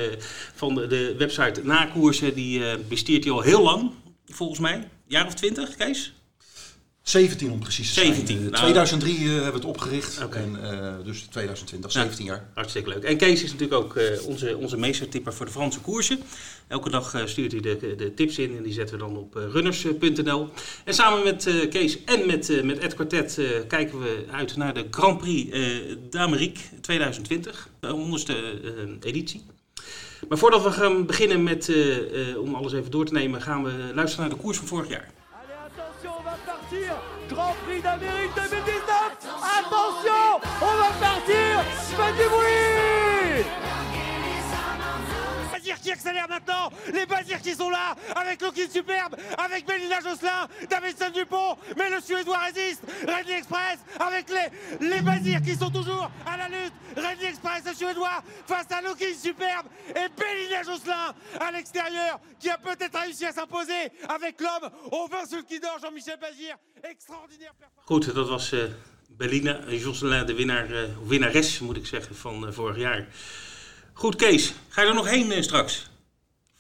van 0.55 0.75
de, 0.75 0.87
de 0.87 1.15
website 1.19 1.61
Nakoersen. 1.65 2.35
Die 2.35 2.65
eh 2.65 2.79
bestiert 2.89 3.25
hij 3.25 3.33
al 3.33 3.41
heel 3.41 3.63
lang, 3.63 3.91
volgens 4.27 4.59
mij. 4.59 4.89
Jaar 5.07 5.27
of 5.27 5.35
twintig, 5.35 5.77
Kees? 5.77 6.18
17 7.09 7.51
om 7.51 7.59
precies 7.59 7.89
te 7.89 8.01
zijn. 8.01 8.07
17, 8.15 8.37
Eh, 8.37 8.43
nou. 8.43 8.55
2003 8.57 9.17
eh, 9.17 9.25
hebben 9.25 9.45
we 9.45 9.53
het 9.53 9.65
opgericht. 9.65 10.19
En, 10.31 10.59
eh, 10.63 10.95
dus 11.05 11.21
2020, 11.31 11.93
Ja. 11.93 12.01
17 12.01 12.25
jaar. 12.25 12.49
Hartstikke 12.55 12.89
leuk. 12.89 13.03
En 13.03 13.17
Kees 13.17 13.43
is 13.43 13.53
natuurlijk 13.53 13.83
ook 13.83 13.97
eh, 13.97 14.27
onze, 14.27 14.57
onze 14.57 14.77
meestertipper 14.77 15.33
voor 15.35 15.47
de 15.47 15.53
Franse 15.53 15.81
koersen. 15.81 16.19
Elke 16.67 16.91
dag 16.91 17.23
stuurt 17.25 17.53
hij 17.53 17.61
de, 17.61 17.95
de 17.97 18.15
tips 18.15 18.39
in 18.39 18.57
en 18.57 18.63
die 18.63 18.73
zetten 18.73 18.99
we 18.99 19.05
dan 19.05 19.17
op 19.17 19.35
runners.nl. 19.35 20.49
En 20.85 20.95
samen 20.95 21.25
met 21.25 21.51
Kees 21.71 22.05
en 22.05 22.27
met, 22.27 22.65
met 22.65 22.79
Ed 22.79 22.95
Quartet 22.95 23.41
kijken 23.69 24.01
we 24.01 24.25
uit 24.31 24.57
naar 24.57 24.75
de 24.75 24.87
Grand 24.91 25.19
Prix 25.19 25.57
d'Amérique 26.11 26.61
2020. 26.81 27.69
De 27.81 27.87
honderdste 27.89 28.35
eh, 28.35 28.71
editie. 29.01 29.43
Maar 30.29 30.39
voordat 30.39 30.63
we 30.63 30.71
gaan 30.71 31.07
beginnen 31.07 31.43
met, 31.43 31.73
om 32.39 32.55
alles 32.55 32.73
even 32.73 32.91
door 32.91 33.05
te 33.05 33.13
nemen, 33.13 33.43
gaan 33.43 33.65
we 33.65 33.73
luisteren 33.95 34.29
naar 34.29 34.37
de 34.37 34.43
koers 34.43 34.57
van 34.59 34.67
vorig 34.67 34.89
jaar. 34.89 35.11
D'Amérique 37.83 38.35
2019 38.35 39.19
Attention, 39.59 40.41
on 40.61 40.77
va 40.77 40.91
partir. 41.01 41.63
Faites 41.97 42.17
du 42.17 42.29
bruit 42.29 42.88
accélère 45.91 46.29
maintenant. 46.29 46.71
Les 46.93 47.07
Bazirs 47.07 47.41
qui 47.41 47.55
sont 47.55 47.71
là 47.71 47.95
Avec 48.17 48.41
Loki 48.43 48.69
Superbe 48.69 49.17
Avec 49.39 49.67
Mélina 49.69 50.01
Josselin 50.01 50.49
Davidson 50.69 51.11
Dupont 51.15 51.57
Mais 51.77 51.91
le 51.91 52.01
Suédois 52.01 52.39
résiste. 52.39 52.83
Redley 53.07 53.39
Express 53.39 53.79
Avec 53.99 54.27
les, 54.31 54.89
les 54.89 55.01
Bazirs 55.03 55.43
qui 55.43 55.55
sont 55.55 55.71
toujours 55.71 56.11
à 56.27 56.37
la 56.37 56.49
lutte. 56.49 56.73
Redley 56.97 57.29
Express 57.29 57.63
le 57.67 57.75
Suédois 57.75 58.23
Face 58.47 58.71
à 58.71 58.81
Loki 58.83 59.15
Superbe 59.15 59.67
Et 59.91 60.09
Mélina 60.21 60.63
Josselin 60.63 61.15
à 61.41 61.51
l'extérieur 61.53 62.21
Qui 62.41 62.51
a 62.51 62.59
peut-être 62.59 62.99
réussi 62.99 63.27
à 63.27 63.33
s'imposer 63.33 63.93
Avec 64.09 64.41
l'homme 64.41 64.71
au 64.93 65.07
vin 65.09 65.25
sur 65.27 65.39
le 65.39 65.45
qui 65.45 65.61
dort 65.61 65.79
Jean-Michel 65.81 66.19
Bazir. 66.21 66.57
Extraordinaire 66.83 67.53
Goed, 67.87 68.15
dat 68.15 68.29
was 68.29 68.53
eh 68.53 68.69
Bellina 69.17 69.61
Josselin, 69.69 70.27
de 70.27 70.35
winnaar, 70.35 70.71
eh, 70.71 70.99
of 71.03 71.09
winnares 71.09 71.59
moet 71.61 71.77
ik 71.77 71.87
zeggen, 71.87 72.17
van 72.17 72.47
eh, 72.47 72.53
vorig 72.53 72.77
jaar. 72.77 73.07
Goed, 73.99 74.17
Kees, 74.17 74.55
ga 74.69 74.83
je 74.83 74.89
er 74.89 74.95
nog 74.95 75.09
heen 75.09 75.33
eh, 75.33 75.43
straks? 75.43 75.91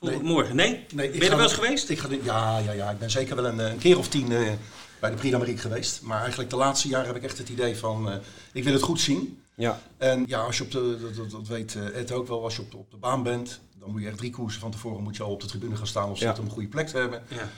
Nee. 0.00 0.20
Morgen? 0.22 0.56
Nee? 0.56 0.84
Nee, 0.94 1.10
ben 1.10 1.20
je 1.20 1.28
er 1.28 1.36
wel 1.36 1.44
eens 1.44 1.52
geweest? 1.54 1.88
Ik 1.88 1.98
ga, 1.98 2.08
ja, 2.22 2.58
ja, 2.58 2.72
ja, 2.72 2.90
ik 2.90 2.98
ben 2.98 3.10
zeker 3.10 3.36
wel 3.36 3.46
een, 3.46 3.60
eh, 3.60 3.70
een 3.70 3.78
keer 3.78 3.98
of 3.98 4.08
tien 4.08 4.32
eh, 4.32 4.52
bij 5.00 5.10
de 5.10 5.16
Prix 5.16 5.30
d'Amérique 5.32 5.60
geweest. 5.60 6.02
Maar 6.02 6.18
eigenlijk 6.20 6.50
de 6.50 6.56
laatste 6.56 6.88
jaren 6.88 7.06
heb 7.06 7.16
ik 7.16 7.22
echt 7.22 7.38
het 7.38 7.48
idee 7.48 7.76
van, 7.76 8.10
eh, 8.10 8.16
ik 8.52 8.64
wil 8.64 8.72
het 8.72 8.82
goed 8.82 9.00
zien. 9.00 9.42
Ja, 9.54 9.80
En 9.96 10.24
ja, 10.26 10.38
als 10.40 10.56
je 10.56 10.62
op 10.64 10.70
de, 10.70 10.98
dat, 11.00 11.14
dat, 11.14 11.30
dat 11.30 11.46
weet 11.48 11.74
eh, 11.74 12.00
Ed 12.00 12.12
ook 12.12 12.28
wel, 12.28 12.42
als 12.44 12.56
je 12.56 12.62
op 12.62 12.70
de, 12.70 12.76
op 12.76 12.90
de 12.90 12.96
baan 12.96 13.22
bent, 13.22 13.60
dan 13.80 13.90
moet 13.90 14.00
je 14.02 14.08
echt 14.08 14.18
drie 14.18 14.30
koersen 14.30 14.60
van 14.60 14.70
tevoren 14.70 15.02
moet 15.02 15.16
je 15.16 15.22
al 15.22 15.30
op 15.32 15.40
de 15.40 15.46
tribune 15.46 15.76
gaan 15.76 15.86
staan 15.86 16.10
of 16.10 16.18
Ja. 16.18 16.24
zitten 16.26 16.42
om 16.42 16.48
een 16.48 16.54
goede 16.54 16.68
plek 16.68 16.88
te 16.88 16.96
hebben. 16.96 17.22
Ja. 17.28 17.48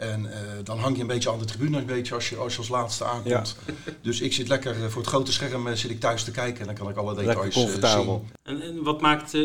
En 0.00 0.32
eh, 0.32 0.38
dan 0.64 0.78
hang 0.78 0.96
je 0.96 1.00
een 1.00 1.06
beetje 1.06 1.30
aan 1.30 1.38
de 1.38 1.44
tribune 1.44 1.78
een 1.78 1.86
beetje 1.86 2.14
als 2.14 2.28
je 2.28 2.36
als, 2.36 2.52
je 2.52 2.58
als 2.58 2.68
laatste 2.68 3.04
aankomt. 3.04 3.56
Dus 4.02 4.20
ik 4.20 4.32
zit 4.32 4.48
lekker 4.48 4.84
eh, 4.84 4.88
voor 4.88 5.00
het 5.00 5.10
grote 5.10 5.32
scherm 5.32 5.66
eh, 5.66 5.74
zit 5.74 5.90
ik 5.90 6.00
thuis 6.00 6.24
te 6.24 6.30
kijken 6.30 6.60
en 6.60 6.66
dan 6.66 6.74
kan 6.74 6.88
ik 6.88 6.96
alle 6.96 7.14
details 7.14 7.54
comfortabel. 7.54 8.24
zien. 8.44 8.56
En, 8.56 8.62
en 8.62 8.82
wat, 8.82 9.00
maakt, 9.00 9.34
eh, 9.34 9.42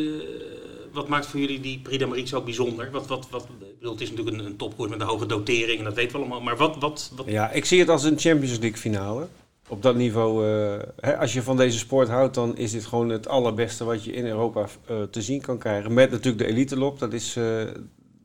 wat 0.92 1.08
maakt 1.08 1.26
voor 1.26 1.40
jullie 1.40 1.60
die 1.60 1.80
Prix 1.80 1.98
d'Amérique 1.98 2.30
zo 2.30 2.42
bijzonder? 2.42 2.92
Wat, 2.92 3.08
wat, 3.08 3.28
wat, 3.30 3.48
bedoel, 3.80 3.92
het 3.92 4.02
is 4.02 4.10
natuurlijk 4.10 4.38
een, 4.38 4.46
een 4.46 4.58
topkoers 4.58 4.90
met 4.90 5.02
een 5.02 5.08
hoge 5.08 5.26
dotering 5.26 5.78
en 5.78 5.84
dat 5.84 5.94
weten 5.94 6.12
we 6.12 6.18
allemaal. 6.18 6.42
Maar 6.42 6.58
wat, 6.58 6.76
wat, 6.80 7.12
wat 7.16 7.26
Ja, 7.26 7.52
ik 7.52 7.66
zie 7.66 7.80
het 7.80 7.90
als 7.90 8.04
een 8.04 8.20
Champions 8.20 8.60
League 8.60 8.78
finale. 8.78 9.28
Op 9.68 9.82
dat 9.82 9.96
niveau, 9.96 10.48
eh, 10.48 10.80
hè, 11.00 11.18
als 11.18 11.34
je 11.34 11.42
van 11.42 11.58
deze 11.58 11.78
sport 11.78 12.08
houdt, 12.08 12.36
dan 12.36 12.58
is 12.58 12.72
dit 12.72 12.86
gewoon 12.86 13.10
het 13.10 13.28
allerbeste 13.28 13.84
wat 13.84 14.04
je 14.04 14.14
in 14.14 14.26
Europa 14.26 14.68
eh, 14.86 15.02
te 15.02 15.22
zien 15.22 15.42
kan 15.42 15.58
krijgen. 15.58 15.94
Met 15.94 16.12
natuurlijk 16.12 16.38
de 16.38 16.50
elite 16.54 16.78
lop, 16.78 17.00
dat 17.00 17.14
is, 17.14 17.36
eh, 17.36 17.62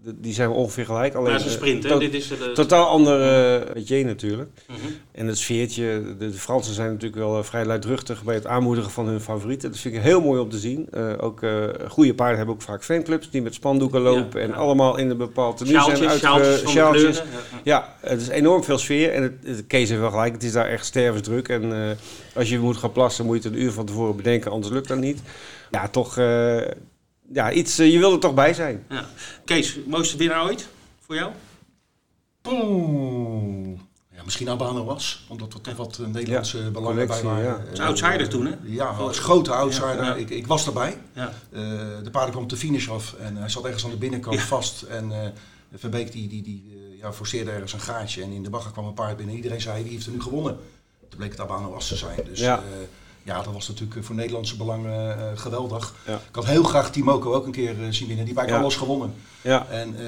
die 0.04 0.32
zijn 0.32 0.50
ongeveer 0.50 0.84
gelijk. 0.84 1.14
Alleen, 1.14 1.30
maar 1.30 1.38
is 1.40 1.44
een 1.44 1.50
eh, 1.50 1.56
sprint, 1.56 1.84
hè? 1.84 1.98
Dit 1.98 2.14
is, 2.14 2.30
eh, 2.30 2.38
de- 2.38 2.52
Totaal 2.52 2.86
ander 2.86 3.20
uh, 3.60 3.74
métier 3.74 4.04
natuurlijk. 4.04 4.50
Mhm. 4.68 4.78
En 5.12 5.26
het 5.26 5.38
sfeertje, 5.38 6.02
de, 6.18 6.30
de 6.30 6.32
Fransen 6.32 6.74
zijn 6.74 6.88
natuurlijk 6.88 7.20
wel 7.20 7.38
eh, 7.38 7.44
vrij 7.44 7.64
luidruchtig 7.64 8.24
bij 8.24 8.34
het 8.34 8.46
aanmoedigen 8.46 8.90
van 8.90 9.06
hun 9.06 9.20
favorieten. 9.20 9.70
Dat 9.70 9.78
vind 9.80 9.94
ik 9.94 10.00
heel 10.00 10.20
mooi 10.20 10.40
om 10.40 10.48
te 10.50 10.58
zien. 10.58 10.88
Eh, 10.90 11.12
ook 11.20 11.42
eh, 11.42 11.64
goede 11.88 12.14
paarden 12.14 12.36
hebben 12.36 12.54
ook 12.54 12.62
vaak 12.62 12.84
fanclubs 12.84 13.30
die 13.30 13.42
met 13.42 13.54
spandoeken 13.54 14.00
lopen 14.00 14.40
Ja, 14.40 14.46
en 14.46 14.52
ja. 14.52 14.56
allemaal 14.56 14.96
in 14.98 15.10
een 15.10 15.16
bepaald 15.16 15.56
tenue 15.56 15.80
zijn 15.82 15.96
Sjaaltjes, 16.66 17.04
uitge-. 17.04 17.22
Ja, 17.64 17.94
het 18.00 18.20
is 18.20 18.28
enorm 18.28 18.64
veel 18.64 18.78
sfeer 18.78 19.12
en 19.12 19.22
het, 19.22 19.32
het, 19.44 19.66
Kees 19.66 19.88
heeft 19.88 20.00
wel 20.00 20.10
gelijk, 20.10 20.32
het 20.32 20.42
is 20.42 20.52
daar 20.52 20.66
echt 20.68 20.84
stervensdruk. 20.86 21.48
En 21.48 21.72
eh, 21.72 21.96
als 22.34 22.48
je 22.48 22.58
moet 22.58 22.76
gaan 22.76 22.92
plassen, 22.92 23.26
moet 23.26 23.42
je 23.42 23.48
het 23.48 23.58
een 23.58 23.62
uur 23.64 23.72
van 23.72 23.86
tevoren 23.86 24.16
bedenken, 24.16 24.50
anders 24.50 24.72
lukt 24.72 24.88
dat 24.88 24.98
niet. 24.98 25.22
Ja, 25.70 25.88
toch, 25.88 26.18
eh, 26.18 26.60
ja, 27.32 27.52
iets, 27.52 27.78
eh, 27.78 27.92
je 27.92 27.98
wil 27.98 28.12
er 28.12 28.18
toch 28.18 28.34
bij 28.34 28.54
zijn. 28.54 28.84
Ja. 28.88 29.04
Kees, 29.44 29.78
mooiste 29.86 30.16
winnaar 30.16 30.44
ooit 30.44 30.68
voor 31.06 31.14
jou? 31.14 31.32
Oeh. 32.48 33.78
Ja, 34.14 34.22
misschien 34.24 34.48
Albano 34.48 34.84
was, 34.84 35.24
omdat 35.28 35.52
er 35.54 35.60
toch 35.60 35.76
wat 35.76 35.98
eh, 35.98 36.06
Nederlandse 36.06 36.70
belangen 36.70 37.06
bij 37.06 37.22
waren. 37.22 37.42
ja. 37.44 37.56
Eh, 37.64 37.70
Als 37.70 37.80
outsider 37.80 38.28
toen, 38.28 38.46
hè? 38.46 38.52
Ja, 38.62 38.84
als 38.86 39.18
grote 39.18 39.52
outsider. 39.52 39.96
Ja, 39.96 40.04
ja. 40.04 40.14
Ik, 40.14 40.30
ik 40.30 40.46
was 40.46 40.66
erbij. 40.66 40.98
Ja. 41.12 41.32
Eh, 41.52 41.60
de 42.02 42.08
paarden 42.12 42.30
kwam 42.30 42.42
op 42.42 42.48
de 42.48 42.56
finish 42.56 42.88
af 42.88 43.14
en 43.20 43.36
hij 43.36 43.48
zat 43.48 43.64
ergens 43.64 43.84
aan 43.84 43.90
de 43.90 43.96
binnenkant 43.96 44.36
Ja. 44.36 44.42
vast. 44.46 44.82
En 44.82 45.12
eh 45.12 45.28
Verbeek 45.74 46.12
die, 46.12 46.28
die, 46.28 46.42
die 46.42 46.64
eh, 46.92 46.98
ja, 47.00 47.12
forceerde 47.12 47.50
ergens 47.50 47.72
een 47.72 47.80
gaatje 47.80 48.22
en 48.22 48.30
in 48.32 48.42
de 48.42 48.50
bagger 48.50 48.72
kwam 48.72 48.86
een 48.86 48.94
paard 48.94 49.16
binnen. 49.16 49.34
Iedereen 49.34 49.60
zei, 49.60 49.82
wie 49.82 49.92
heeft 49.92 50.06
er 50.06 50.12
nu 50.12 50.20
gewonnen? 50.20 50.56
Toen 51.08 51.18
bleek 51.18 51.30
het 51.30 51.40
Albano 51.40 51.70
was 51.70 51.88
te 51.88 51.96
zijn. 51.96 52.18
Dus 52.24 52.40
Ja. 53.22 53.42
dat 53.42 53.52
was 53.52 53.68
natuurlijk 53.68 53.96
eh, 54.00 54.02
voor 54.06 54.14
Nederlandse 54.14 54.56
belangen 54.56 55.18
eh, 55.18 55.38
geweldig. 55.38 55.94
Ja. 56.06 56.14
Ik 56.14 56.34
had 56.34 56.46
heel 56.46 56.62
graag 56.62 56.90
Timoko 56.90 57.34
ook 57.34 57.46
een 57.46 57.52
keer 57.52 57.82
eh, 57.82 57.86
zien 57.90 58.06
winnen. 58.06 58.24
Die 58.24 58.34
bij 58.34 58.46
Ja. 58.46 58.58
alles 58.58 58.76
gewonnen. 58.76 59.14
Ja, 59.42 59.66
En 59.70 59.94
eh, 59.98 60.04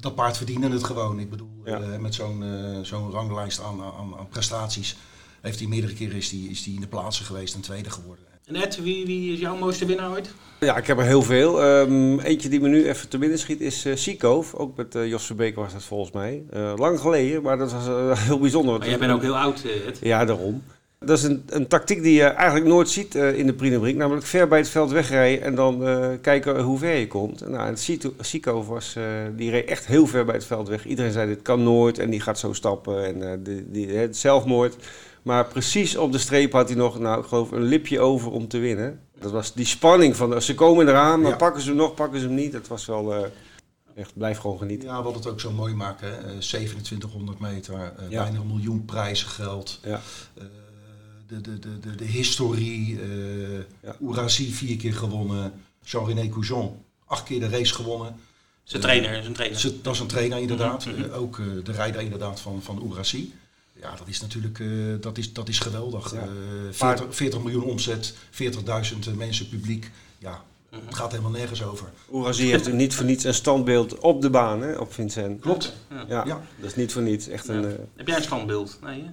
dat 0.00 0.14
paard 0.14 0.36
verdiende 0.36 0.68
het 0.70 0.84
gewoon. 0.84 1.18
Ik 1.18 1.30
bedoel, 1.30 1.50
Ja. 1.64 1.80
eh, 1.80 1.98
met 1.98 2.14
zo'n 2.14 2.42
eh, 2.42 2.78
zo'n 2.82 3.10
ranglijst 3.10 3.60
aan, 3.60 3.82
aan, 3.82 4.14
aan 4.18 4.28
prestaties 4.30 4.96
heeft 5.40 5.58
hij 5.58 5.68
meerdere 5.68 5.92
keren 5.94 6.16
is 6.16 6.28
die, 6.28 6.50
is 6.50 6.62
die 6.62 6.74
in 6.74 6.80
de 6.80 6.86
plaatsen 6.86 7.24
geweest 7.24 7.54
en 7.54 7.60
tweede 7.60 7.90
geworden. 7.90 8.24
En 8.46 8.54
Ed, 8.56 8.82
wie, 8.82 9.06
wie 9.06 9.32
is 9.32 9.38
jouw 9.40 9.56
mooiste 9.56 9.86
winnaar 9.86 10.10
ooit? 10.10 10.34
ja, 10.60 10.76
ik 10.76 10.86
heb 10.86 10.98
er 10.98 11.04
heel 11.04 11.22
veel. 11.22 11.62
Ehm, 11.62 12.18
eentje 12.18 12.48
die 12.48 12.60
me 12.60 12.68
nu 12.68 12.88
even 12.88 13.08
te 13.08 13.18
binnen 13.18 13.38
schiet 13.38 13.60
is 13.60 13.84
uh. 13.94 14.54
Ook 14.54 14.76
met 14.76 14.94
eh, 14.94 15.08
Jos 15.08 15.24
Verbeek 15.26 15.54
was 15.56 15.72
dat 15.72 15.82
volgens 15.82 16.10
mij. 16.12 16.42
Eh, 16.50 16.72
lang 16.76 17.00
geleden, 17.00 17.42
maar 17.42 17.58
dat 17.58 17.72
was 17.72 17.86
heel 18.26 18.38
bijzonder. 18.38 18.78
Maar 18.78 18.88
jij 18.88 18.98
bent 18.98 19.12
ook 19.12 19.22
heel 19.22 19.36
oud, 19.38 19.62
Ed. 19.86 19.98
Ja, 20.02 20.24
daarom. 20.24 20.62
Dat 21.04 21.18
is 21.18 21.24
een, 21.24 21.42
een 21.48 21.66
tactiek 21.66 22.02
die 22.02 22.14
je 22.14 22.24
eigenlijk 22.24 22.66
nooit 22.66 22.88
ziet 22.90 23.14
eh, 23.14 23.38
in 23.38 23.46
de 23.46 23.54
d'Amérique. 23.56 23.98
Namelijk 23.98 24.26
ver 24.26 24.48
bij 24.48 24.58
het 24.58 24.68
veld 24.68 24.90
wegrijden 24.90 25.44
en 25.44 25.54
dan 25.54 25.86
eh, 25.86 26.08
kijken 26.20 26.60
hoe 26.60 26.78
ver 26.78 26.96
je 26.96 27.06
komt. 27.06 27.42
En, 27.42 27.50
nou, 27.50 27.66
en 27.66 27.76
Sico 28.20 28.64
was, 28.64 28.96
eh, 28.96 29.04
die 29.36 29.50
reed 29.50 29.68
echt 29.68 29.86
heel 29.86 30.06
ver 30.06 30.24
bij 30.24 30.34
het 30.34 30.44
veld 30.44 30.68
weg. 30.68 30.86
Iedereen 30.86 31.12
zei 31.12 31.28
dit 31.28 31.42
kan 31.42 31.62
nooit 31.62 31.98
en 31.98 32.10
die 32.10 32.20
gaat 32.20 32.38
zo 32.38 32.52
stappen 32.52 33.22
en 33.22 33.42
die, 33.42 33.70
die, 33.70 33.88
het 33.88 34.16
zelfmoord. 34.16 34.76
Maar 35.22 35.46
precies 35.46 35.96
op 35.96 36.12
de 36.12 36.18
streep 36.18 36.52
had 36.52 36.68
hij 36.68 36.78
nog, 36.78 36.98
nou 36.98 37.20
ik 37.20 37.26
geloof, 37.26 37.50
een 37.50 37.62
lipje 37.62 38.00
over 38.00 38.30
om 38.30 38.48
te 38.48 38.58
winnen. 38.58 39.00
Dat 39.20 39.30
was 39.30 39.54
die 39.54 39.66
spanning 39.66 40.16
van, 40.16 40.42
ze 40.42 40.54
komen 40.54 40.88
eraan, 40.88 41.20
maar 41.20 41.30
Ja. 41.30 41.36
pakken 41.36 41.62
ze 41.62 41.68
hem 41.68 41.76
nog, 41.76 41.94
pakken 41.94 42.20
ze 42.20 42.26
hem 42.26 42.34
niet. 42.34 42.52
Dat 42.52 42.68
was 42.68 42.86
wel... 42.86 43.30
Echt, 43.94 44.12
blijf 44.16 44.38
gewoon 44.38 44.58
genieten. 44.58 44.88
Ja, 44.88 45.02
wat 45.02 45.14
het 45.14 45.26
ook 45.26 45.40
zo 45.40 45.50
mooi 45.50 45.74
maken. 45.74 46.08
Hè? 46.08 46.16
Eh, 46.16 46.38
2700 46.38 47.38
meter, 47.38 47.92
Ja. 48.08 48.22
bijna 48.22 48.38
een 48.38 48.46
miljoen 48.46 48.84
prijzengeld. 48.84 49.80
Ja. 49.82 50.00
De, 51.32 51.40
de, 51.40 51.58
de, 51.58 51.78
de, 51.80 51.94
de 51.94 52.04
historie. 52.04 53.00
eh 53.00 53.58
Ja. 53.82 53.96
Ourasi 54.00 54.52
vier 54.52 54.76
keer 54.76 54.92
gewonnen. 54.94 55.52
Jean-René 55.84 56.28
Coujon 56.28 56.76
acht 57.06 57.22
keer 57.24 57.40
de 57.40 57.48
race 57.48 57.74
gewonnen. 57.74 58.16
Zijn 58.64 58.82
trainer, 58.82 59.22
zijn 59.22 59.34
trainer. 59.34 59.58
Ze- 59.58 59.80
Dat 59.80 59.94
is 59.94 60.00
een 60.00 60.06
trainer 60.06 60.38
inderdaad. 60.38 60.86
Mhm. 60.86 61.02
Eh, 61.02 61.20
ook 61.20 61.38
eh, 61.38 61.44
de 61.64 61.72
rijder 61.72 62.00
inderdaad 62.00 62.40
van, 62.40 62.62
van 62.62 62.80
Ourasi. 62.82 63.34
Ja, 63.80 63.94
dat 63.96 64.08
is 64.08 64.20
natuurlijk 64.20 64.58
eh, 64.60 64.66
dat 65.00 65.18
is, 65.18 65.32
dat 65.32 65.48
is 65.48 65.58
geweldig. 65.58 66.12
Ja. 66.12 66.18
Eh, 66.20 66.26
Maar- 66.26 66.72
40, 66.98 67.16
40 67.16 67.42
miljoen 67.42 67.64
omzet, 67.64 68.14
40.000 68.30 69.14
mensen 69.16 69.48
publiek. 69.48 69.90
Ja, 70.18 70.42
Mhm. 70.70 70.80
het 70.86 70.94
gaat 70.94 71.10
helemaal 71.10 71.30
nergens 71.32 71.62
over. 71.62 71.88
Oerazi 72.12 72.46
heeft 72.46 72.72
niet 72.72 72.94
voor 72.94 73.04
niets 73.04 73.24
een 73.24 73.34
standbeeld 73.34 73.98
op 73.98 74.22
de 74.22 74.30
baan, 74.30 74.62
hè, 74.62 74.72
op 74.76 74.92
Vincent. 74.92 75.40
Klopt. 75.40 75.72
Ja, 76.08 76.24
Ja. 76.26 76.40
dat 76.58 76.70
is 76.70 76.74
niet 76.76 76.92
voor 76.92 77.02
niets. 77.02 77.28
Echt 77.28 77.48
een, 77.48 77.64
eh, 77.64 77.72
Heb 77.96 78.06
jij 78.06 78.16
een 78.16 78.22
standbeeld? 78.22 78.78
Nee, 78.82 79.00
hè? 79.02 79.08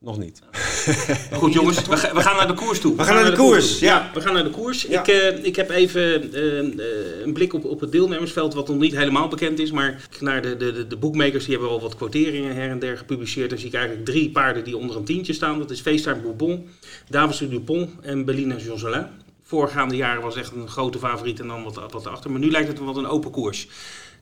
Nog 0.00 0.18
niet. 0.18 0.42
Goed 1.32 1.52
jongens, 1.52 1.86
we, 1.86 1.96
ga- 1.96 2.14
we 2.14 2.20
gaan 2.20 2.36
naar 2.36 2.46
de 2.46 2.54
koers 2.54 2.80
toe. 2.80 2.96
We 2.96 3.04
gaan 3.04 3.14
naar 3.14 3.30
de 3.30 3.36
koers, 3.36 3.78
ja. 3.78 4.10
we 4.14 4.20
gaan 4.20 4.34
naar 4.34 4.44
de 4.44 4.50
koers. 4.50 4.82
Ja. 4.82 5.00
Ik, 5.00 5.08
eh, 5.08 5.44
ik 5.44 5.56
heb 5.56 5.70
even 5.70 6.32
eh, 6.32 6.58
eh, 6.58 7.24
een 7.24 7.32
blik 7.32 7.52
op, 7.52 7.64
op 7.64 7.80
het 7.80 7.92
deelnemersveld, 7.92 8.54
wat 8.54 8.68
nog 8.68 8.78
niet 8.78 8.96
helemaal 8.96 9.28
bekend 9.28 9.58
is. 9.58 9.70
Maar 9.70 10.08
naar 10.20 10.42
de, 10.42 10.56
de, 10.56 10.72
de, 10.72 10.86
de 10.86 10.96
boekmakers, 10.96 11.44
die 11.44 11.52
hebben 11.54 11.72
al 11.72 11.80
wat 11.80 11.96
quoteringen 11.96 12.54
her 12.54 12.70
en 12.70 12.78
der 12.78 12.96
gepubliceerd. 12.98 13.50
Dan 13.50 13.58
zie 13.58 13.68
ik 13.68 13.74
eigenlijk 13.74 14.04
drie 14.06 14.30
paarden 14.30 14.64
die 14.64 14.76
onder 14.76 14.96
een 14.96 15.04
tientje 15.04 15.32
staan. 15.32 15.58
Dat 15.58 15.70
is 15.70 15.80
FaceTime 15.80 16.20
Bourbon, 16.20 16.68
Davidson 17.08 17.48
Dupont 17.48 17.90
en 18.00 18.24
Bellina 18.24 18.56
Joselin. 18.56 19.06
Voorgaande 19.42 19.96
jaren 19.96 20.22
was 20.22 20.36
echt 20.36 20.52
een 20.52 20.68
grote 20.68 20.98
favoriet 20.98 21.40
en 21.40 21.46
dan 21.48 21.62
wat, 21.64 21.74
wat 21.90 22.06
erachter. 22.06 22.30
Maar 22.30 22.40
nu 22.40 22.50
lijkt 22.50 22.68
het 22.68 22.78
wat 22.78 22.96
een 22.96 23.06
open 23.06 23.30
koers. 23.30 23.68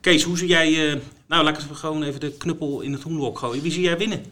Kees, 0.01 0.23
hoe 0.23 0.37
zie 0.37 0.47
jij... 0.47 0.89
eh, 0.91 0.95
nou, 1.27 1.43
laat 1.43 1.57
ik 1.57 1.69
eens 1.69 1.79
gewoon 1.79 2.03
even 2.03 2.19
de 2.19 2.31
knuppel 2.31 2.81
in 2.81 2.91
het 2.93 3.01
hoenlok 3.01 3.39
gooien. 3.39 3.61
Wie 3.61 3.71
zie 3.71 3.83
jij 3.83 3.97
winnen? 3.97 4.23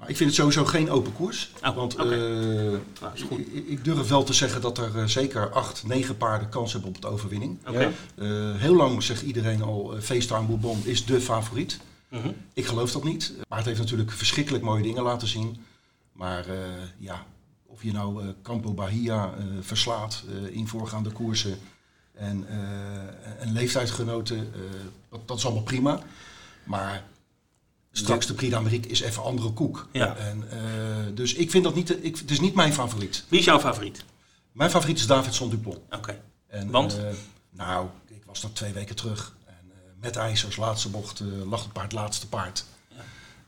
Maar 0.00 0.08
ik 0.08 0.16
vind 0.16 0.28
het 0.30 0.38
sowieso 0.38 0.64
geen 0.64 0.90
open 0.90 1.12
koers. 1.12 1.50
Oh, 1.64 1.74
want 1.76 1.94
oké. 1.94 2.14
eh, 2.14 3.00
Nou, 3.00 3.14
is 3.14 3.22
goed. 3.22 3.38
ik, 3.38 3.66
ik 3.66 3.84
durf 3.84 4.08
wel 4.08 4.22
te 4.22 4.32
zeggen 4.32 4.60
dat 4.60 4.78
er 4.78 4.98
eh, 4.98 5.04
zeker 5.04 5.50
acht, 5.52 5.86
negen 5.86 6.16
paarden 6.16 6.48
kans 6.48 6.72
hebben 6.72 6.90
op 6.90 7.00
de 7.00 7.06
overwinning. 7.08 7.58
Eh, 7.64 7.80
heel 8.56 8.74
lang 8.76 9.02
zegt 9.02 9.22
iedereen 9.22 9.62
al, 9.62 9.96
uh, 9.96 10.00
FaceTime 10.02 10.46
Bourbon 10.46 10.80
is 10.84 11.04
de 11.04 11.20
favoriet. 11.20 11.80
Mhm. 12.08 12.30
Ik 12.52 12.66
geloof 12.66 12.92
dat 12.92 13.04
niet. 13.04 13.34
Maar 13.48 13.58
het 13.58 13.66
heeft 13.66 13.78
natuurlijk 13.78 14.10
verschrikkelijk 14.12 14.64
mooie 14.64 14.82
dingen 14.82 15.02
laten 15.02 15.28
zien. 15.28 15.64
Maar 16.12 16.44
ja, 16.98 17.24
of 17.66 17.82
je 17.82 17.92
nou 17.92 18.22
Campo 18.42 18.72
Bahia 18.72 19.34
verslaat 19.60 20.24
in 20.50 20.68
voorgaande 20.68 21.10
koersen 21.10 21.58
en, 22.14 22.46
en 23.38 23.52
leeftijdsgenoten, 23.52 24.38
eh, 24.38 24.60
dat, 25.10 25.28
dat 25.28 25.36
is 25.36 25.44
allemaal 25.44 25.62
prima. 25.62 26.00
Maar 26.64 27.04
straks 27.92 28.26
de 28.26 28.34
Prix 28.34 28.52
d'Amérique 28.52 28.88
is 28.88 29.00
even 29.00 29.22
andere 29.22 29.50
koek. 29.52 29.88
Ja. 29.92 30.16
En, 30.16 30.50
eh, 30.50 30.58
dus 31.14 31.34
ik 31.34 31.50
vind 31.50 31.64
dat 31.64 31.74
niet, 31.74 32.04
ik, 32.04 32.16
het 32.16 32.30
is 32.30 32.40
niet 32.40 32.54
mijn 32.54 32.72
favoriet. 32.72 33.24
Wie 33.28 33.38
is 33.38 33.44
jouw 33.44 33.60
favoriet? 33.60 34.04
Mijn 34.52 34.70
favoriet 34.70 34.98
is 34.98 35.06
Davidson 35.06 35.50
Dupont. 35.50 35.78
Oké. 35.90 36.20
En, 36.46 36.70
Want? 36.70 36.98
eh, 36.98 37.04
nou, 37.50 37.88
ik 38.08 38.22
was 38.26 38.40
daar 38.40 38.52
twee 38.52 38.72
weken 38.72 38.96
terug. 38.96 39.36
En, 39.46 39.54
eh, 39.70 39.76
met 40.00 40.16
ijzers, 40.16 40.56
laatste 40.56 40.88
bocht, 40.88 41.20
lag 41.44 41.62
het 41.62 41.72
paard 41.72 41.92
laatste 41.92 42.28
paard. 42.28 42.64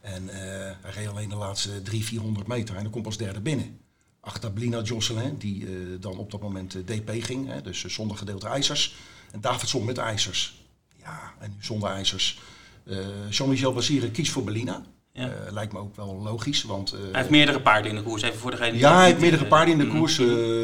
En 0.00 0.28
hij 0.28 0.76
reed 0.94 1.08
alleen 1.08 1.28
de 1.28 1.34
laatste 1.36 1.68
300, 1.82 2.04
400 2.04 2.46
meter 2.46 2.76
en 2.76 2.82
dan 2.82 2.92
komt 2.92 3.06
als 3.06 3.16
derde 3.16 3.40
binnen. 3.40 3.80
Achter 4.20 4.52
Blina 4.52 4.80
Josselin, 4.80 5.36
die 5.38 5.66
dan 5.98 6.16
op 6.18 6.30
dat 6.30 6.40
moment 6.40 6.70
DP 6.86 7.10
ging. 7.20 7.46
Hè, 7.48 7.62
dus 7.62 7.84
zonder 7.84 8.16
gedeelte 8.16 8.46
ijzers. 8.46 8.94
En 9.32 9.40
Davidson 9.40 9.84
met 9.84 9.98
ijzers. 9.98 10.64
Ja, 10.96 11.34
en 11.38 11.50
nu 11.50 11.56
zonder 11.64 11.90
ijzers. 11.90 12.40
Eh, 12.86 12.96
Jean-Michel 13.30 13.72
Basire 13.72 14.10
kiest 14.10 14.32
voor 14.32 14.44
Belina. 14.44 14.82
Ja. 15.12 15.28
Eh, 15.28 15.52
lijkt 15.52 15.72
me 15.72 15.78
ook 15.78 15.96
wel 15.96 16.20
logisch, 16.22 16.62
want... 16.62 16.92
eh, 16.92 16.98
Hij 17.00 17.08
heeft 17.12 17.30
meerdere 17.30 17.60
paarden 17.60 17.90
in 17.90 17.96
de 17.96 18.02
koers, 18.02 18.22
even 18.22 18.38
voor 18.38 18.50
degene 18.50 18.70
die 18.70 18.80
ja, 18.80 18.96
hij 18.96 19.06
heeft 19.06 19.20
meerdere 19.20 19.46
paarden 19.46 19.72
in 19.72 19.78
de 19.78 19.84
mhm. 19.84 19.98
koers. 19.98 20.18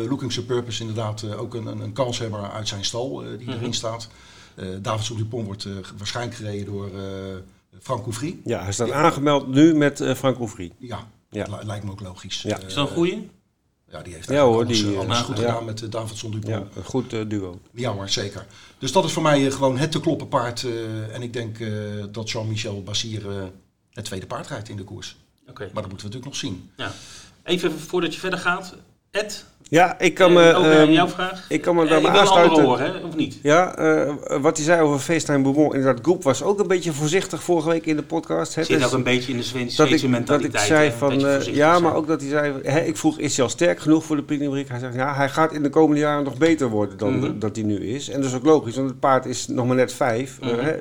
Looking 0.09 0.33
to 0.33 0.43
Purpose 0.43 0.81
inderdaad 0.81 1.23
eh, 1.23 1.41
ook 1.41 1.55
een, 1.55 1.67
een, 1.67 1.81
een 1.81 1.93
kanshebber 1.93 2.51
uit 2.51 2.69
zijn 2.69 2.85
stal 2.85 3.23
eh, 3.23 3.29
die 3.39 3.47
Mhm. 3.49 3.57
erin 3.59 3.73
staat. 3.75 4.09
Eh 4.55 4.67
Davidson 4.83 5.17
Dupont 5.17 5.47
wordt 5.47 5.65
eh, 5.65 5.73
waarschijnlijk 5.97 6.37
gereden 6.37 6.67
door 6.67 6.87
eh 6.87 7.03
Frank 7.81 8.03
Couvry. 8.03 8.37
Ja, 8.45 8.63
hij 8.63 8.73
staat 8.73 8.91
aangemeld 8.91 9.49
nu 9.49 9.75
met 9.75 10.01
eh 10.01 10.15
Frank 10.15 10.39
Ouvry. 10.39 10.73
Ja, 10.79 11.07
Ja. 11.31 11.45
dat 11.45 11.65
lijkt 11.65 11.85
me 11.85 11.91
ook 11.91 12.01
logisch. 12.01 12.43
Ja. 12.43 12.59
Is 12.67 12.75
dat 12.75 12.89
een 12.89 12.95
goeie? 12.95 13.31
Ja, 13.91 14.03
die 14.03 14.15
heeft 14.15 14.29
Ja, 14.29 14.43
hoor, 14.43 14.65
alles, 14.65 14.83
die, 14.83 14.93
eh, 14.93 14.99
alles 14.99 15.19
eh, 15.19 15.25
goed 15.25 15.37
ja. 15.39 15.43
gedaan 15.43 15.65
met 15.65 15.83
eh, 15.83 15.91
Davidson 15.91 16.31
Dupont. 16.31 16.55
Ja, 16.55 16.77
een 16.77 16.85
goed 16.85 17.11
duo. 17.31 17.61
Ja 17.73 17.93
hoor, 17.93 18.09
zeker. 18.09 18.47
Dus 18.79 18.93
dat 18.93 19.05
is 19.05 19.13
voor 19.13 19.23
mij 19.23 19.51
gewoon 19.51 19.79
het 19.79 19.93
te 19.93 20.01
kloppen 20.01 20.29
paard. 20.29 20.65
eh, 20.65 21.15
en 21.15 21.23
ik 21.23 21.33
denk 21.33 21.59
eh, 21.61 21.71
dat 22.11 22.31
Jean-Michel 22.31 22.83
Basir 22.83 23.31
eh, 23.31 23.45
het 23.93 24.05
tweede 24.05 24.27
paard 24.27 24.47
rijdt 24.47 24.69
in 24.69 24.77
de 24.77 24.85
koers. 24.85 25.17
Oké. 25.49 25.63
Maar 25.73 25.83
dat 25.83 25.91
moeten 25.91 26.09
we 26.11 26.15
natuurlijk 26.15 26.25
nog 26.25 26.37
zien. 26.37 26.71
Ja. 26.77 26.93
Even 27.43 27.73
voordat 27.79 28.15
je 28.15 28.21
verder 28.21 28.39
gaat. 28.39 28.75
Ed, 29.11 29.45
Ja, 29.71 29.99
ik 29.99 30.15
kan 30.15 30.33
me... 30.33 30.41
eh, 30.43 30.81
ehm, 30.83 30.91
jouw 30.91 31.09
vraag. 31.09 31.45
ik 31.49 31.61
kan 31.63 31.75
me 31.77 31.83
Eh, 31.85 31.91
daar 31.91 32.01
maar 32.03 32.11
aansluiten. 32.19 32.63
horen, 32.65 32.93
hè? 32.93 32.99
of 33.07 33.17
niet? 33.17 33.39
Ja, 33.43 33.77
eh, 33.77 34.15
wat 34.41 34.57
hij 34.57 34.67
zei 34.67 34.81
over 34.83 34.99
FaceTime 34.99 35.39
Bourbon, 35.43 35.75
inderdaad, 35.75 35.99
Groep 36.03 36.23
was 36.23 36.43
ook 36.43 36.59
een 36.61 36.67
beetje 36.67 36.93
voorzichtig 36.93 37.43
vorige 37.43 37.69
week 37.69 37.87
in 37.87 37.97
de 37.97 38.03
podcast. 38.03 38.55
Hè, 38.55 38.65
Zit 38.65 38.77
dus 38.79 38.87
ook 38.87 38.93
een 38.93 39.03
beetje 39.03 39.33
in 39.33 39.39
de 39.39 39.45
Zweedse 39.45 39.77
dat, 39.77 39.91
ik, 39.91 40.27
dat 40.27 40.45
ik 40.45 40.59
zei 40.59 40.93
van, 40.99 41.19
ja, 41.21 41.41
zijn. 41.41 41.83
maar 41.83 41.95
ook 41.95 42.07
dat 42.07 42.21
hij 42.21 42.31
zei, 42.31 42.53
hè, 42.63 42.81
ik 42.81 42.97
vroeg, 42.97 43.19
is 43.19 43.37
hij 43.37 43.45
al 43.45 43.51
sterk 43.51 43.81
genoeg 43.81 44.05
voor 44.05 44.17
de 44.17 44.25
d'Amérique? 44.39 44.71
Hij 44.73 44.81
zegt, 44.81 44.95
ja, 44.95 45.15
hij 45.15 45.29
gaat 45.29 45.53
in 45.53 45.63
de 45.63 45.71
komende 45.71 46.01
jaren 46.01 46.25
nog 46.25 46.37
beter 46.39 46.69
worden 46.69 46.99
dan 46.99 47.19
Mhm. 47.19 47.39
dat 47.39 47.57
hij 47.57 47.65
nu 47.65 47.77
is. 47.89 48.09
En 48.09 48.21
dat 48.21 48.31
is 48.31 48.37
ook 48.37 48.45
logisch, 48.45 48.77
want 48.77 48.89
het 48.89 49.01
paard 49.01 49.27
is 49.27 49.47
nog 49.47 49.67
maar 49.67 49.77
net 49.77 49.93
vijf. 49.93 50.39
Mhm. 50.41 50.59
hè, 50.59 50.73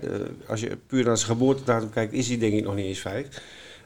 als 0.48 0.60
je 0.60 0.78
puur 0.88 1.06
naar 1.06 1.18
zijn 1.18 1.30
geboortedatum 1.32 1.90
kijkt, 1.90 2.14
is 2.14 2.28
hij 2.28 2.38
denk 2.38 2.54
ik 2.54 2.64
nog 2.64 2.76
niet 2.76 2.86
eens 2.86 3.00
vijf. 3.00 3.28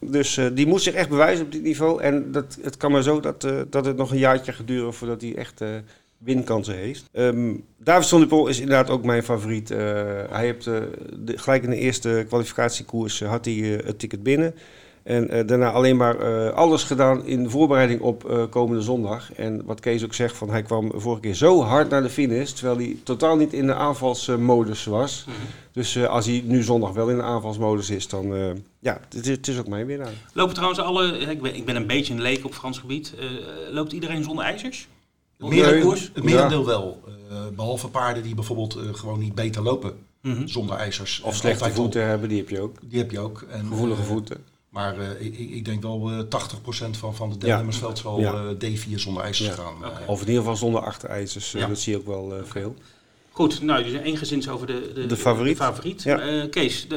Dus 0.05 0.37
eh, 0.37 0.45
die 0.53 0.67
moet 0.67 0.81
zich 0.81 0.93
echt 0.93 1.09
bewijzen 1.09 1.45
op 1.45 1.51
dit 1.51 1.63
niveau. 1.63 2.01
En 2.01 2.31
dat, 2.31 2.57
het 2.61 2.77
kan 2.77 2.91
maar 2.91 3.03
zo 3.03 3.19
dat, 3.19 3.43
eh, 3.43 3.61
dat 3.69 3.85
het 3.85 3.97
nog 3.97 4.11
een 4.11 4.17
jaartje 4.17 4.51
gaat 4.51 4.67
duren 4.67 4.93
voordat 4.93 5.21
hij 5.21 5.35
echt 5.35 5.61
eh, 5.61 5.69
winkansen 6.17 6.75
heeft. 6.75 7.09
Ehm 7.11 7.53
Davidson 7.77 8.19
Dupont 8.19 8.49
is 8.49 8.59
inderdaad 8.59 8.89
ook 8.89 9.03
mijn 9.03 9.23
favoriet. 9.23 9.69
Hij 9.69 10.45
heeft 10.45 10.63
de, 10.63 10.93
gelijk 11.25 11.63
in 11.63 11.69
de 11.69 11.75
eerste 11.75 12.25
kwalificatiekoers 12.27 13.19
had 13.19 13.45
hij 13.45 13.53
het 13.53 13.99
ticket 13.99 14.23
binnen. 14.23 14.55
En 15.03 15.29
eh, 15.29 15.47
daarna 15.47 15.71
alleen 15.71 15.97
maar 15.97 16.19
eh, 16.19 16.53
alles 16.53 16.83
gedaan 16.83 17.25
in 17.25 17.49
voorbereiding 17.49 18.01
op 18.01 18.29
eh, 18.29 18.43
komende 18.49 18.81
zondag. 18.81 19.33
En 19.33 19.65
wat 19.65 19.79
Kees 19.79 20.03
ook 20.03 20.13
zegt, 20.13 20.37
van 20.37 20.49
hij 20.49 20.61
kwam 20.63 20.91
vorige 20.95 21.21
keer 21.21 21.33
zo 21.33 21.61
hard 21.61 21.89
naar 21.89 22.01
de 22.01 22.09
finish, 22.09 22.51
terwijl 22.51 22.77
hij 22.77 22.97
totaal 23.03 23.35
niet 23.37 23.53
in 23.53 23.65
de 23.67 23.73
aanvalsmodus 23.73 24.85
was. 24.85 25.25
Mhm. 25.27 25.35
Dus 25.71 25.95
eh, 25.95 26.05
als 26.05 26.25
hij 26.25 26.43
nu 26.45 26.63
zondag 26.63 26.91
wel 26.93 27.09
in 27.09 27.15
de 27.15 27.23
aanvalsmodus 27.23 27.89
is, 27.89 28.07
dan 28.07 28.33
eh, 28.35 28.49
ja, 28.79 28.99
het 29.09 29.25
is, 29.25 29.27
het 29.35 29.47
is 29.47 29.59
ook 29.59 29.67
mijn 29.67 29.85
winnaar. 29.85 30.11
Lopen 30.33 30.53
trouwens 30.53 30.81
alle, 30.81 31.17
ik 31.17 31.41
ben, 31.41 31.55
ik 31.55 31.65
ben 31.65 31.75
een 31.75 31.87
beetje 31.87 32.13
een 32.13 32.21
leek 32.21 32.45
op 32.45 32.53
Frans 32.53 32.79
gebied, 32.79 33.13
Eh, 33.19 33.25
loopt 33.73 33.91
iedereen 33.91 34.23
zonder 34.23 34.45
ijzers? 34.45 34.87
Merendeel- 35.37 35.81
koers? 35.81 36.11
het 36.13 36.23
merendeel 36.23 36.65
wel. 36.65 37.01
Eh, 37.29 37.35
behalve 37.55 37.87
paarden 37.87 38.23
die 38.23 38.35
bijvoorbeeld 38.35 38.77
gewoon 38.91 39.19
niet 39.19 39.35
beter 39.35 39.61
lopen 39.63 39.93
Mhm. 40.21 40.47
zonder 40.47 40.75
ijzers. 40.75 41.21
Of 41.21 41.35
slechte 41.35 41.71
voeten 41.71 42.05
hebben, 42.07 42.29
die 42.29 42.37
heb 42.37 42.49
je 42.49 42.59
ook. 42.59 42.75
Die 42.83 42.99
heb 42.99 43.11
je 43.11 43.19
ook. 43.19 43.45
En, 43.49 43.65
Gevoelige 43.67 44.03
voeten. 44.03 44.37
Maar 44.71 44.99
eh, 44.99 45.25
ik, 45.25 45.37
ik 45.37 45.65
denk 45.65 45.81
wel 45.81 46.11
eh 46.11 46.19
80% 46.19 46.89
van, 46.91 47.15
van 47.15 47.29
de 47.29 47.37
deelnemersveld 47.37 47.97
zal 47.97 48.19
Ja. 48.19 48.33
eh, 48.33 48.69
D4 48.71 48.95
zonder 48.95 49.23
ijzers 49.23 49.49
Ja. 49.49 49.55
gaan. 49.55 49.73
Eh, 49.83 50.09
Of 50.09 50.21
in 50.21 50.27
ieder 50.27 50.41
geval 50.41 50.55
zonder 50.57 50.81
achterijzers. 50.81 51.53
eh, 51.53 51.61
Ja. 51.61 51.67
Dat 51.67 51.79
zie 51.79 51.93
je 51.93 51.99
ook 51.99 52.05
wel 52.07 52.35
eh, 52.35 52.43
veel. 52.43 52.75
Goed, 53.31 53.61
nou, 53.61 53.83
dus 53.83 53.93
eengezins 53.93 54.49
over 54.49 54.67
de, 54.67 54.91
de, 54.95 55.05
De 55.05 55.17
favoriet. 55.17 55.57
de 55.57 55.63
favoriet. 55.63 56.03
Ja. 56.03 56.19
Eh, 56.19 56.49
Kees, 56.49 56.87
de, 56.87 56.95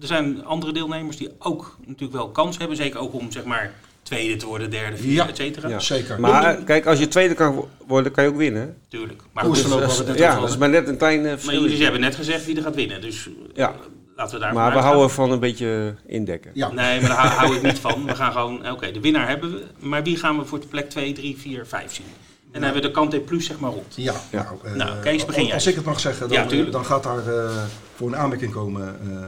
er 0.00 0.06
zijn 0.06 0.44
andere 0.44 0.72
deelnemers 0.72 1.16
die 1.16 1.28
ook 1.38 1.76
natuurlijk 1.86 2.12
wel 2.12 2.28
kans 2.28 2.58
hebben. 2.58 2.76
Zeker 2.76 2.98
ook 2.98 3.12
om, 3.14 3.32
zeg 3.32 3.44
maar, 3.44 3.74
tweede 4.02 4.36
te 4.36 4.46
worden, 4.46 4.70
derde, 4.70 4.96
vierde, 4.96 5.14
Ja. 5.14 5.28
et 5.28 5.36
cetera. 5.36 5.68
Ja. 5.68 5.78
Zeker. 5.78 6.20
Maar 6.20 6.56
eh, 6.58 6.64
kijk, 6.64 6.86
als 6.86 6.98
je 6.98 7.08
tweede 7.08 7.34
kan 7.34 7.54
wo- 7.54 7.68
worden, 7.86 8.12
kan 8.12 8.24
je 8.24 8.30
ook 8.30 8.36
winnen. 8.36 8.76
Tuurlijk. 8.88 9.22
Maar, 9.32 9.44
goed, 9.44 9.54
dus, 9.54 9.64
eh, 10.00 10.06
net 10.06 10.18
ja, 10.18 10.40
dat 10.40 10.48
is 10.48 10.56
maar 10.56 10.68
net 10.68 10.88
een 10.88 10.96
klein 10.96 11.26
eh, 11.26 11.44
maar 11.44 11.54
jullie 11.54 11.82
hebben 11.82 12.00
net 12.00 12.14
gezegd 12.14 12.44
wie 12.46 12.56
er 12.56 12.62
gaat 12.62 12.74
winnen. 12.74 13.00
Dus 13.00 13.26
eh, 13.26 13.32
Ja. 13.54 13.74
Laten 14.20 14.38
we 14.38 14.44
daar 14.44 14.54
Maar 14.54 14.72
we 14.72 14.78
houden 14.78 15.10
van 15.10 15.30
een 15.30 15.40
beetje 15.40 15.94
indekken. 16.06 16.50
Ja. 16.54 16.72
Nee, 16.72 17.00
maar 17.00 17.08
daar 17.10 17.26
hou, 17.26 17.56
ik 17.56 17.62
niet 17.62 17.78
van. 17.78 18.04
We 18.06 18.14
gaan 18.14 18.32
gewoon, 18.32 18.70
oké, 18.70 18.90
de 18.92 19.00
winnaar 19.00 19.28
hebben 19.28 19.50
we. 19.52 19.64
Maar 19.78 20.02
wie 20.02 20.16
gaan 20.16 20.38
we 20.38 20.44
voor 20.44 20.60
de 20.60 20.66
plek 20.66 20.90
2, 20.90 21.12
3, 21.12 21.38
4, 21.38 21.66
5 21.66 21.94
zien? 21.94 22.06
En 22.06 22.52
dan 22.52 22.62
hebben 22.62 22.82
we 22.82 22.88
de 22.88 22.94
Kante 22.94 23.20
Plus 23.20 23.46
zeg 23.46 23.58
maar 23.58 23.70
rond. 23.70 23.94
Ja, 23.96 24.14
Ja. 24.30 24.42
nou, 24.42 24.56
eh, 24.64 24.74
Nou, 24.74 25.00
Kees, 25.00 25.24
begin 25.24 25.44
jij. 25.44 25.54
Als 25.54 25.66
ik 25.66 25.74
het 25.74 25.84
mag 25.84 26.00
zeggen, 26.00 26.28
dan, 26.28 26.48
Ja, 26.58 26.64
eh, 26.64 26.72
dan 26.72 26.84
gaat 26.84 27.02
daar 27.02 27.26
eh, 27.26 27.62
voor 27.94 28.08
een 28.08 28.16
aanmerking 28.16 28.52
komen 28.52 28.96
eh 29.10 29.26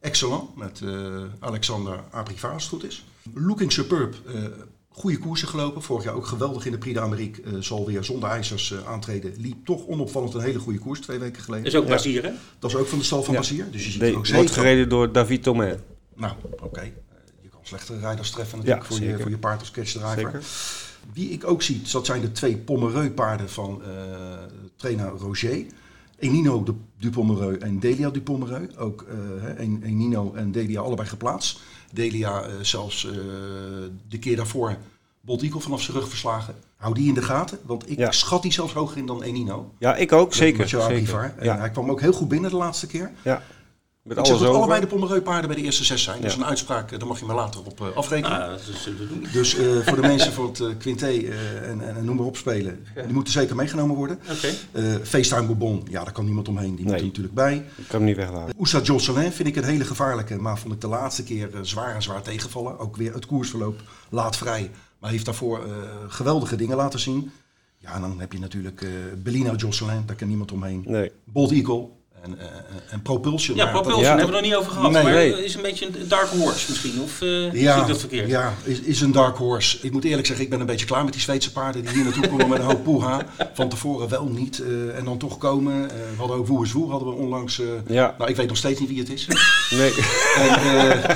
Excellent 0.00 0.56
met 0.56 0.80
eh, 0.84 0.90
Alexander 1.40 2.00
Abriva, 2.10 2.48
als 2.48 2.62
het 2.62 2.72
goed 2.72 2.84
is. 2.84 3.04
Looking 3.34 3.72
Superb, 3.72 4.14
eh 4.26 4.34
goede 4.92 5.18
koersen 5.18 5.48
gelopen. 5.48 5.82
Vorig 5.82 6.04
jaar 6.04 6.14
ook 6.14 6.26
geweldig 6.26 6.66
in 6.66 6.72
de 6.72 6.78
Prix 6.78 6.98
d'Amérique. 6.98 7.42
eh 7.42 7.52
zal 7.60 7.86
weer 7.86 8.04
zonder 8.04 8.28
ijzers 8.30 8.72
eh, 8.72 8.86
aantreden. 8.88 9.32
Liep 9.38 9.64
toch 9.66 9.86
onopvallend 9.86 10.34
een 10.34 10.40
hele 10.40 10.58
goede 10.58 10.78
koers 10.78 11.00
twee 11.00 11.18
weken 11.18 11.42
geleden. 11.42 11.64
Dat 11.64 11.72
is 11.74 11.78
ook 11.80 11.86
Ja. 11.88 11.94
Basier, 11.94 12.22
hè? 12.22 12.30
Dat 12.58 12.70
is 12.70 12.76
ook 12.76 12.86
van 12.86 12.98
de 12.98 13.04
stal 13.04 13.22
van 13.22 13.34
Ja. 13.34 13.40
Basier. 13.40 13.70
Dus 13.70 13.84
je 13.84 13.90
ziet 13.90 14.00
De, 14.00 14.06
er 14.06 14.16
ook 14.16 14.26
wordt 14.26 14.50
gereden 14.50 14.88
door 14.88 15.12
David 15.12 15.42
Thomain. 15.42 15.78
Nou, 16.16 16.32
oké. 16.62 16.80
Eh, 16.80 16.86
je 17.42 17.48
kan 17.48 17.60
slechtere 17.62 17.98
rijders 17.98 18.30
treffen 18.30 18.58
natuurlijk 18.58 18.88
Ja, 18.88 18.96
voor, 18.96 19.06
je, 19.06 19.18
voor 19.18 19.30
je 19.30 19.38
paard 19.38 19.60
als 19.60 19.70
catchdriver. 19.70 20.14
Zeker. 20.14 20.42
Wie 21.12 21.30
ik 21.30 21.46
ook 21.46 21.62
zie, 21.62 21.82
dat 21.92 22.06
zijn 22.06 22.20
de 22.20 22.32
twee 22.32 22.56
Pomereu 22.56 23.10
paarden 23.10 23.50
van 23.50 23.82
eh, 23.82 23.88
trainer 24.76 25.08
Roger. 25.08 25.64
Enino 26.18 26.62
du- 26.62 26.74
Dupomereux 26.98 27.58
en 27.62 27.78
Delia 27.78 28.10
Dupomereux. 28.10 28.76
Ook 28.76 29.06
eh, 29.56 29.58
Enino 29.82 30.32
en 30.34 30.52
Delia 30.52 30.80
allebei 30.80 31.08
geplaatst. 31.08 31.60
Delia 31.92 32.42
eh, 32.42 32.52
zelfs 32.62 33.04
eh, 33.06 33.12
de 34.08 34.18
keer 34.18 34.36
daarvoor 34.36 34.76
Bolt 35.20 35.42
Eagle 35.42 35.60
vanaf 35.60 35.82
zijn 35.82 35.96
rug 35.96 36.08
verslagen. 36.08 36.54
Hou 36.76 36.94
die 36.94 37.08
in 37.08 37.14
de 37.14 37.22
gaten, 37.22 37.58
want 37.66 37.90
ik 37.90 37.98
Ja. 37.98 38.10
schat 38.12 38.42
die 38.42 38.52
zelfs 38.52 38.72
hoger 38.72 38.96
in 38.96 39.06
dan 39.06 39.22
Enino. 39.22 39.72
Ja, 39.78 39.96
ik 39.96 40.12
ook, 40.12 40.34
zeker. 40.34 40.58
Met. 40.58 40.72
En 41.38 41.44
Ja, 41.44 41.58
Hij 41.58 41.70
kwam 41.70 41.90
ook 41.90 42.00
heel 42.00 42.12
goed 42.12 42.28
binnen 42.28 42.50
de 42.50 42.56
laatste 42.56 42.86
keer. 42.86 43.10
ja. 43.24 43.42
Met 44.02 44.18
Ik 44.18 44.26
zeg 44.26 44.38
dat 44.38 44.46
over. 44.46 44.58
allebei 44.60 44.80
de 44.80 44.86
Pomereux 44.86 45.22
paarden 45.22 45.46
bij 45.50 45.56
de 45.58 45.62
eerste 45.64 45.84
zes 45.84 46.02
zijn. 46.02 46.16
Dat 46.20 46.30
is 46.30 46.36
Ja. 46.36 46.40
een 46.42 46.46
uitspraak, 46.46 46.90
eh, 46.92 46.98
daar 46.98 47.08
mag 47.08 47.18
je 47.20 47.26
me 47.26 47.34
later 47.34 47.60
op 47.64 47.80
eh, 47.80 47.96
afrekenen. 47.96 48.42
Ah, 48.42 48.48
dat 48.48 48.60
zullen 48.60 48.98
we 48.98 49.08
doen. 49.08 49.26
Dus 49.32 49.56
eh, 49.56 49.66
voor 49.86 49.96
de 49.96 50.02
mensen 50.02 50.32
voor 50.32 50.46
het 50.48 50.58
uh, 50.58 50.68
Quinté 50.78 51.06
eh, 51.06 51.68
en, 51.70 51.80
en, 51.88 51.96
en 51.96 52.04
noem 52.04 52.16
maar 52.16 52.24
op 52.26 52.36
spelen, 52.36 52.86
die 53.04 53.12
moeten 53.12 53.32
zeker 53.32 53.56
meegenomen 53.56 53.96
worden. 53.96 54.18
Oké. 54.30 54.48
Eh 54.72 54.84
FaceTime 55.02 55.46
Bourbon, 55.46 55.82
ja, 55.90 56.04
daar 56.04 56.12
kan 56.12 56.24
niemand 56.24 56.48
omheen. 56.48 56.74
Die 56.76 56.84
moet 56.84 56.94
er 56.94 57.04
natuurlijk 57.04 57.34
bij. 57.34 57.54
Ik 57.56 57.84
kan 57.88 57.96
hem 57.98 58.04
niet 58.04 58.16
weglaten. 58.16 58.54
Oussa 58.58 58.80
Jocelyn 58.80 59.32
vind 59.32 59.48
ik 59.48 59.56
een 59.56 59.64
hele 59.64 59.84
gevaarlijke, 59.84 60.36
maar 60.36 60.58
vond 60.58 60.74
ik 60.74 60.80
de 60.80 60.88
laatste 60.88 61.22
keer 61.22 61.54
eh, 61.54 61.60
zwaar 61.62 61.94
en 61.94 62.02
zwaar 62.02 62.22
tegenvallen. 62.22 62.78
Ook 62.78 62.96
weer 62.96 63.14
het 63.14 63.26
koersverloop 63.26 63.80
laat 64.10 64.36
vrij, 64.36 64.70
maar 64.98 65.10
heeft 65.10 65.24
daarvoor 65.24 65.58
eh, 65.64 65.72
geweldige 66.08 66.56
dingen 66.56 66.76
laten 66.76 67.00
zien. 67.00 67.30
Ja, 67.78 67.94
en 67.94 68.00
dan 68.00 68.20
heb 68.20 68.32
je 68.32 68.38
natuurlijk 68.38 68.82
eh 68.82 68.88
Bellino 69.22 69.54
Jocelyn, 69.54 70.02
daar 70.06 70.16
kan 70.16 70.28
niemand 70.28 70.52
omheen. 70.52 70.84
Nee. 70.86 71.12
Bold 71.24 71.50
Eagle 71.52 71.88
en, 72.22 72.38
eh, 72.38 72.46
en 72.90 73.02
Propulsion. 73.02 73.56
Ja, 73.56 73.66
Propulsion 73.66 74.02
Ja. 74.02 74.08
hebben 74.08 74.26
we 74.26 74.32
er 74.36 74.40
nog 74.42 74.50
niet 74.50 74.54
over 74.54 74.72
gehad. 74.72 74.90
Nee. 74.90 75.02
maar 75.02 75.12
Nee. 75.12 75.44
is 75.44 75.54
een 75.54 75.62
beetje 75.62 75.86
een 75.86 76.08
dark 76.08 76.28
horse 76.28 76.66
misschien. 76.70 77.00
Of 77.02 77.10
eh 77.22 77.28
zie 77.28 77.60
Ja, 77.60 77.80
ik 77.80 77.86
dat 77.86 77.98
verkeerd? 78.00 78.28
ja 78.28 78.54
is, 78.64 78.80
is 78.80 79.00
een 79.00 79.12
dark 79.12 79.36
horse. 79.36 79.78
Ik 79.82 79.92
moet 79.92 80.04
eerlijk 80.04 80.26
zeggen, 80.26 80.44
ik 80.44 80.50
ben 80.50 80.60
een 80.60 80.66
beetje 80.66 80.86
klaar 80.86 81.04
met 81.04 81.12
die 81.12 81.22
Zweedse 81.22 81.52
paarden 81.52 81.82
die 81.82 81.90
hier 81.94 82.04
naartoe 82.04 82.28
komen 82.28 82.48
met 82.48 82.58
een 82.58 82.64
hoop 82.64 82.84
poeha. 82.84 83.20
Van 83.54 83.68
tevoren 83.68 84.08
wel 84.08 84.24
niet 84.24 84.58
eh, 84.62 84.96
en 84.98 85.04
dan 85.04 85.18
toch 85.18 85.38
komen. 85.38 85.90
Eh, 85.90 85.96
we 85.96 86.16
hadden 86.18 86.36
ook 86.36 86.46
Woer 86.46 86.64
is 86.64 86.72
Woer, 86.72 86.90
hadden 86.90 87.08
we 87.08 87.14
onlangs. 87.14 87.60
eh, 87.60 87.66
Ja. 87.86 88.14
Nou, 88.18 88.30
ik 88.30 88.36
weet 88.36 88.48
nog 88.48 88.56
steeds 88.56 88.80
niet 88.80 88.88
wie 88.88 88.98
het 88.98 89.10
is. 89.12 89.26
Nee. 89.70 89.92
En, 90.36 90.48
eh, 90.88 91.10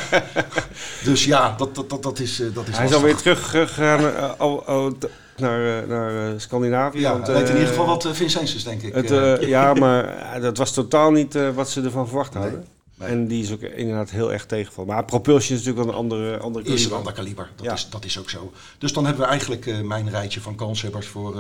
dus 1.05 1.25
ja, 1.25 1.55
dat, 1.59 1.75
dat, 1.75 1.91
dat, 1.91 2.03
dat 2.03 2.19
is, 2.19 2.41
eh, 2.41 2.47
dat 2.55 2.69
is 2.69 2.77
Hij 2.77 2.85
is 2.85 2.91
lastig. 2.93 2.97
alweer 2.97 3.17
teruggegaan 3.17 4.01
uh, 4.01 4.31
al, 4.39 4.65
al, 4.67 4.93
naar, 5.37 5.83
eh, 5.83 5.89
naar 5.89 6.27
eh, 6.27 6.33
Scandinavië. 6.37 7.01
Ja, 7.01 7.13
want, 7.13 7.29
in 7.29 7.35
eh, 7.35 7.41
ieder 7.53 7.67
geval 7.67 7.87
wat 7.87 8.09
Vincennes 8.13 8.55
is, 8.55 8.65
denk 8.65 8.83
ik. 8.83 8.95
Het, 8.95 9.45
ja, 9.47 9.75
maar 9.75 10.39
dat 10.41 10.57
was 10.57 10.73
totaal 10.73 11.11
niet 11.11 11.39
wat 11.55 11.71
ze 11.71 11.83
ervan 11.83 12.07
verwacht 12.09 12.35
hadden. 12.35 12.65
nee. 12.95 13.09
En 13.09 13.27
die 13.27 13.43
is 13.43 13.53
ook 13.53 13.61
inderdaad 13.61 14.11
heel 14.11 14.33
erg 14.33 14.47
tegengevallen. 14.47 14.95
Maar 14.95 15.05
Propulsion 15.05 15.59
is 15.59 15.65
natuurlijk 15.65 15.87
wel 15.87 15.89
een 15.89 16.01
andere, 16.11 16.39
andere 16.39 16.65
is 16.65 16.71
een 16.71 16.77
kaliber. 16.77 16.97
ander 16.97 17.13
kaliber. 17.13 17.51
Dat, 17.57 17.67
Ja. 17.67 17.73
is, 17.73 17.89
dat 17.91 18.05
is 18.05 18.19
ook 18.19 18.31
zo. 18.31 18.53
Dus 18.79 18.93
dan 18.93 19.05
hebben 19.05 19.23
we 19.23 19.29
eigenlijk 19.29 19.83
mijn 19.85 20.11
rijtje 20.11 20.41
van 20.41 20.55
kanshebbers 20.55 21.07
voor 21.07 21.35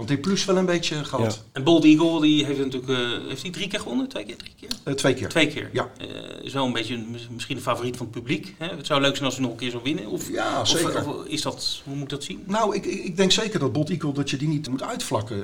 eh 0.00 0.06
Kanté 0.06 0.22
Plus 0.22 0.44
wel 0.44 0.56
een 0.56 0.66
beetje 0.66 1.04
gehad. 1.04 1.34
Ja. 1.34 1.40
En 1.52 1.64
Bold 1.64 1.84
Eagle, 1.84 2.20
die 2.20 2.44
heeft 2.44 2.58
natuurlijk 2.58 2.88
eh, 2.92 3.28
heeft 3.28 3.42
hij 3.42 3.50
drie 3.50 3.68
keer 3.68 3.80
gewonnen? 3.80 4.08
Twee 4.08 4.24
keer? 4.24 4.36
Drie 4.36 4.52
keer? 4.60 4.68
Eh, 4.84 4.94
twee 4.94 5.14
keer. 5.14 5.28
Twee 5.28 5.46
keer. 5.46 5.70
Ja. 5.72 5.90
Eh, 5.98 6.06
is 6.42 6.52
wel 6.52 6.66
een 6.66 6.72
beetje 6.72 7.04
misschien 7.30 7.56
een 7.56 7.62
favoriet 7.62 7.96
van 7.96 8.06
het 8.06 8.14
publiek. 8.14 8.54
Hè? 8.58 8.66
Het 8.66 8.86
zou 8.86 9.00
leuk 9.00 9.12
zijn 9.14 9.24
als 9.26 9.36
we 9.36 9.42
nog 9.42 9.50
een 9.50 9.56
keer 9.56 9.70
zo 9.70 9.82
winnen. 9.82 10.06
Of, 10.06 10.30
Ja, 10.30 10.64
zeker. 10.64 11.08
of 11.08 11.24
is 11.26 11.42
dat, 11.42 11.80
hoe 11.84 11.94
moet 11.94 12.02
ik 12.02 12.08
dat 12.08 12.24
zien? 12.24 12.42
Nou, 12.46 12.74
ik, 12.76 12.84
ik 12.86 13.16
denk 13.16 13.32
zeker 13.32 13.58
dat 13.58 13.72
Bot 13.72 13.90
Eagle 13.90 14.12
dat 14.12 14.30
je 14.30 14.36
die 14.36 14.48
niet 14.48 14.68
moet 14.68 14.82
uitvlakken. 14.82 15.42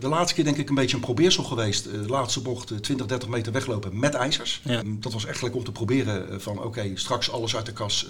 De 0.00 0.08
laatste 0.08 0.34
keer 0.34 0.44
denk 0.44 0.56
ik 0.56 0.68
een 0.68 0.74
beetje 0.74 0.96
een 0.96 1.02
probeersel 1.02 1.44
geweest. 1.44 1.84
De 1.84 2.06
laatste 2.08 2.40
bocht 2.40 2.70
eh, 2.70 2.78
20, 2.78 3.06
30 3.06 3.28
meter 3.28 3.52
weglopen 3.52 3.98
met 3.98 4.14
ijzers. 4.14 4.60
Ja. 4.64 4.82
Mm, 4.82 5.00
Dat 5.00 5.12
was 5.12 5.24
eigenlijk 5.24 5.54
om 5.54 5.64
te 5.64 5.72
proberen 5.72 6.40
van 6.42 6.62
oké, 6.62 6.90
straks 6.94 7.30
alles 7.30 7.56
uit 7.56 7.66
de 7.66 7.72
kas 7.72 8.06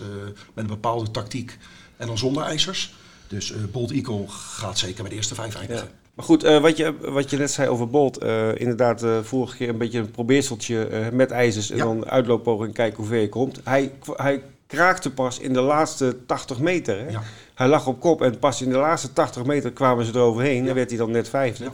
met 0.54 0.64
een 0.64 0.66
bepaalde 0.66 1.10
tactiek 1.10 1.58
en 1.96 2.06
dan 2.06 2.18
zonder 2.18 2.42
ijzers. 2.42 2.94
Dus 3.28 3.52
eh 3.52 3.58
Bolt 3.72 3.90
Eagle 3.90 4.24
gaat 4.28 4.78
zeker 4.78 5.02
met 5.02 5.10
de 5.10 5.16
eerste 5.16 5.34
vijf 5.34 5.54
eindigen. 5.54 5.84
Ja. 5.84 5.90
Maar 6.14 6.24
goed, 6.24 6.44
eh, 6.44 6.60
wat, 6.60 6.76
je, 6.76 6.94
wat 7.00 7.30
je 7.30 7.36
net 7.36 7.50
zei 7.50 7.68
over 7.68 7.88
Bolt. 7.88 8.18
eh, 8.18 8.48
inderdaad, 8.60 9.04
vorige 9.22 9.56
keer 9.56 9.68
een 9.68 9.78
beetje 9.78 9.98
een 9.98 10.10
probeerseltje 10.10 10.88
met 11.12 11.30
ijzers. 11.30 11.70
En 11.70 11.76
Ja. 11.76 11.84
dan 11.84 12.06
uitlooppoging 12.08 12.74
kijken 12.74 12.96
hoe 12.96 13.06
ver 13.06 13.20
je 13.20 13.28
komt. 13.28 13.60
Hij, 13.64 13.92
hij 14.16 14.42
kraakte 14.66 15.10
pas 15.10 15.38
in 15.38 15.52
de 15.52 15.60
laatste 15.60 16.16
80 16.26 16.58
meter. 16.58 16.98
Hè? 16.98 17.08
Ja. 17.08 17.22
Hij 17.54 17.68
lag 17.68 17.86
op 17.86 18.00
kop 18.00 18.22
en 18.22 18.38
pas 18.38 18.62
in 18.62 18.70
de 18.70 18.76
laatste 18.76 19.12
80 19.12 19.44
meter 19.44 19.72
kwamen 19.72 20.04
ze 20.04 20.10
eroverheen. 20.14 20.62
Ja. 20.62 20.68
En 20.68 20.74
werd 20.74 20.88
hij 20.88 20.98
dan 20.98 21.10
net 21.10 21.28
vijfde. 21.28 21.64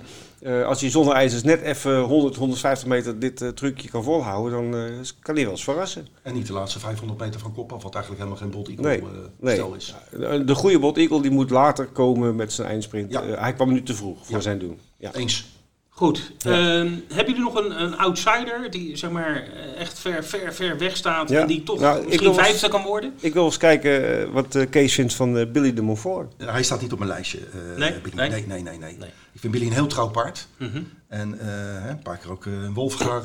Eh, 0.43 0.65
als 0.65 0.81
hij 0.81 0.91
zonder 0.91 1.15
ijzers 1.15 1.43
net 1.43 1.61
even 1.61 2.01
100, 2.01 2.37
150 2.37 2.89
meter 2.89 3.19
dit 3.19 3.43
eh, 3.43 3.49
trucje 3.49 3.89
kan 3.89 4.03
volhouden, 4.05 4.53
dan 4.71 4.81
eh, 4.81 4.93
kan 5.21 5.35
hij 5.35 5.45
wel 5.45 5.53
eens 5.53 5.65
verrassen. 5.65 6.07
En 6.23 6.35
niet 6.35 6.47
de 6.47 6.53
laatste 6.53 6.79
500 6.79 7.21
meter 7.21 7.41
van 7.41 7.53
kop 7.53 7.73
af, 7.73 7.83
wat 7.83 7.95
eigenlijk 7.95 8.25
helemaal 8.25 8.43
geen 8.43 8.51
Bolt 8.57 8.69
Eagle 8.69 8.85
Nee, 8.85 9.03
nee. 9.41 9.55
stel 9.55 9.75
is. 9.75 9.95
De 10.11 10.45
de 10.45 10.55
goede 10.55 10.79
Bolt 10.79 10.97
Eagle 10.97 11.23
die 11.23 11.31
moet 11.31 11.51
later 11.51 11.87
komen 11.87 12.37
met 12.37 12.53
zijn 12.53 12.69
eindsprint. 12.69 13.13
Ja. 13.13 13.23
Hij 13.25 13.53
kwam 13.53 13.73
nu 13.73 13.83
te 13.83 13.95
vroeg 13.95 14.27
voor 14.27 14.35
Ja. 14.37 14.41
zijn 14.41 14.59
doen. 14.59 14.79
Ja. 14.97 15.15
Eens. 15.15 15.47
Goed. 16.03 16.33
Ja. 16.39 16.51
Ehm, 16.51 16.93
hebben 17.09 17.35
jullie 17.35 17.41
nog 17.53 17.55
een, 17.55 17.83
een 17.83 17.97
outsider 17.99 18.71
die 18.71 18.97
zeg 18.97 19.11
maar 19.11 19.37
eh, 19.37 19.81
echt 19.81 19.99
ver, 19.99 20.25
ver, 20.25 20.55
ver 20.55 20.79
weg 20.79 20.97
staat 20.97 21.29
Ja. 21.29 21.41
en 21.41 21.47
die 21.47 21.63
toch 21.63 21.81
Nou, 21.81 22.07
misschien 22.07 22.35
vijfde 22.35 22.69
kan 22.69 22.83
worden? 22.83 23.13
Ik 23.21 23.33
wil 23.33 23.45
eens 23.45 23.57
kijken 23.57 24.21
eh, 24.23 24.33
wat 24.33 24.55
eh, 24.55 24.71
Kees 24.71 24.95
vindt 24.95 25.15
van 25.15 25.53
Billy 25.53 25.73
de 25.75 25.83
Montfort. 25.83 26.33
Hij 26.37 26.63
staat 26.63 26.81
niet 26.81 26.93
op 26.93 26.99
mijn 26.99 27.11
lijstje. 27.11 27.39
eh, 27.39 27.79
Nee? 27.79 28.01
Billy. 28.01 28.15
Nee? 28.17 28.31
Nee, 28.31 28.47
nee, 28.47 28.63
nee, 28.63 28.79
nee. 28.79 28.97
Nee. 28.99 29.09
Ik 29.33 29.41
vind 29.41 29.53
Billy 29.53 29.67
een 29.67 29.73
heel 29.73 29.87
trouw 29.87 30.09
paard. 30.09 30.47
Mhm. 30.57 30.83
En 31.09 31.39
eh, 31.39 31.47
hè, 31.83 31.91
een 31.91 32.03
paar 32.03 32.19
keer 32.19 32.31
ook 32.31 32.45
een 32.45 32.75
Wolfgar 32.75 33.23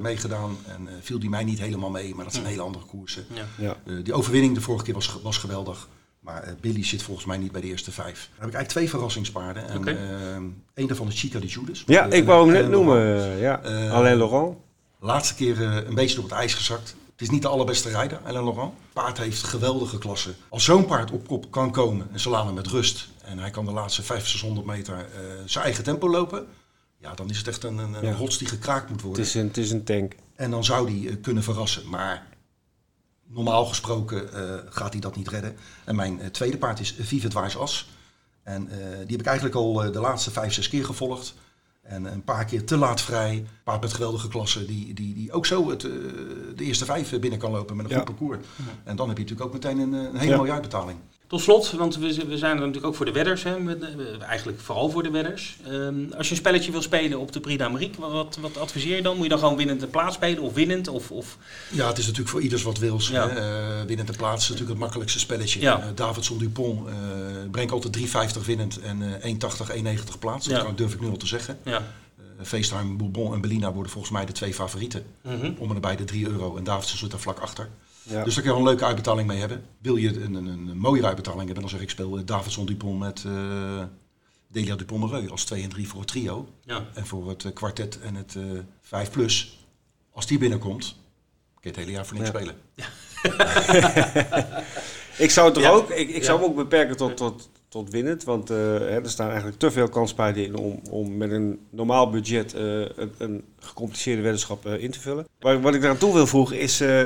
meegedaan. 0.00 0.56
En 0.68 0.88
eh, 0.88 0.94
viel 1.00 1.18
die 1.18 1.30
mij 1.30 1.44
niet 1.44 1.58
helemaal 1.60 1.90
mee, 1.90 2.14
maar 2.14 2.24
dat 2.24 2.34
zijn 2.34 2.46
hele 2.46 2.62
andere 2.62 2.84
koersen. 2.84 3.24
Ja. 3.34 3.44
Ja. 3.58 3.76
Eh, 3.86 3.94
die 4.04 4.12
overwinning 4.14 4.54
de 4.54 4.60
vorige 4.60 4.84
keer 4.84 4.94
was, 4.94 5.18
was 5.22 5.38
geweldig. 5.38 5.88
Maar 6.24 6.42
eh, 6.42 6.52
Billy 6.60 6.84
zit 6.84 7.02
volgens 7.02 7.26
mij 7.26 7.36
niet 7.36 7.52
bij 7.52 7.60
de 7.60 7.66
eerste 7.66 7.92
vijf. 7.92 8.28
Dan 8.34 8.40
heb 8.40 8.48
ik 8.48 8.54
eigenlijk 8.54 8.68
twee 8.68 8.88
verrassingspaarden. 8.90 9.68
En 9.68 9.78
Oké. 9.78 9.90
eh, 9.90 10.34
één 10.74 10.86
daarvan 10.86 11.08
is 11.08 11.20
Chica 11.20 11.38
de 11.38 11.46
Judas. 11.46 11.82
Ja, 11.86 12.08
Eh, 12.08 12.18
ik 12.18 12.24
wou 12.24 12.44
hem 12.44 12.52
net 12.62 12.70
noemen. 12.70 13.36
Ja. 13.38 13.54
Alain 13.90 14.16
Laurent. 14.16 14.56
Laatste 15.00 15.34
keer 15.34 15.62
eh, 15.62 15.86
een 15.86 15.94
beetje 15.94 16.14
door 16.14 16.24
het 16.24 16.32
ijs 16.32 16.54
gezakt. 16.54 16.96
Het 17.12 17.22
is 17.22 17.30
niet 17.30 17.42
de 17.42 17.48
allerbeste 17.48 17.88
rijder, 17.88 18.18
Alain 18.24 18.44
Laurent. 18.44 18.72
Paard 18.92 19.18
heeft 19.18 19.42
geweldige 19.42 19.98
klasse. 19.98 20.34
Als 20.48 20.64
zo'n 20.64 20.84
paard 20.86 21.10
op 21.10 21.26
kop 21.26 21.50
kan 21.50 21.70
komen 21.70 22.08
en 22.12 22.20
ze 22.20 22.28
laten 22.28 22.46
hem 22.46 22.54
met 22.54 22.66
rust... 22.66 23.08
en 23.24 23.38
hij 23.38 23.50
kan 23.50 23.64
de 23.64 23.72
laatste 23.72 24.02
500, 24.02 24.30
600 24.30 24.66
meter 24.66 24.94
eh, 24.98 25.04
zijn 25.44 25.64
eigen 25.64 25.84
tempo 25.84 26.08
lopen... 26.10 26.46
ja, 26.98 27.14
dan 27.14 27.30
is 27.30 27.38
het 27.38 27.48
echt 27.48 27.64
een, 27.64 27.78
een, 27.78 27.94
een 27.94 28.04
Ja. 28.04 28.12
rots 28.12 28.38
die 28.38 28.48
gekraakt 28.48 28.86
moet 28.88 28.96
Het 28.96 29.06
worden. 29.06 29.24
is, 29.24 29.34
een, 29.34 29.46
het 29.46 29.56
is 29.56 29.70
een 29.70 29.84
tank. 29.84 30.12
En 30.36 30.50
dan 30.50 30.64
zou 30.64 30.90
hij 31.00 31.10
eh, 31.10 31.16
kunnen 31.22 31.42
verrassen. 31.42 31.88
Maar 31.88 32.26
normaal 33.26 33.64
gesproken 33.66 34.32
eh, 34.32 34.72
gaat 34.72 34.92
hij 34.92 35.00
dat 35.00 35.16
niet 35.16 35.28
redden. 35.28 35.56
En 35.84 35.96
mijn 35.96 36.20
eh, 36.20 36.26
tweede 36.28 36.58
paard 36.58 36.80
is 36.80 36.94
Vivet 37.00 37.32
Waars 37.32 37.56
As. 37.56 37.88
En 38.42 38.68
eh, 38.68 38.78
die 38.78 39.10
heb 39.10 39.20
ik 39.20 39.26
eigenlijk 39.26 39.56
al 39.56 39.72
de 39.92 40.00
laatste 40.00 40.30
vijf, 40.30 40.52
zes 40.52 40.68
keer 40.68 40.84
gevolgd. 40.84 41.34
En 41.82 42.04
een 42.04 42.24
paar 42.24 42.44
keer 42.44 42.64
te 42.64 42.76
laat 42.76 43.00
vrij. 43.00 43.46
Paard 43.64 43.80
met 43.80 43.92
geweldige 43.92 44.28
klasse. 44.28 44.64
Die, 44.66 44.94
die, 44.94 45.14
die 45.14 45.32
ook 45.32 45.46
zo 45.46 45.70
het, 45.70 45.80
de 45.80 46.54
eerste 46.56 46.84
vijf 46.84 47.20
binnen 47.20 47.38
kan 47.38 47.50
lopen 47.50 47.76
met 47.76 47.84
een 47.84 47.90
Ja. 47.90 47.96
goed 47.96 48.04
parcours. 48.04 48.38
En 48.84 48.96
dan 48.96 49.08
heb 49.08 49.16
je 49.18 49.22
natuurlijk 49.22 49.48
ook 49.48 49.62
meteen 49.62 49.78
een, 49.78 49.92
een 49.92 50.16
hele 50.16 50.30
Ja. 50.30 50.36
mooie 50.36 50.52
uitbetaling. 50.52 50.98
Tot 51.26 51.40
slot, 51.40 51.70
want 51.70 51.96
we, 51.96 52.24
we 52.26 52.38
zijn 52.38 52.52
er 52.52 52.58
natuurlijk 52.58 52.86
ook 52.86 52.94
voor 52.94 53.06
de 53.06 53.12
wedders. 53.12 53.42
Hè, 53.42 53.78
eigenlijk 54.20 54.60
vooral 54.60 54.90
voor 54.90 55.02
de 55.02 55.10
wedders. 55.10 55.56
Ehm, 55.66 56.12
als 56.16 56.26
je 56.26 56.32
een 56.32 56.40
spelletje 56.40 56.70
wil 56.70 56.82
spelen 56.82 57.18
op 57.18 57.32
de 57.32 57.40
Prix 57.40 57.58
d'Amérique, 57.58 58.00
wat, 58.00 58.38
wat, 58.40 58.58
adviseer 58.58 58.96
je 58.96 59.02
dan? 59.02 59.14
Moet 59.14 59.22
je 59.22 59.28
dan 59.28 59.38
gewoon 59.38 59.56
winnend 59.56 59.80
de 59.80 59.86
plaats 59.86 60.14
spelen 60.14 60.42
of 60.42 60.54
winnend? 60.54 60.88
Of, 60.88 61.10
of... 61.10 61.38
Ja, 61.70 61.86
het 61.88 61.98
is 61.98 62.04
natuurlijk 62.04 62.30
voor 62.30 62.40
ieders 62.40 62.62
wat 62.62 62.78
wils. 62.78 63.08
Ja. 63.08 63.28
hè. 63.28 63.38
Eh, 63.80 63.86
winnend 63.86 64.08
te 64.08 64.16
plaatsen 64.16 64.38
is 64.42 64.48
natuurlijk 64.48 64.70
het 64.70 64.78
makkelijkste 64.78 65.18
spelletje. 65.18 65.60
Ja. 65.60 65.80
Eh, 65.80 65.86
Davidson 65.94 66.38
Dupont 66.38 66.88
eh 66.88 66.94
brengt 67.50 67.72
altijd 67.72 67.92
3,50 67.92 68.44
winnend 68.44 68.80
en 68.80 69.20
eh 69.22 69.30
1,80, 69.30 69.70
1,90 69.74 70.18
plaats. 70.18 70.46
Dat 70.46 70.62
Ja. 70.62 70.72
durf 70.74 70.94
ik 70.94 71.00
nu 71.00 71.08
al 71.08 71.16
te 71.16 71.26
zeggen. 71.26 71.58
Ja. 71.64 71.82
Bourbon 72.96 73.34
en 73.34 73.40
Bellina 73.40 73.72
worden 73.72 73.92
volgens 73.92 74.12
mij 74.12 74.24
de 74.26 74.32
twee 74.32 74.54
favorieten. 74.54 75.04
Mhm. 75.22 75.52
Om 75.58 75.68
en 75.68 75.74
nabij 75.74 75.96
de 75.96 76.04
3 76.04 76.28
euro 76.28 76.56
en 76.56 76.64
Davidson 76.64 76.98
zit 76.98 77.10
daar 77.10 77.20
vlak 77.20 77.38
achter. 77.38 77.68
Ja. 78.08 78.24
Dus 78.24 78.34
daar 78.34 78.44
kan 78.44 78.52
je 78.52 78.58
wel 78.58 78.58
een 78.58 78.64
leuke 78.64 78.84
uitbetaling 78.84 79.28
mee 79.28 79.38
hebben. 79.38 79.64
Wil 79.78 79.96
je 79.96 80.20
een, 80.22 80.34
een, 80.34 80.46
een 80.46 80.78
mooie 80.78 81.06
uitbetaling 81.06 81.42
hebben, 81.44 81.60
dan 81.62 81.70
zeg 81.70 81.80
ik 81.80 81.90
speel 81.90 82.16
eh, 82.18 82.22
Davidson 82.26 82.66
Dupont 82.66 82.98
met 82.98 83.22
eh 83.26 83.82
Delia 84.48 84.76
Dupont 84.76 85.30
als 85.30 85.44
2 85.44 85.62
en 85.62 85.68
3 85.68 85.88
voor 85.88 85.98
het 86.00 86.08
trio. 86.08 86.48
Ja. 86.64 86.84
En 86.94 87.06
voor 87.06 87.28
het 87.28 87.44
eh, 87.44 87.52
kwartet 87.52 88.00
en 88.00 88.14
het 88.14 88.34
eh 88.36 88.42
5 88.82 89.10
plus, 89.10 89.64
als 90.12 90.26
die 90.26 90.38
binnenkomt, 90.38 90.84
kun 91.60 91.60
je 91.60 91.68
het 91.68 91.76
hele 91.76 91.90
jaar 91.90 92.06
voor 92.06 92.16
niks 92.18 92.30
Ja. 92.30 92.38
spelen. 92.38 92.56
Ik 95.18 95.30
zou 95.30 95.48
het 95.48 95.58
Ja. 95.58 95.70
ook, 95.70 95.90
ik, 95.90 96.08
ik 96.08 96.16
Ja. 96.16 96.22
zou 96.24 96.40
hem 96.40 96.48
ook 96.48 96.56
beperken 96.56 96.96
tot, 96.96 97.16
tot, 97.16 97.48
tot 97.68 97.90
winnend. 97.90 98.24
Want 98.24 98.50
eh, 98.50 98.56
hè, 98.56 99.02
er 99.02 99.10
staan 99.10 99.26
eigenlijk 99.28 99.58
te 99.58 99.70
veel 99.70 99.88
kanspaarden 99.88 100.44
in 100.44 100.56
om, 100.56 100.80
om 100.90 101.16
met 101.16 101.30
een 101.30 101.58
normaal 101.70 102.10
budget 102.10 102.54
eh, 102.54 102.80
een, 102.80 103.12
een 103.18 103.44
gecompliceerde 103.58 104.22
weddenschap 104.22 104.66
eh, 104.66 104.82
in 104.82 104.90
te 104.90 105.00
vullen. 105.00 105.26
Maar 105.40 105.60
wat 105.60 105.74
ik 105.74 105.80
daaraan 105.80 105.98
toe 105.98 106.12
wil 106.12 106.26
voegen 106.26 106.60
is, 106.60 106.80
eh, 106.80 107.02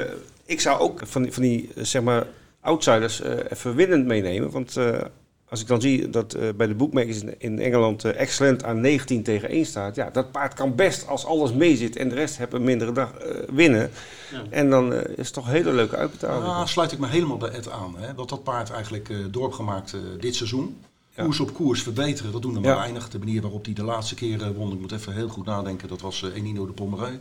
ik 0.48 0.61
zou 0.61 0.80
ook 0.80 1.00
van 1.04 1.22
die, 1.22 1.32
van 1.32 1.42
die 1.42 1.68
eh, 1.74 1.84
zeg 1.84 2.02
maar, 2.02 2.26
outsiders 2.61 3.20
eh, 3.20 3.32
even 3.50 3.74
winnend 3.74 4.06
meenemen. 4.06 4.50
Want 4.50 4.76
eh, 4.76 5.00
als 5.48 5.61
ik 5.61 5.66
dan 5.66 5.80
zie 5.80 6.11
dat 6.11 6.37
bij 6.56 6.66
de 6.66 6.74
bookmakers 6.74 7.22
in, 7.22 7.34
in 7.38 7.58
Engeland 7.58 8.04
Excellent 8.04 8.64
aan 8.64 8.80
19 8.80 9.22
tegen 9.22 9.48
1 9.48 9.66
staat. 9.66 9.94
Ja, 9.94 10.11
dat 10.11 10.30
paard 10.32 10.54
kan 10.54 10.74
best 10.74 11.06
als 11.06 11.24
alles 11.26 11.52
meezit 11.52 11.96
en 11.96 12.08
de 12.08 12.14
rest 12.14 12.38
heeft 12.38 12.52
een 12.52 12.64
mindere 12.64 12.92
dag 12.92 13.12
winnen. 13.50 13.90
Ja. 14.32 14.42
En 14.50 14.70
dan 14.70 14.92
is 14.94 15.04
het 15.16 15.32
toch 15.32 15.46
een 15.46 15.52
hele 15.52 15.72
leuke 15.72 15.96
uitbetaling. 15.96 16.44
Ah, 16.44 16.66
sluit 16.66 16.92
ik 16.92 16.98
me 16.98 17.06
helemaal 17.06 17.37
bij 17.37 17.50
Ed 17.50 17.70
aan. 17.70 17.94
Hè? 17.98 18.14
Wat 18.14 18.28
dat 18.28 18.42
paard 18.42 18.70
eigenlijk 18.70 19.11
door 19.30 19.44
heeft 19.44 19.54
gemaakt 19.54 19.92
eh, 19.92 20.00
dit 20.20 20.34
seizoen. 20.34 20.76
koers 21.16 21.40
op 21.40 21.54
koers 21.54 21.82
verbeteren. 21.82 22.32
Dat 22.32 22.42
doen 22.42 22.54
Ja. 22.62 22.68
maar 22.68 22.76
weinig. 22.76 23.08
De 23.08 23.18
manier 23.18 23.42
waarop 23.42 23.64
hij 23.64 23.74
de 23.74 23.84
laatste 23.84 24.14
keer 24.14 24.52
won, 24.54 24.72
ik 24.72 24.80
moet 24.80 24.92
even 24.92 25.12
heel 25.14 25.28
goed 25.28 25.46
nadenken. 25.46 25.88
Dat 25.88 26.00
was 26.00 26.22
Enino 26.34 26.66
de 26.66 26.72
Pomereu. 26.72 27.12
eh, 27.12 27.18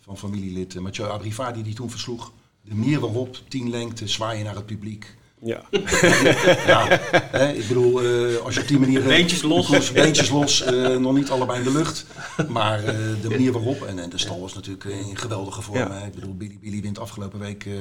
Van 0.00 0.16
familielid 0.18 0.80
Mathieu 0.80 1.08
Abrivard 1.08 1.54
die 1.54 1.62
die 1.62 1.74
toen 1.74 1.90
versloeg. 1.90 2.32
De 2.68 2.74
manier 2.74 3.00
waarop, 3.00 3.36
tien 3.48 3.70
lengte, 3.70 4.06
zwaaien 4.08 4.44
naar 4.44 4.54
het 4.54 4.66
publiek. 4.66 5.16
Ja. 5.42 5.62
Ja, 6.66 6.86
hè, 7.12 7.52
ik 7.52 7.68
bedoel, 7.68 8.02
eh, 8.02 8.36
als 8.36 8.54
je 8.54 8.60
op 8.60 8.68
die 8.68 8.78
manier... 8.78 9.00
eh, 9.00 9.06
Beentjes 9.06 9.42
los. 9.42 9.66
koers- 9.66 9.92
beentjes 9.92 10.30
los, 10.30 10.62
eh, 10.62 10.96
nog 10.96 11.14
niet 11.14 11.30
allebei 11.30 11.58
in 11.58 11.64
de 11.64 11.72
lucht. 11.72 12.06
Maar 12.48 12.78
eh, 12.84 12.94
de 13.22 13.28
manier 13.28 13.52
waarop, 13.52 13.82
en, 13.82 13.98
en 13.98 14.10
de 14.10 14.18
stal 14.18 14.40
was 14.40 14.54
natuurlijk 14.54 14.84
in 14.84 15.16
geweldige 15.16 15.62
vorm. 15.62 15.78
Ja. 15.78 15.92
Hè. 15.92 16.06
Ik 16.06 16.14
bedoel, 16.14 16.36
Billy, 16.36 16.58
Billy 16.60 16.80
wint 16.80 16.98
afgelopen 16.98 17.38
week 17.38 17.64
eh, 17.66 17.72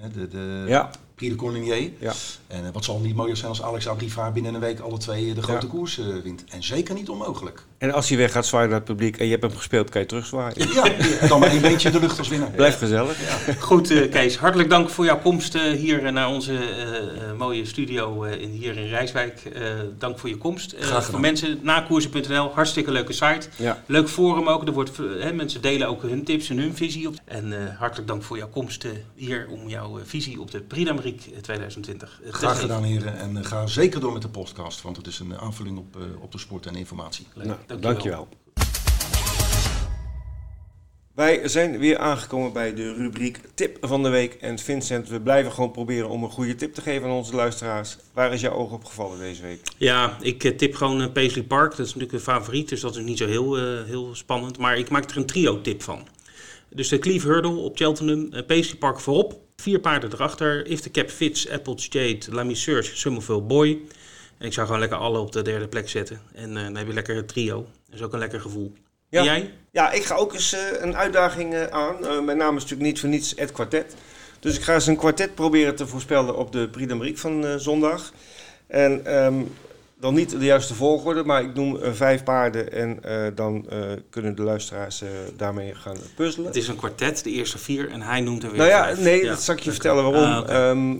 hè, 0.00 0.08
de, 0.10 0.28
de 0.28 0.64
Ja. 0.68 0.90
De 1.28 1.36
Cornelier. 1.36 1.90
Ja. 1.98 2.12
En 2.46 2.64
eh, 2.66 2.70
wat 2.72 2.84
zal 2.84 2.98
niet 2.98 3.14
mooier 3.16 3.36
zijn 3.36 3.48
als 3.48 3.62
Alex 3.62 3.88
Abrivard 3.88 4.32
binnen 4.34 4.54
een 4.54 4.60
week 4.60 4.80
alle 4.80 4.98
twee 4.98 5.28
eh, 5.28 5.34
de 5.34 5.42
grote 5.42 5.66
Ja. 5.66 5.72
koers 5.72 5.98
eh, 5.98 6.04
wint. 6.24 6.44
En 6.48 6.62
zeker 6.62 6.94
niet 6.94 7.08
onmogelijk. 7.08 7.62
En 7.78 7.92
als 7.92 8.08
hij 8.08 8.18
weg 8.18 8.32
gaat 8.32 8.46
zwaaien 8.46 8.68
naar 8.68 8.78
het 8.78 8.88
publiek 8.88 9.16
en 9.16 9.24
je 9.24 9.30
hebt 9.30 9.42
hem 9.42 9.56
gespeeld, 9.56 9.90
kan 9.90 10.00
je 10.00 10.06
terugzwaaien. 10.06 10.68
Ja, 10.74 11.28
dan 11.28 11.40
maar 11.40 11.48
één 11.50 11.60
beentje 11.60 11.88
in 11.88 11.94
de 11.94 12.00
lucht 12.00 12.18
als 12.18 12.28
winnaar. 12.28 12.50
Blijf 12.50 12.78
gezellig. 12.78 13.16
Goed, 13.58 13.90
eh, 13.90 14.10
Kees. 14.10 14.36
Hartelijk 14.36 14.70
dank 14.70 14.90
voor 14.90 15.04
jouw 15.04 15.18
komst 15.20 15.54
eh, 15.54 15.62
hier 15.62 16.12
naar 16.12 16.28
onze 16.28 16.58
mooie 17.38 17.64
studio 17.64 18.24
eh, 18.24 18.40
in, 18.40 18.50
hier 18.50 18.76
in 18.76 18.88
Rijswijk. 18.88 19.44
Eh, 19.44 19.62
dank 19.98 20.18
voor 20.18 20.28
je 20.28 20.36
komst. 20.36 20.72
Eh, 20.72 20.78
Graag 20.80 20.88
gedaan. 20.94 21.10
voor 21.10 21.20
mensen, 21.20 21.58
nakoersen.nl, 21.62 22.50
hartstikke 22.54 22.90
leuke 22.90 23.12
site. 23.12 23.48
Ja. 23.56 23.82
Leuk 23.86 24.08
forum 24.08 24.48
ook. 24.48 24.66
Er 24.66 24.72
wordt, 24.72 24.96
hè, 25.20 25.32
mensen 25.32 25.60
delen 25.62 25.88
ook 25.88 26.02
hun 26.02 26.24
tips 26.24 26.48
en 26.50 26.58
hun 26.58 26.76
visie 26.76 27.08
op. 27.08 27.14
En 27.24 27.52
eh, 27.52 27.78
hartelijk 27.78 28.08
dank 28.08 28.22
voor 28.22 28.36
jouw 28.36 28.48
komst 28.48 28.84
eh, 28.84 28.90
hier 29.14 29.46
om 29.50 29.68
jouw 29.68 29.98
visie 30.04 30.40
op 30.40 30.50
de 30.50 30.60
Prix 30.60 30.90
d'Amérique 31.12 31.34
eh, 31.34 31.42
2020 31.42 32.20
eh, 32.24 32.30
te 32.30 32.32
Graag 32.32 32.60
gedaan 32.60 32.84
heren. 32.84 33.18
En 33.18 33.36
eh, 33.36 33.44
ga 33.44 33.66
zeker 33.66 34.00
door 34.00 34.12
met 34.12 34.22
de 34.22 34.28
podcast, 34.28 34.82
want 34.82 34.96
het 34.96 35.06
is 35.06 35.18
een 35.18 35.38
aanvulling 35.38 35.78
op, 35.78 35.96
eh, 35.96 36.02
op 36.22 36.32
de 36.32 36.38
sport 36.38 36.66
en 36.66 36.74
informatie. 36.74 37.26
Leuk. 37.34 37.46
Nou, 37.46 37.58
Dankjewel. 37.66 37.92
dankjewel. 37.92 38.28
Wij 41.14 41.48
zijn 41.48 41.78
weer 41.78 41.98
aangekomen 41.98 42.52
bij 42.52 42.74
de 42.74 42.92
rubriek 42.94 43.40
Tip 43.54 43.76
van 43.80 44.02
de 44.02 44.08
Week. 44.08 44.34
En 44.34 44.58
Vincent, 44.58 45.08
we 45.08 45.20
blijven 45.20 45.52
gewoon 45.52 45.70
proberen 45.70 46.08
om 46.08 46.22
een 46.24 46.30
goede 46.30 46.54
tip 46.54 46.74
te 46.74 46.80
geven 46.80 47.08
aan 47.08 47.14
onze 47.14 47.34
luisteraars. 47.34 47.96
Waar 48.12 48.32
is 48.32 48.40
jouw 48.40 48.52
oog 48.52 48.72
op 48.72 48.84
gevallen 48.84 49.18
deze 49.18 49.42
week? 49.42 49.60
Ja, 49.76 50.16
ik 50.20 50.44
eh, 50.44 50.56
tip 50.56 50.74
gewoon 50.74 51.02
eh, 51.02 51.12
Paisley 51.12 51.44
Park. 51.44 51.70
Dat 51.70 51.78
is 51.86 51.86
natuurlijk 51.86 52.12
een 52.12 52.20
favoriet, 52.20 52.68
dus 52.68 52.80
dat 52.80 52.96
is 52.96 53.04
niet 53.04 53.18
zo 53.18 53.26
heel, 53.26 53.58
eh, 53.58 53.84
heel 53.84 54.14
spannend. 54.14 54.58
Maar 54.58 54.78
ik 54.78 54.88
maak 54.88 55.10
er 55.10 55.16
een 55.16 55.26
trio-tip 55.26 55.82
van. 55.82 56.06
Dus 56.74 56.88
de 56.88 56.98
Cleve 56.98 57.26
Hurdle 57.26 57.56
op 57.56 57.76
Cheltenham, 57.76 58.32
eh, 58.32 58.46
Paisley 58.46 58.78
Park 58.78 59.00
voorop. 59.00 59.40
Vier 59.62 59.78
paarden 59.78 60.12
erachter. 60.12 60.66
If 60.66 60.80
the 60.80 60.90
Cap 60.90 61.10
Fits, 61.10 61.50
Apples 61.50 61.86
Jade, 61.90 62.18
Lamy 62.30 62.54
Search, 62.54 62.96
Summerville 62.96 63.40
Boy. 63.40 63.80
En 64.38 64.46
ik 64.46 64.52
zou 64.52 64.66
gewoon 64.66 64.80
lekker 64.80 64.98
alle 64.98 65.18
op 65.18 65.32
de 65.32 65.42
derde 65.42 65.68
plek 65.68 65.88
zetten. 65.88 66.20
En 66.34 66.56
eh, 66.56 66.62
dan 66.62 66.76
heb 66.76 66.86
je 66.86 66.92
lekker 66.92 67.16
het 67.16 67.28
trio. 67.28 67.66
Dat 67.86 67.94
is 67.94 68.02
ook 68.02 68.12
een 68.12 68.18
lekker 68.18 68.40
gevoel. 68.40 68.72
Ja. 69.08 69.18
En 69.18 69.24
jij? 69.24 69.54
Ja, 69.70 69.90
ik 69.92 70.04
ga 70.04 70.14
ook 70.14 70.32
eens 70.32 70.52
eh, 70.52 70.60
een 70.80 70.96
uitdaging 70.96 71.54
eh, 71.54 71.66
aan. 71.66 72.24
Mijn 72.24 72.36
naam 72.36 72.56
is 72.56 72.62
natuurlijk 72.62 72.90
niet 72.90 73.00
voor 73.00 73.08
niets 73.08 73.34
Ed 73.34 73.52
Quartet. 73.52 73.96
Dus 74.40 74.56
ik 74.56 74.62
ga 74.62 74.74
eens 74.74 74.86
een 74.86 74.96
kwartet 74.96 75.34
proberen 75.34 75.74
te 75.74 75.86
voorspellen 75.86 76.36
op 76.36 76.52
de 76.52 76.68
Prix 76.68 76.88
d'Amérique 76.88 77.20
van 77.20 77.60
zondag. 77.60 78.12
En 78.66 79.06
ehm, 79.06 79.42
dan 80.02 80.14
niet 80.14 80.30
de 80.30 80.44
juiste 80.44 80.74
volgorde, 80.74 81.24
maar 81.24 81.42
ik 81.42 81.54
noem 81.54 81.76
eh, 81.76 81.92
vijf 81.92 82.22
paarden. 82.22 82.72
En 82.72 83.04
eh, 83.04 83.26
dan 83.34 83.66
eh, 83.68 83.78
kunnen 84.10 84.34
de 84.34 84.42
luisteraars 84.42 85.02
daarmee 85.36 85.74
gaan 85.74 85.96
puzzelen. 86.14 86.46
Het 86.46 86.56
is 86.56 86.68
een 86.68 86.76
kwartet, 86.76 87.24
de 87.24 87.30
eerste 87.30 87.58
vier. 87.58 87.90
En 87.90 88.02
hij 88.02 88.20
noemt 88.20 88.42
er 88.42 88.48
weer 88.48 88.58
Nou 88.58 88.70
ja, 88.70 88.84
vijf. 88.84 89.00
nee, 89.00 89.24
dat 89.24 89.42
zal 89.42 89.54
ik 89.54 89.60
je 89.60 89.70
vertellen 89.70 90.02
waarom. 90.02 90.44
Ah. 90.44 90.96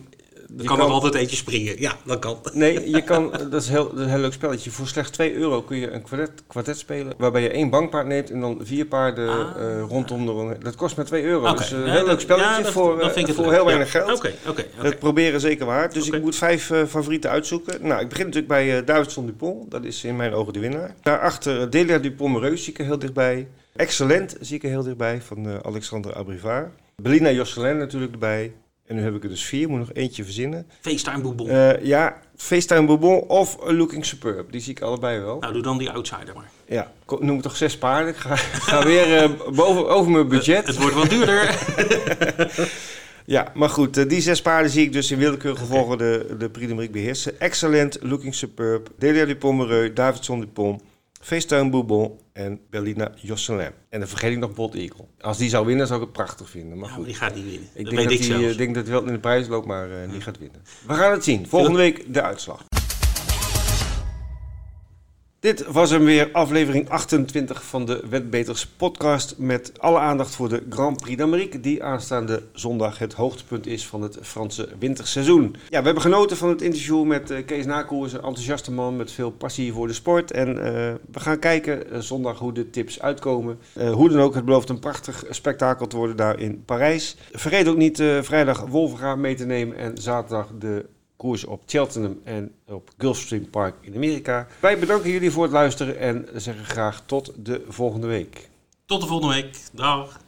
Er 0.56 0.62
je 0.62 0.68
kan 0.68 0.78
nog 0.78 0.90
altijd 0.90 1.14
eentje 1.14 1.36
springen. 1.36 1.80
Ja, 1.80 1.92
dat 2.04 2.18
kan. 2.18 2.38
Nee, 2.52 2.90
je 2.90 3.02
kan, 3.02 3.30
dat, 3.50 3.62
is 3.62 3.68
heel, 3.68 3.84
dat 3.88 3.98
is 3.98 4.00
een 4.04 4.08
heel 4.10 4.18
leuk 4.18 4.32
spelletje. 4.32 4.70
Voor 4.70 4.86
slechts 4.86 5.10
2 5.10 5.34
euro 5.34 5.62
kun 5.62 5.76
je 5.76 5.90
een 5.90 6.02
kwartet, 6.02 6.42
kwartet 6.46 6.78
spelen. 6.78 7.14
Waarbij 7.18 7.42
je 7.42 7.48
één 7.50 7.70
bankpaard 7.70 8.06
neemt 8.06 8.30
en 8.30 8.40
dan 8.40 8.60
vier 8.62 8.86
paarden 8.86 9.28
Ah. 9.28 9.40
eh, 9.56 9.82
rondom 9.88 10.26
de. 10.26 10.56
Dat 10.58 10.74
kost 10.74 10.96
maar 10.96 11.04
2 11.04 11.22
euro. 11.24 11.48
Oké. 11.48 11.56
Dus 11.58 11.72
eh, 11.72 11.78
een 11.78 11.86
Ja, 11.86 11.92
heel 11.92 12.06
leuk 12.06 12.20
spelletje 12.20 12.50
ja, 12.50 12.62
dat- 12.62 12.72
voor, 12.72 13.00
eh, 13.00 13.08
voor 13.34 13.44
leuk. 13.44 13.52
heel 13.54 13.64
weinig 13.64 13.90
geld. 13.90 14.12
Oké, 14.16 14.32
oké. 14.48 14.64
Het 14.74 14.98
proberen 14.98 15.40
zeker 15.40 15.66
waard. 15.66 15.94
Dus 15.94 16.08
ik 16.10 16.22
moet 16.22 16.36
vijf 16.36 16.70
eh, 16.70 16.84
favorieten 16.84 17.30
uitzoeken. 17.30 17.86
Nou, 17.86 18.00
ik 18.02 18.08
begin 18.08 18.24
natuurlijk 18.24 18.52
bij 18.52 18.84
Davidson 18.84 19.26
Dupont. 19.26 19.70
Dat 19.70 19.84
is 19.84 20.04
in 20.04 20.16
mijn 20.16 20.32
ogen 20.32 20.52
de 20.52 20.58
winnaar. 20.60 20.94
Daarachter 21.02 21.70
Delia 21.70 21.98
Dupont 21.98 22.32
Mereus 22.34 22.64
zie 22.64 22.72
ik 22.72 22.78
er 22.78 22.84
heel 22.84 22.98
dichtbij. 22.98 23.48
Excellent 23.76 24.36
zie 24.40 24.56
ik 24.56 24.62
er 24.62 24.68
heel 24.68 24.82
dichtbij 24.82 25.20
van 25.22 25.64
Alexander 25.64 26.14
Abrivard. 26.14 26.68
Belina 27.02 27.30
Josselin 27.30 27.78
natuurlijk 27.78 28.12
erbij. 28.12 28.52
En 28.86 28.96
nu 28.96 29.02
heb 29.02 29.14
ik 29.14 29.22
er 29.22 29.28
dus 29.28 29.44
vier, 29.44 29.68
moet 29.68 29.78
nog 29.78 29.92
eentje 29.92 30.24
verzinnen. 30.24 30.66
FaceTime 30.80 31.20
Boebon. 31.20 31.48
Uh, 31.48 31.84
ja, 31.84 32.20
FaceTime 32.36 32.86
Bourbon 32.86 33.20
of 33.20 33.56
Looking 33.64 34.04
Superb. 34.04 34.52
Die 34.52 34.60
zie 34.60 34.72
ik 34.72 34.80
allebei 34.80 35.20
wel. 35.20 35.38
Nou, 35.38 35.52
doe 35.52 35.62
dan 35.62 35.78
die 35.78 35.90
outsider 35.90 36.34
maar. 36.34 36.50
Ja, 36.66 36.92
noem 37.20 37.40
toch 37.40 37.56
zes 37.56 37.78
paarden. 37.78 38.08
Ik 38.08 38.16
ga, 38.16 38.36
ga 38.70 38.84
weer 38.84 39.22
uh, 39.22 39.30
boven, 39.52 39.88
over 39.88 40.10
mijn 40.10 40.28
budget. 40.28 40.66
Het 40.66 40.78
wordt 40.78 40.94
wat 40.94 41.10
duurder. 41.10 41.58
ja, 43.24 43.52
maar 43.54 43.68
goed. 43.68 43.98
Uh, 43.98 44.08
die 44.08 44.20
zes 44.20 44.42
paarden 44.42 44.70
zie 44.70 44.84
ik 44.84 44.92
dus 44.92 45.10
in 45.10 45.18
willekeurige 45.18 45.64
okay. 45.64 45.76
volgorde 45.76 46.36
de 46.38 46.50
Prix 46.50 46.68
d'Amérique 46.68 46.92
beheersen. 46.92 47.40
Excellent, 47.40 47.98
Looking 48.00 48.34
Superb, 48.34 48.88
Delia 48.98 49.24
Dupont 49.24 49.58
Mereux, 49.58 49.94
Davidson 49.94 50.40
Dupont, 50.40 50.82
FaceTime 50.82 50.91
Bourbon 51.70 52.18
en 52.32 52.60
Berlina 52.70 53.12
Josselin. 53.16 53.70
En 53.88 53.98
dan 53.98 54.08
vergeet 54.08 54.32
ik 54.32 54.38
nog 54.38 54.54
Bold 54.54 54.74
Eagle. 54.74 55.04
Als 55.20 55.38
die 55.38 55.48
zou 55.48 55.66
winnen, 55.66 55.86
zou 55.86 56.00
ik 56.00 56.04
het 56.04 56.14
prachtig 56.14 56.50
vinden. 56.50 56.78
Maar 56.78 56.88
goed. 56.88 57.04
die 57.04 57.14
gaat 57.14 57.34
niet 57.34 57.44
winnen. 57.44 57.68
Ik 57.74 57.84
dat 57.84 57.94
denk, 57.94 58.08
dat 58.08 58.12
ik 58.12 58.18
hij, 58.18 58.40
zelfs. 58.40 58.56
denk 58.56 58.74
dat 58.74 58.84
hij 58.84 58.92
wel 58.92 59.06
in 59.06 59.12
de 59.12 59.18
prijs 59.18 59.48
loopt, 59.48 59.66
maar 59.66 59.88
uh, 59.88 60.10
die 60.10 60.20
gaat 60.20 60.38
winnen. 60.38 60.62
We 60.86 60.94
gaan 60.94 61.12
het 61.12 61.24
zien. 61.24 61.48
Volgende 61.48 61.78
week 61.78 62.14
de 62.14 62.22
uitslag. 62.22 62.64
Dit 65.42 65.66
was 65.66 65.90
hem 65.90 66.04
weer, 66.04 66.28
aflevering 66.32 66.88
28 66.88 67.64
van 67.64 67.84
de 67.86 68.02
Wetbeters 68.10 68.66
podcast. 68.66 69.38
Met 69.38 69.72
alle 69.80 69.98
aandacht 69.98 70.34
voor 70.34 70.48
de 70.48 70.62
Grand 70.68 71.00
Prix 71.00 71.18
d'Amérique, 71.18 71.60
die 71.60 71.82
aanstaande 71.82 72.42
zondag 72.52 72.98
het 72.98 73.12
hoogtepunt 73.12 73.66
is 73.66 73.86
van 73.86 74.02
het 74.02 74.18
Franse 74.22 74.68
winterseizoen. 74.78 75.56
Ja, 75.68 75.78
we 75.78 75.84
hebben 75.84 76.02
genoten 76.02 76.36
van 76.36 76.48
het 76.48 76.62
interview 76.62 77.04
met 77.04 77.30
uh, 77.30 77.44
Kees 77.46 77.66
Nakoers, 77.66 78.12
een 78.12 78.22
enthousiaste 78.22 78.72
man 78.72 78.96
met 78.96 79.12
veel 79.12 79.30
passie 79.30 79.72
voor 79.72 79.86
de 79.86 79.92
sport. 79.92 80.30
En 80.30 80.48
uh, 80.48 80.62
we 81.12 81.20
gaan 81.20 81.38
kijken 81.38 81.92
uh, 81.92 81.98
zondag 81.98 82.38
hoe 82.38 82.52
de 82.52 82.70
tips 82.70 83.00
uitkomen. 83.00 83.58
hoe 83.92 84.08
dan 84.08 84.20
ook, 84.20 84.34
het 84.34 84.44
belooft 84.44 84.68
een 84.68 84.78
prachtig 84.78 85.24
spektakel 85.30 85.86
te 85.86 85.96
worden 85.96 86.16
daar 86.16 86.38
in 86.38 86.64
Parijs. 86.64 87.16
Vergeet 87.32 87.68
ook 87.68 87.76
niet 87.76 88.02
vrijdag 88.20 88.66
Wolverga 88.66 89.16
mee 89.16 89.34
te 89.34 89.46
nemen 89.46 89.76
en 89.76 89.98
zaterdag 89.98 90.50
de 90.58 90.84
koers 91.22 91.44
op 91.44 91.62
Cheltenham 91.66 92.20
en 92.24 92.54
op 92.68 92.90
Gulfstream 92.98 93.50
Park 93.50 93.74
in 93.80 93.94
Amerika. 93.94 94.46
Wij 94.60 94.78
bedanken 94.78 95.10
jullie 95.10 95.30
voor 95.30 95.42
het 95.42 95.52
luisteren 95.52 95.98
en 95.98 96.28
zeggen 96.34 96.64
graag 96.64 97.02
tot 97.06 97.32
de 97.36 97.64
volgende 97.68 98.06
week. 98.06 98.48
Tot 98.86 99.00
de 99.00 99.06
volgende 99.06 99.34
week. 99.34 99.56
Dag. 99.72 100.20